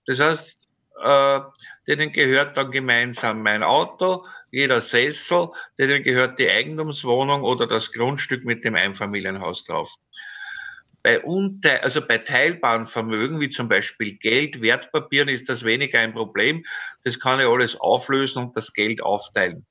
Das 0.05 0.19
heißt, 0.19 0.59
äh, 1.03 1.39
denen 1.87 2.11
gehört 2.11 2.55
dann 2.55 2.71
gemeinsam 2.71 3.41
mein 3.41 3.63
Auto, 3.63 4.25
jeder 4.51 4.79
Sessel, 4.79 5.49
denen 5.79 6.03
gehört 6.03 6.39
die 6.39 6.49
Eigentumswohnung 6.49 7.41
oder 7.41 7.65
das 7.65 7.91
Grundstück 7.91 8.45
mit 8.45 8.63
dem 8.63 8.75
Einfamilienhaus 8.75 9.65
drauf. 9.65 9.91
Bei, 11.01 11.19
unte 11.21 11.81
also 11.83 12.05
bei 12.05 12.19
teilbaren 12.19 12.85
Vermögen, 12.85 13.39
wie 13.39 13.49
zum 13.49 13.69
Beispiel 13.69 14.17
Geld, 14.17 14.61
Wertpapieren, 14.61 15.29
ist 15.29 15.49
das 15.49 15.63
weniger 15.63 15.99
ein 15.99 16.13
Problem. 16.13 16.63
Das 17.03 17.19
kann 17.19 17.39
ich 17.39 17.47
alles 17.47 17.75
auflösen 17.75 18.43
und 18.43 18.55
das 18.55 18.71
Geld 18.73 19.01
aufteilen. 19.01 19.65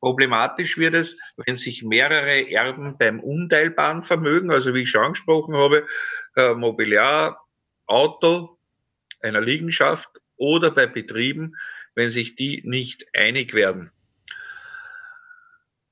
Problematisch 0.00 0.78
wird 0.78 0.94
es, 0.94 1.18
wenn 1.36 1.56
sich 1.56 1.82
mehrere 1.82 2.50
Erben 2.50 2.96
beim 2.98 3.20
unteilbaren 3.20 4.02
Vermögen, 4.02 4.50
also 4.50 4.74
wie 4.74 4.82
ich 4.82 4.90
schon 4.90 5.04
angesprochen 5.04 5.56
habe, 5.56 5.86
äh, 6.36 6.54
Mobiliar, 6.54 7.44
Auto, 7.86 8.58
einer 9.20 9.40
Liegenschaft 9.40 10.08
oder 10.36 10.70
bei 10.70 10.86
Betrieben, 10.86 11.56
wenn 11.94 12.10
sich 12.10 12.34
die 12.34 12.62
nicht 12.64 13.06
einig 13.14 13.54
werden. 13.54 13.90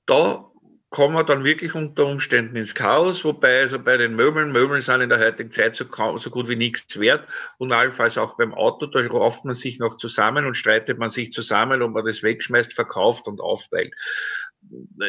Da 0.06 0.50
kommen 0.94 1.16
wir 1.16 1.24
dann 1.24 1.42
wirklich 1.42 1.74
unter 1.74 2.06
Umständen 2.06 2.54
ins 2.54 2.76
Chaos, 2.76 3.24
wobei 3.24 3.62
also 3.62 3.80
bei 3.80 3.96
den 3.96 4.14
Möbeln, 4.14 4.52
Möbeln 4.52 4.80
sind 4.80 5.00
in 5.00 5.08
der 5.08 5.18
heutigen 5.18 5.50
Zeit 5.50 5.74
so, 5.74 5.86
so 6.18 6.30
gut 6.30 6.46
wie 6.46 6.54
nichts 6.54 7.00
wert 7.00 7.26
und 7.58 7.72
allenfalls 7.72 8.16
auch 8.16 8.36
beim 8.36 8.54
Auto, 8.54 8.86
da 8.86 9.04
rauft 9.04 9.44
man 9.44 9.56
sich 9.56 9.80
noch 9.80 9.96
zusammen 9.96 10.46
und 10.46 10.54
streitet 10.54 11.00
man 11.00 11.08
sich 11.08 11.32
zusammen, 11.32 11.82
ob 11.82 11.90
man 11.90 12.06
das 12.06 12.22
wegschmeißt, 12.22 12.74
verkauft 12.74 13.26
und 13.26 13.40
aufteilt. 13.40 13.92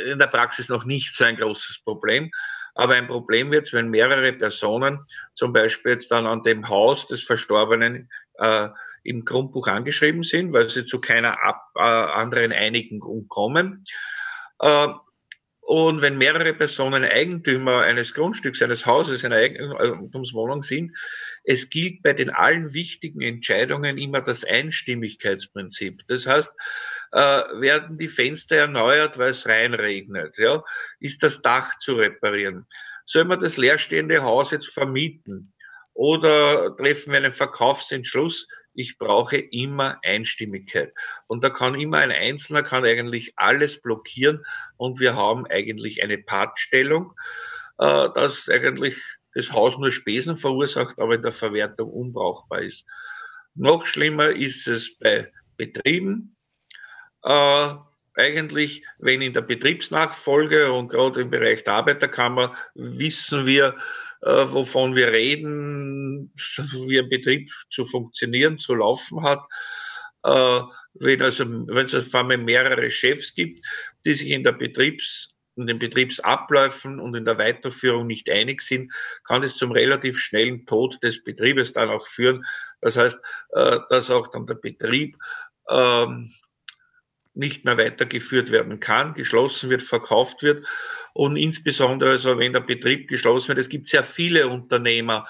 In 0.09 0.17
der 0.17 0.25
Praxis 0.25 0.69
noch 0.69 0.86
nicht 0.86 1.15
so 1.15 1.23
ein 1.23 1.38
großes 1.38 1.83
Problem. 1.83 2.31
Aber 2.73 2.95
ein 2.95 3.05
Problem 3.05 3.51
wird 3.51 3.67
es, 3.67 3.73
wenn 3.73 3.89
mehrere 3.89 4.33
Personen 4.33 5.05
zum 5.36 5.53
Beispiel 5.53 5.91
jetzt 5.91 6.09
dann 6.09 6.25
an 6.25 6.41
dem 6.41 6.67
Haus 6.67 7.05
des 7.05 7.23
Verstorbenen 7.23 8.09
äh, 8.39 8.69
im 9.03 9.23
Grundbuch 9.23 9.67
angeschrieben 9.67 10.23
sind, 10.23 10.51
weil 10.51 10.67
sie 10.67 10.88
zu 10.88 10.99
keiner 10.99 11.43
ab, 11.43 11.69
äh, 11.75 11.81
anderen 11.81 12.53
Einigung 12.53 13.27
kommen. 13.27 13.86
Äh, 14.59 14.88
und 15.66 16.03
wenn 16.03 16.20
mehrere 16.20 16.53
Personen 16.53 17.03
Eigentümer 17.03 17.82
eines 17.82 18.13
Grundstücks, 18.13 18.61
eines 18.61 18.86
Hauses, 18.86 19.26
einer 19.26 19.38
Eigentumswohnung 19.38 20.61
sind, 20.61 20.95
es 21.43 21.72
gilt 21.72 22.03
bei 22.03 22.13
den 22.13 22.30
allen 22.30 22.76
wichtigen 22.76 23.22
Entscheidungen 23.22 23.97
immer 23.97 24.22
das 24.22 24.43
Einstimmigkeitsprinzip. 24.43 26.03
Das 26.07 26.28
heißt, 26.28 26.55
äh, 27.13 27.18
werden 27.18 27.97
die 27.97 28.07
Fenster 28.07 28.57
erneuert, 28.57 29.18
weil 29.18 29.32
es 29.32 29.47
reinregnet? 29.47 30.38
Ja? 30.38 30.63
Ist 30.99 31.24
das 31.24 31.41
Dach 31.41 31.80
zu 31.80 31.95
reparieren? 31.95 32.68
Soll 33.05 33.26
man 33.26 33.41
das 33.41 33.57
leerstehende 33.57 34.22
Haus 34.22 34.51
jetzt 34.51 34.70
vermieten? 34.70 35.51
Oder 35.95 36.76
treffen 36.78 37.11
wir 37.11 37.18
einen 37.18 37.32
Verkaufsentschluss? 37.32 38.47
Ich 38.76 38.97
brauche 38.97 39.38
immer 39.38 39.99
Einstimmigkeit. 40.03 40.93
Und 41.28 41.43
da 41.43 41.49
kann 41.49 41.80
immer 41.80 41.97
ein 41.97 42.11
Einzelner 42.11 42.63
kann 42.63 42.86
eigentlich 42.86 43.34
alles 43.38 43.82
blockieren 43.82 44.45
und 44.78 44.99
wir 44.99 45.15
haben 45.15 45.47
eigentlich 45.47 46.03
eine 46.03 46.17
Pattstellung, 46.17 47.13
äh, 47.78 48.09
dass 48.13 48.49
eigentlich 48.49 48.97
das 49.34 49.51
Haus 49.51 49.78
nur 49.78 49.91
Spesen 49.91 50.38
verursacht, 50.38 50.99
aber 50.99 51.15
in 51.15 51.21
der 51.21 51.32
Verwertung 51.32 51.89
unbrauchbar 51.89 52.61
ist. 52.61 52.86
Noch 53.53 53.86
schlimmer 53.86 54.30
ist 54.32 54.67
es 54.67 54.97
bei 54.97 55.32
Betrieben. 55.57 56.36
Äh, 57.23 57.76
eigentlich, 58.17 58.86
wenn 58.97 59.21
in 59.21 59.34
der 59.34 59.41
Betriebsnachfolge 59.41 60.71
und 60.71 60.89
gerade 60.89 61.21
im 61.21 61.30
Bereich 61.30 61.63
der 61.63 61.73
Arbeiterkammer 61.73 62.55
wissen 62.73 63.45
wir, 63.45 63.76
äh, 64.26 64.51
wovon 64.51 64.95
wir 64.95 65.11
reden, 65.11 66.34
wie 66.88 66.99
ein 66.99 67.09
Betrieb 67.09 67.49
zu 67.69 67.86
funktionieren, 67.86 68.57
zu 68.57 68.73
laufen 68.73 69.21
hat. 69.21 69.43
Äh, 70.23 70.61
wenn, 70.95 71.21
also, 71.21 71.45
wenn 71.45 71.86
es 71.86 71.93
auf 71.93 72.13
einmal 72.15 72.38
mehrere 72.38 72.89
Chefs 72.89 73.36
gibt, 73.36 73.63
die 74.03 74.15
sich 74.15 74.30
in 74.30 74.43
der 74.43 74.53
Betriebs 74.53 75.32
in 75.57 75.67
den 75.67 75.80
Betriebsabläufen 75.80 76.99
und 76.99 77.15
in 77.15 77.23
der 77.23 77.38
Weiterführung 77.38 78.07
nicht 78.07 78.30
einig 78.30 78.61
sind, 78.61 78.91
kann 79.23 79.41
es 79.41 79.55
zum 79.55 79.71
relativ 79.71 80.19
schnellen 80.19 80.65
Tod 80.65 81.01
des 81.01 81.23
Betriebes 81.23 81.71
dann 81.71 81.88
auch 81.88 82.07
führen. 82.07 82.43
Das 82.82 82.97
heißt, 82.97 83.17
äh, 83.51 83.80
dass 83.89 84.11
auch 84.11 84.28
dann 84.28 84.47
der 84.47 84.55
Betrieb 84.55 85.15
ähm, 85.69 86.30
nicht 87.34 87.63
mehr 87.63 87.78
weitergeführt 87.78 88.51
werden 88.51 88.82
kann, 88.82 89.13
geschlossen 89.13 89.69
wird, 89.69 89.82
verkauft 89.82 90.43
wird 90.43 90.65
und 91.16 91.38
insbesondere, 91.38 92.11
also 92.11 92.38
wenn 92.38 92.51
der 92.51 92.59
Betrieb 92.59 93.07
geschlossen 93.07 93.47
wird, 93.47 93.59
es 93.59 93.70
gibt 93.70 93.88
sehr 93.88 94.03
viele 94.03 94.49
Unternehmer, 94.49 95.26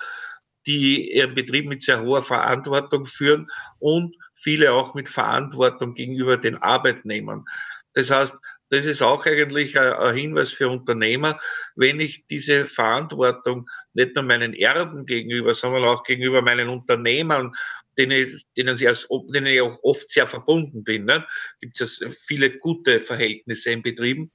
die 0.66 1.14
ihren 1.14 1.36
Betrieb 1.36 1.68
mit 1.68 1.84
sehr 1.84 2.02
hoher 2.02 2.24
Verantwortung 2.24 3.06
führen 3.06 3.48
und 3.78 4.16
viele 4.36 4.74
auch 4.74 4.96
mit 4.96 5.08
Verantwortung 5.08 5.94
gegenüber 5.94 6.38
den 6.38 6.58
Arbeitnehmern. 6.58 7.46
Das 7.94 8.10
heißt, 8.10 8.36
das 8.70 8.86
ist 8.86 9.04
auch 9.04 9.28
eigentlich 9.28 9.80
ein 9.80 10.16
Hinweis 10.16 10.54
für 10.54 10.70
Unternehmer, 10.70 11.40
wenn 11.76 12.00
ich 12.00 12.26
diese 12.26 12.66
Verantwortung 12.66 13.70
nicht 13.94 14.16
nur 14.16 14.24
meinen 14.24 14.56
Erben 14.56 15.06
gegenüber, 15.06 15.54
sondern 15.54 15.84
auch 15.84 16.02
gegenüber 16.04 16.42
meinen 16.42 16.68
Unternehmern, 16.68 17.54
denen, 17.96 18.36
ich, 18.36 18.46
denen 18.58 18.76
ich 19.46 19.62
auch 19.62 19.78
oft 19.84 20.10
sehr 20.10 20.26
verbunden 20.26 20.84
bin. 20.84 21.06
Ne? 21.06 21.28
Gibt 21.62 21.80
es 21.80 22.04
viele 22.26 22.58
gute 22.58 23.02
Verhältnisse 23.02 23.70
in 23.70 23.84
Betrieben 23.84 24.32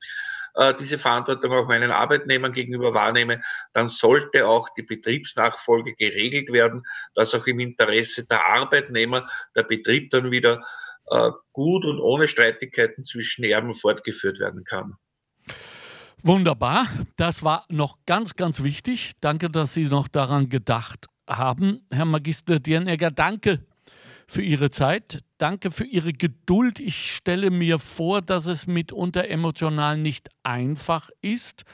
äh, 0.54 0.74
diese 0.74 0.98
Verantwortung 0.98 1.52
auch 1.52 1.68
meinen 1.68 1.90
Arbeitnehmern 1.90 2.52
gegenüber 2.52 2.94
wahrnehme, 2.94 3.42
dann 3.72 3.88
sollte 3.88 4.46
auch 4.46 4.68
die 4.76 4.82
Betriebsnachfolge 4.82 5.94
geregelt 5.94 6.52
werden, 6.52 6.82
dass 7.14 7.34
auch 7.34 7.46
im 7.46 7.60
Interesse 7.60 8.26
der 8.26 8.46
Arbeitnehmer 8.46 9.28
der 9.54 9.62
Betrieb 9.64 10.10
dann 10.10 10.30
wieder 10.30 10.64
äh, 11.10 11.30
gut 11.52 11.84
und 11.84 12.00
ohne 12.00 12.28
Streitigkeiten 12.28 13.04
zwischen 13.04 13.44
Erben 13.44 13.74
fortgeführt 13.74 14.38
werden 14.38 14.64
kann. 14.64 14.96
Wunderbar, 16.22 16.86
das 17.16 17.42
war 17.42 17.64
noch 17.70 17.96
ganz, 18.04 18.36
ganz 18.36 18.62
wichtig. 18.62 19.12
Danke, 19.20 19.48
dass 19.48 19.72
Sie 19.72 19.84
noch 19.84 20.06
daran 20.06 20.50
gedacht 20.50 21.06
haben. 21.28 21.86
Herr 21.90 22.04
Magister 22.04 22.60
Dirnegger, 22.60 23.10
danke 23.10 23.64
für 24.30 24.42
Ihre 24.42 24.70
Zeit. 24.70 25.24
Danke 25.38 25.72
für 25.72 25.84
Ihre 25.84 26.12
Geduld. 26.12 26.78
Ich 26.78 27.10
stelle 27.10 27.50
mir 27.50 27.80
vor, 27.80 28.22
dass 28.22 28.46
es 28.46 28.68
mitunter 28.68 29.28
emotional 29.28 29.98
nicht 29.98 30.28
einfach 30.44 31.10
ist. 31.20 31.64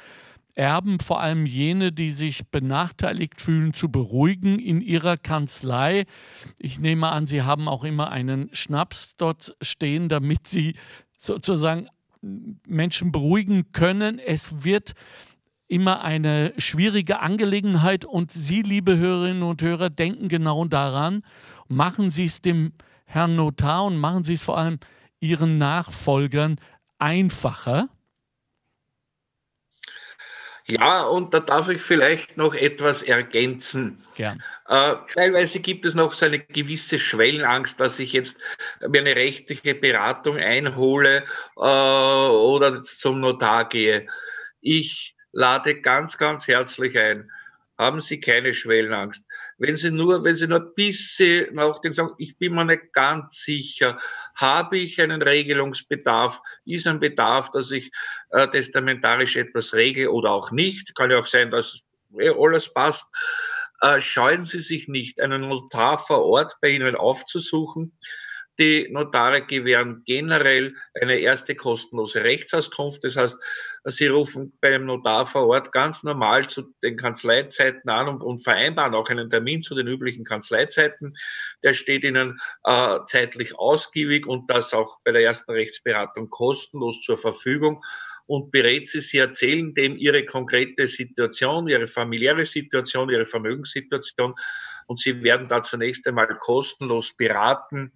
Erben, 0.54 0.98
vor 0.98 1.20
allem 1.20 1.44
jene, 1.44 1.92
die 1.92 2.10
sich 2.10 2.48
benachteiligt 2.48 3.42
fühlen, 3.42 3.74
zu 3.74 3.90
beruhigen 3.90 4.58
in 4.58 4.80
ihrer 4.80 5.18
Kanzlei. 5.18 6.06
Ich 6.58 6.80
nehme 6.80 7.08
an, 7.08 7.26
Sie 7.26 7.42
haben 7.42 7.68
auch 7.68 7.84
immer 7.84 8.10
einen 8.10 8.48
Schnaps 8.54 9.18
dort 9.18 9.54
stehen, 9.60 10.08
damit 10.08 10.48
Sie 10.48 10.76
sozusagen 11.18 11.88
Menschen 12.22 13.12
beruhigen 13.12 13.70
können. 13.72 14.18
Es 14.18 14.64
wird 14.64 14.94
immer 15.68 16.02
eine 16.02 16.54
schwierige 16.56 17.20
Angelegenheit 17.20 18.06
und 18.06 18.32
Sie, 18.32 18.62
liebe 18.62 18.96
Hörerinnen 18.96 19.42
und 19.42 19.60
Hörer, 19.60 19.90
denken 19.90 20.28
genau 20.28 20.64
daran 20.64 21.22
Machen 21.68 22.10
Sie 22.10 22.26
es 22.26 22.42
dem 22.42 22.72
Herrn 23.04 23.36
Notar 23.36 23.84
und 23.84 23.98
machen 23.98 24.24
Sie 24.24 24.34
es 24.34 24.42
vor 24.42 24.58
allem 24.58 24.78
Ihren 25.20 25.58
Nachfolgern 25.58 26.60
einfacher? 26.98 27.88
Ja, 30.68 31.04
und 31.04 31.32
da 31.32 31.38
darf 31.40 31.68
ich 31.68 31.80
vielleicht 31.80 32.36
noch 32.36 32.52
etwas 32.52 33.02
ergänzen. 33.02 34.04
Gern. 34.16 34.42
Äh, 34.68 34.96
teilweise 35.14 35.60
gibt 35.60 35.86
es 35.86 35.94
noch 35.94 36.12
so 36.12 36.26
eine 36.26 36.40
gewisse 36.40 36.98
Schwellenangst, 36.98 37.78
dass 37.78 38.00
ich 38.00 38.12
jetzt 38.12 38.36
mir 38.80 39.00
eine 39.00 39.14
rechtliche 39.14 39.76
Beratung 39.76 40.38
einhole 40.38 41.24
äh, 41.56 41.60
oder 41.60 42.82
zum 42.82 43.20
Notar 43.20 43.68
gehe. 43.68 44.08
Ich 44.60 45.14
lade 45.30 45.80
ganz, 45.80 46.18
ganz 46.18 46.48
herzlich 46.48 46.98
ein. 46.98 47.30
Haben 47.78 48.00
Sie 48.00 48.20
keine 48.20 48.52
Schwellenangst 48.52 49.25
wenn 49.58 49.76
Sie 49.76 49.90
nur, 49.90 50.22
wenn 50.24 50.34
Sie 50.34 50.46
nur 50.46 50.60
ein 50.60 50.74
bisschen 50.74 51.54
nachdenken, 51.54 51.94
sagen, 51.94 52.14
ich 52.18 52.36
bin 52.38 52.54
mir 52.54 52.64
nicht 52.64 52.92
ganz 52.92 53.42
sicher, 53.42 53.98
habe 54.34 54.78
ich 54.78 55.00
einen 55.00 55.22
Regelungsbedarf, 55.22 56.40
ist 56.64 56.86
ein 56.86 57.00
Bedarf, 57.00 57.50
dass 57.50 57.70
ich 57.70 57.90
äh, 58.30 58.48
testamentarisch 58.48 59.36
etwas 59.36 59.72
regle 59.72 60.10
oder 60.10 60.30
auch 60.30 60.50
nicht, 60.50 60.94
kann 60.94 61.10
ja 61.10 61.18
auch 61.18 61.26
sein, 61.26 61.50
dass 61.50 61.80
eh 62.18 62.30
alles 62.30 62.72
passt, 62.72 63.06
äh, 63.80 64.00
scheuen 64.00 64.44
Sie 64.44 64.60
sich 64.60 64.88
nicht, 64.88 65.20
einen 65.20 65.48
Notar 65.48 65.98
vor 65.98 66.24
Ort 66.24 66.56
bei 66.60 66.70
Ihnen 66.70 66.94
aufzusuchen, 66.94 67.96
die 68.58 68.88
Notare 68.90 69.42
gewähren 69.42 70.02
generell 70.06 70.74
eine 71.00 71.18
erste 71.18 71.54
kostenlose 71.54 72.24
Rechtsauskunft. 72.24 73.04
Das 73.04 73.16
heißt, 73.16 73.38
Sie 73.88 74.08
rufen 74.08 74.52
beim 74.60 74.84
Notar 74.84 75.26
vor 75.26 75.46
Ort 75.46 75.70
ganz 75.70 76.02
normal 76.02 76.48
zu 76.48 76.74
den 76.82 76.96
Kanzleizeiten 76.96 77.88
an 77.88 78.08
und, 78.08 78.22
und 78.22 78.42
vereinbaren 78.42 78.94
auch 78.94 79.08
einen 79.08 79.30
Termin 79.30 79.62
zu 79.62 79.76
den 79.76 79.86
üblichen 79.86 80.24
Kanzleizeiten. 80.24 81.14
Der 81.62 81.72
steht 81.72 82.02
Ihnen 82.02 82.40
äh, 82.64 82.98
zeitlich 83.06 83.56
ausgiebig 83.56 84.26
und 84.26 84.50
das 84.50 84.74
auch 84.74 84.98
bei 85.04 85.12
der 85.12 85.22
ersten 85.22 85.52
Rechtsberatung 85.52 86.30
kostenlos 86.30 87.00
zur 87.02 87.16
Verfügung 87.16 87.84
und 88.26 88.50
berät 88.50 88.88
sie. 88.88 89.00
Sie 89.00 89.18
erzählen 89.18 89.72
dem 89.72 89.96
ihre 89.96 90.24
konkrete 90.26 90.88
Situation, 90.88 91.68
ihre 91.68 91.86
familiäre 91.86 92.44
Situation, 92.44 93.08
ihre 93.08 93.26
Vermögenssituation 93.26 94.34
und 94.86 94.98
sie 94.98 95.22
werden 95.22 95.48
da 95.48 95.62
zunächst 95.62 96.06
einmal 96.06 96.26
kostenlos 96.38 97.16
beraten 97.16 97.92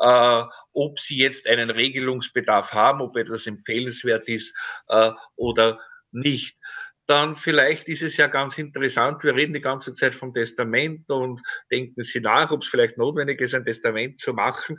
äh, 0.00 0.42
ob 0.72 1.00
sie 1.00 1.16
jetzt 1.16 1.46
einen 1.46 1.70
Regelungsbedarf 1.70 2.72
haben, 2.72 3.00
ob 3.00 3.16
etwas 3.16 3.46
empfehlenswert 3.46 4.28
ist 4.28 4.56
äh, 4.88 5.12
oder 5.36 5.80
nicht. 6.12 6.56
Dann 7.06 7.36
vielleicht 7.36 7.88
ist 7.88 8.02
es 8.02 8.16
ja 8.18 8.26
ganz 8.26 8.58
interessant, 8.58 9.24
wir 9.24 9.34
reden 9.34 9.54
die 9.54 9.62
ganze 9.62 9.94
Zeit 9.94 10.14
vom 10.14 10.34
Testament 10.34 11.08
und 11.08 11.40
denken 11.70 12.02
Sie 12.02 12.20
nach, 12.20 12.50
ob 12.50 12.62
es 12.62 12.68
vielleicht 12.68 12.98
notwendig 12.98 13.40
ist, 13.40 13.54
ein 13.54 13.64
Testament 13.64 14.20
zu 14.20 14.34
machen. 14.34 14.78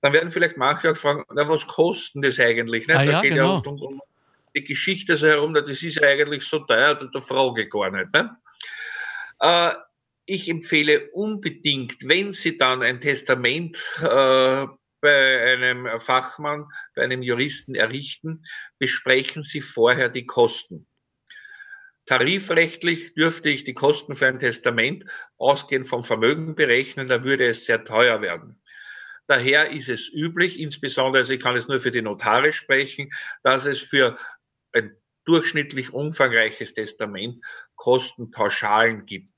dann 0.00 0.12
werden 0.12 0.30
vielleicht 0.30 0.56
manche 0.56 0.90
auch 0.90 0.96
fragen, 0.96 1.24
na, 1.34 1.48
was 1.48 1.66
kosten 1.66 2.22
das 2.22 2.40
eigentlich? 2.40 2.86
Ne? 2.86 2.94
Ah, 2.94 3.04
da 3.04 3.10
ja, 3.10 3.20
geht 3.20 3.32
genau. 3.32 3.44
ja 3.44 3.54
oft 3.58 3.66
um, 3.66 3.80
um 3.80 4.00
die 4.56 4.64
Geschichte 4.64 5.16
so 5.16 5.26
herum, 5.26 5.54
das 5.54 5.82
ist 5.82 5.96
ja 5.96 6.08
eigentlich 6.08 6.44
so 6.44 6.60
teuer, 6.60 6.94
da, 6.94 7.06
da 7.12 7.20
frage 7.20 7.64
ich 7.64 7.70
gar 7.70 7.90
nicht. 7.90 8.12
Ne? 8.14 8.30
Äh, 9.40 9.72
ich 10.28 10.48
empfehle 10.50 11.10
unbedingt, 11.12 12.06
wenn 12.06 12.34
Sie 12.34 12.58
dann 12.58 12.82
ein 12.82 13.00
Testament 13.00 13.76
äh, 14.00 14.66
bei 15.00 15.42
einem 15.42 15.88
Fachmann, 16.00 16.66
bei 16.94 17.02
einem 17.02 17.22
Juristen 17.22 17.74
errichten, 17.74 18.44
besprechen 18.78 19.42
Sie 19.42 19.62
vorher 19.62 20.10
die 20.10 20.26
Kosten. 20.26 20.86
Tarifrechtlich 22.04 23.14
dürfte 23.14 23.48
ich 23.48 23.64
die 23.64 23.72
Kosten 23.72 24.16
für 24.16 24.26
ein 24.26 24.38
Testament 24.38 25.06
ausgehend 25.38 25.86
vom 25.86 26.04
Vermögen 26.04 26.54
berechnen, 26.54 27.08
da 27.08 27.24
würde 27.24 27.46
es 27.46 27.64
sehr 27.64 27.84
teuer 27.84 28.20
werden. 28.20 28.62
Daher 29.28 29.70
ist 29.70 29.88
es 29.88 30.12
üblich, 30.12 30.60
insbesondere, 30.60 31.22
also 31.22 31.32
ich 31.32 31.40
kann 31.40 31.56
es 31.56 31.68
nur 31.68 31.80
für 31.80 31.90
die 31.90 32.02
Notare 32.02 32.52
sprechen, 32.52 33.10
dass 33.42 33.64
es 33.64 33.80
für 33.80 34.18
ein 34.72 34.94
durchschnittlich 35.24 35.92
umfangreiches 35.92 36.74
Testament 36.74 37.42
Kostenpauschalen 37.76 39.06
gibt. 39.06 39.37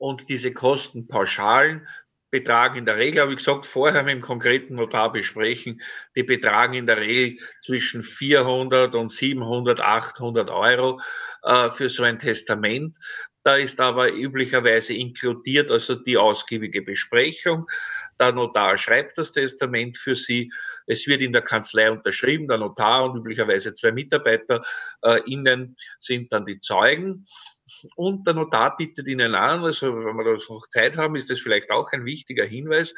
Und 0.00 0.30
diese 0.30 0.54
Kostenpauschalen 0.54 1.86
betragen 2.30 2.78
in 2.78 2.86
der 2.86 2.96
Regel, 2.96 3.20
habe 3.20 3.32
ich 3.32 3.36
gesagt, 3.36 3.66
vorher 3.66 4.02
mit 4.02 4.14
dem 4.14 4.22
konkreten 4.22 4.76
Notar 4.76 5.12
besprechen, 5.12 5.82
die 6.16 6.22
betragen 6.22 6.72
in 6.72 6.86
der 6.86 6.96
Regel 6.96 7.38
zwischen 7.62 8.02
400 8.02 8.94
und 8.94 9.12
700, 9.12 9.80
800 9.80 10.48
Euro 10.48 11.02
äh, 11.42 11.70
für 11.70 11.90
so 11.90 12.02
ein 12.02 12.18
Testament. 12.18 12.96
Da 13.42 13.56
ist 13.56 13.78
aber 13.78 14.10
üblicherweise 14.10 14.94
inkludiert 14.94 15.70
also 15.70 15.96
die 15.96 16.16
ausgiebige 16.16 16.80
Besprechung. 16.80 17.66
Der 18.18 18.32
Notar 18.32 18.78
schreibt 18.78 19.18
das 19.18 19.32
Testament 19.32 19.98
für 19.98 20.16
Sie. 20.16 20.50
Es 20.86 21.06
wird 21.06 21.20
in 21.20 21.34
der 21.34 21.42
Kanzlei 21.42 21.90
unterschrieben, 21.90 22.48
der 22.48 22.56
Notar 22.56 23.04
und 23.04 23.18
üblicherweise 23.18 23.74
zwei 23.74 23.92
Mitarbeiter. 23.92 24.62
Äh, 25.02 25.20
innen 25.30 25.76
sind 26.00 26.32
dann 26.32 26.46
die 26.46 26.60
Zeugen. 26.60 27.26
Und 27.96 28.26
der 28.26 28.34
Notar 28.34 28.76
bietet 28.76 29.08
Ihnen 29.08 29.34
an, 29.34 29.64
also 29.64 29.94
wenn 29.94 30.16
wir 30.16 30.24
da 30.24 30.38
noch 30.48 30.66
Zeit 30.68 30.96
haben, 30.96 31.16
ist 31.16 31.30
das 31.30 31.40
vielleicht 31.40 31.70
auch 31.70 31.92
ein 31.92 32.04
wichtiger 32.04 32.44
Hinweis. 32.44 32.94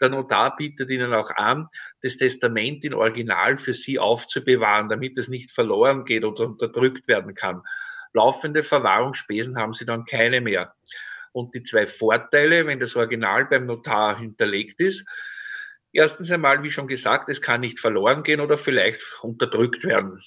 Der 0.00 0.10
Notar 0.10 0.56
bietet 0.56 0.90
Ihnen 0.90 1.12
auch 1.12 1.30
an, 1.30 1.68
das 2.02 2.16
Testament 2.16 2.84
in 2.84 2.94
Original 2.94 3.58
für 3.58 3.74
Sie 3.74 3.98
aufzubewahren, 3.98 4.88
damit 4.88 5.18
es 5.18 5.28
nicht 5.28 5.50
verloren 5.50 6.04
geht 6.04 6.24
oder 6.24 6.46
unterdrückt 6.46 7.08
werden 7.08 7.34
kann. 7.34 7.62
Laufende 8.12 8.62
Verwahrungsspesen 8.62 9.58
haben 9.58 9.72
Sie 9.72 9.84
dann 9.84 10.04
keine 10.04 10.40
mehr. 10.40 10.74
Und 11.32 11.54
die 11.54 11.62
zwei 11.62 11.86
Vorteile, 11.86 12.66
wenn 12.66 12.80
das 12.80 12.96
Original 12.96 13.46
beim 13.46 13.66
Notar 13.66 14.18
hinterlegt 14.18 14.80
ist, 14.80 15.06
erstens 15.92 16.30
einmal, 16.30 16.62
wie 16.62 16.70
schon 16.70 16.88
gesagt, 16.88 17.28
es 17.28 17.42
kann 17.42 17.60
nicht 17.60 17.80
verloren 17.80 18.22
gehen 18.22 18.40
oder 18.40 18.56
vielleicht 18.56 19.02
unterdrückt 19.22 19.84
werden 19.84 20.22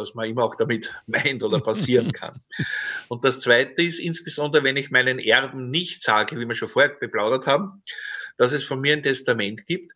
was 0.00 0.14
man 0.14 0.28
immer 0.28 0.44
auch 0.44 0.54
damit 0.54 0.90
meint 1.06 1.42
oder 1.42 1.60
passieren 1.60 2.12
kann. 2.12 2.40
Und 3.08 3.24
das 3.24 3.40
Zweite 3.40 3.82
ist 3.82 3.98
insbesondere, 3.98 4.64
wenn 4.64 4.76
ich 4.76 4.90
meinen 4.90 5.18
Erben 5.18 5.70
nicht 5.70 6.02
sage, 6.02 6.38
wie 6.38 6.46
wir 6.46 6.54
schon 6.54 6.68
vorher 6.68 6.90
beplaudert 6.90 7.46
haben, 7.46 7.82
dass 8.36 8.52
es 8.52 8.64
von 8.64 8.80
mir 8.80 8.94
ein 8.94 9.02
Testament 9.02 9.66
gibt, 9.66 9.92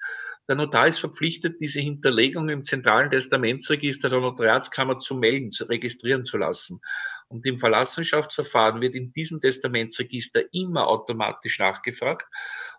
der 0.47 0.57
Notar 0.57 0.89
ist 0.89 0.99
verpflichtet, 0.99 1.57
diese 1.61 1.81
Hinterlegung 1.81 2.51
im 2.51 2.65
zentralen 2.65 3.11
Testamentsregister 3.11 4.11
der 4.11 4.21
Notariatskammer 4.21 4.99
zu 4.99 5.15
melden, 5.15 5.51
zu 5.51 5.65
registrieren 5.65 6.27
zu 6.27 6.37
lassen. 6.37 6.83
Und 7.29 7.47
im 7.47 7.59
Verlassenschaftsverfahren 7.59 8.83
wird 8.83 8.95
in 8.95 9.13
diesem 9.15 9.41
Testamentsregister 9.41 10.43
immer 10.53 10.87
automatisch 10.87 11.59
nachgefragt 11.59 12.27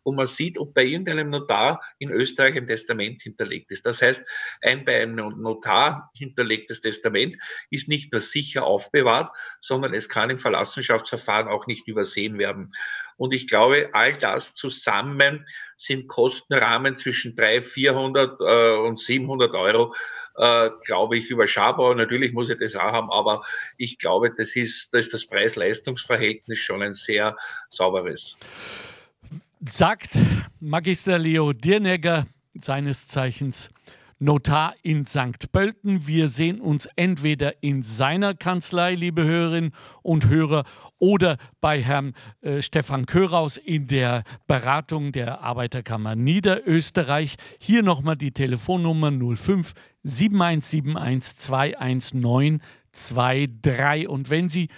und 0.06 0.16
man 0.16 0.28
sieht, 0.28 0.60
ob 0.60 0.76
bei 0.76 0.84
irgendeinem 0.84 1.32
Notar 1.32 1.82
in 1.98 2.12
Österreich 2.12 2.56
ein 2.56 2.68
Testament 2.68 3.24
hinterlegt 3.24 3.72
ist. 3.72 3.88
Das 3.88 4.04
heißt, 4.04 4.24
ein 4.62 4.86
bei 4.86 5.02
einem 5.02 5.42
Notar 5.42 6.12
hinterlegtes 6.16 6.80
Testament 6.82 7.38
ist 7.72 7.88
nicht 7.88 8.12
nur 8.12 8.22
sicher 8.22 8.66
aufbewahrt, 8.66 9.36
sondern 9.62 9.96
es 9.96 10.08
kann 10.08 10.30
im 10.30 10.38
Verlassenschaftsverfahren 10.38 11.48
auch 11.48 11.66
nicht 11.66 11.88
übersehen 11.88 12.38
werden. 12.38 12.72
Und 13.18 13.34
ich 13.34 13.48
glaube, 13.48 13.90
all 13.94 14.14
das 14.14 14.54
zusammen 14.54 15.48
sind 15.76 16.08
Kostenrahmen 16.08 16.98
zwischen 16.98 17.36
300, 17.36 17.66
400 17.66 18.42
äh, 18.42 18.78
und 18.78 19.00
700 19.00 19.56
Euro, 19.56 19.96
äh, 20.38 20.70
glaube 20.86 21.18
ich, 21.18 21.32
überschaubar. 21.32 21.96
Natürlich 21.96 22.32
muss 22.32 22.52
ich 22.52 22.60
das 22.60 22.76
auch 22.76 22.92
haben, 22.92 23.12
aber 23.12 23.44
ich 23.78 23.98
glaube, 23.98 24.32
das 24.38 24.56
ist, 24.56 24.94
das, 24.94 25.06
ist 25.06 25.14
das 25.16 25.26
Preis-Leistungs-Verhältnis 25.26 26.60
schon 26.60 26.84
ein 26.84 26.94
sehr 26.94 27.36
sauberes 27.72 28.38
sagt 29.62 30.20
Magister 30.60 31.18
Leo 31.18 31.54
Dirnegger, 31.54 32.26
seines 32.54 33.08
Zeichens 33.08 33.70
Notar 34.18 34.74
in 34.82 35.06
St. 35.06 35.52
Pölten. 35.52 36.08
Wir 36.08 36.30
sehen 36.30 36.62
uns 36.62 36.88
entweder 36.96 37.62
in 37.62 37.84
seiner 37.84 38.34
Kanzlei, 38.34 38.96
liebe 38.96 39.26
Hörerinnen 39.26 39.74
und 40.04 40.30
Hörer, 40.30 40.64
oder 41.00 41.38
bei 41.60 41.82
Herrn 41.82 42.14
äh, 42.42 42.62
Stefan 42.62 43.06
Köraus 43.06 43.58
in 43.58 43.88
der 43.88 44.24
Beratung 44.48 45.12
der 45.12 45.42
Arbeiterkammer 45.42 46.16
Niederösterreich. 46.16 47.36
Hier 47.60 47.84
nochmal 47.84 48.16
die 48.16 48.32
Telefonnummer 48.32 49.12
05 49.12 49.74
7171 50.04 51.38
219 51.38 52.62
23. 52.96 54.08
Und 54.08 54.30
wenn 54.30 54.50
Sie 54.50 54.70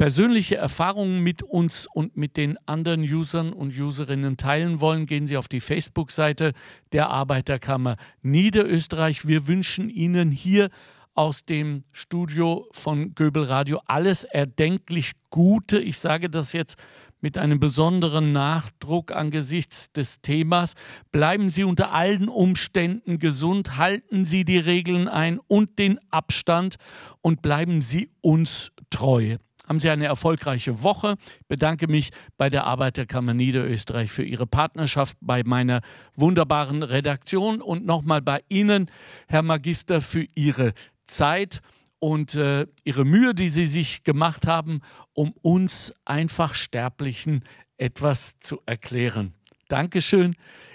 persönliche 0.00 0.56
Erfahrungen 0.56 1.22
mit 1.22 1.42
uns 1.42 1.86
und 1.86 2.16
mit 2.16 2.38
den 2.38 2.56
anderen 2.64 3.02
Usern 3.02 3.52
und 3.52 3.78
Userinnen 3.78 4.38
teilen 4.38 4.80
wollen, 4.80 5.04
gehen 5.04 5.26
Sie 5.26 5.36
auf 5.36 5.46
die 5.46 5.60
Facebook-Seite 5.60 6.54
der 6.92 7.10
Arbeiterkammer 7.10 7.96
Niederösterreich. 8.22 9.28
Wir 9.28 9.46
wünschen 9.46 9.90
Ihnen 9.90 10.30
hier 10.30 10.70
aus 11.14 11.44
dem 11.44 11.82
Studio 11.92 12.66
von 12.72 13.14
Göbel 13.14 13.42
Radio 13.42 13.78
alles 13.84 14.24
erdenklich 14.24 15.12
Gute. 15.28 15.78
Ich 15.78 15.98
sage 15.98 16.30
das 16.30 16.54
jetzt 16.54 16.78
mit 17.20 17.36
einem 17.36 17.60
besonderen 17.60 18.32
Nachdruck 18.32 19.12
angesichts 19.12 19.92
des 19.92 20.22
Themas. 20.22 20.76
Bleiben 21.12 21.50
Sie 21.50 21.62
unter 21.62 21.92
allen 21.92 22.30
Umständen 22.30 23.18
gesund, 23.18 23.76
halten 23.76 24.24
Sie 24.24 24.46
die 24.46 24.60
Regeln 24.60 25.08
ein 25.08 25.40
und 25.46 25.78
den 25.78 26.00
Abstand 26.08 26.76
und 27.20 27.42
bleiben 27.42 27.82
Sie 27.82 28.12
uns 28.22 28.72
treu. 28.88 29.36
Haben 29.70 29.78
Sie 29.78 29.88
eine 29.88 30.06
erfolgreiche 30.06 30.82
Woche. 30.82 31.14
Ich 31.42 31.46
bedanke 31.46 31.86
mich 31.86 32.10
bei 32.36 32.50
der 32.50 32.64
Arbeiterkammer 32.64 33.34
Niederösterreich 33.34 34.10
für 34.10 34.24
Ihre 34.24 34.44
Partnerschaft, 34.44 35.16
bei 35.20 35.44
meiner 35.44 35.80
wunderbaren 36.16 36.82
Redaktion 36.82 37.62
und 37.62 37.86
nochmal 37.86 38.20
bei 38.20 38.42
Ihnen, 38.48 38.90
Herr 39.28 39.42
Magister, 39.42 40.00
für 40.00 40.26
Ihre 40.34 40.72
Zeit 41.04 41.60
und 42.00 42.34
äh, 42.34 42.66
Ihre 42.82 43.04
Mühe, 43.04 43.32
die 43.32 43.48
Sie 43.48 43.66
sich 43.66 44.02
gemacht 44.02 44.48
haben, 44.48 44.80
um 45.12 45.30
uns 45.40 45.94
einfach 46.04 46.54
Sterblichen 46.54 47.44
etwas 47.76 48.40
zu 48.40 48.60
erklären. 48.66 49.34
Dankeschön. 49.68 50.34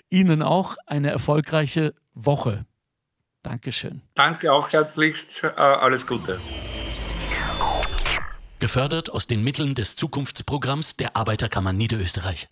Ihnen 0.10 0.42
auch 0.42 0.78
eine 0.86 1.10
erfolgreiche 1.12 1.96
Woche. 2.14 2.66
Dankeschön. 3.42 4.04
Danke 4.14 4.54
auch 4.54 4.70
herzlichst. 4.70 5.44
Äh, 5.44 5.48
alles 5.48 6.08
Gute. 6.08 6.40
Gefördert 8.60 9.12
aus 9.12 9.28
den 9.28 9.44
Mitteln 9.44 9.76
des 9.76 9.98
Zukunftsprogramms 9.98 10.96
der 10.96 11.18
Arbeiterkammer 11.18 11.74
Niederösterreich. 11.74 12.48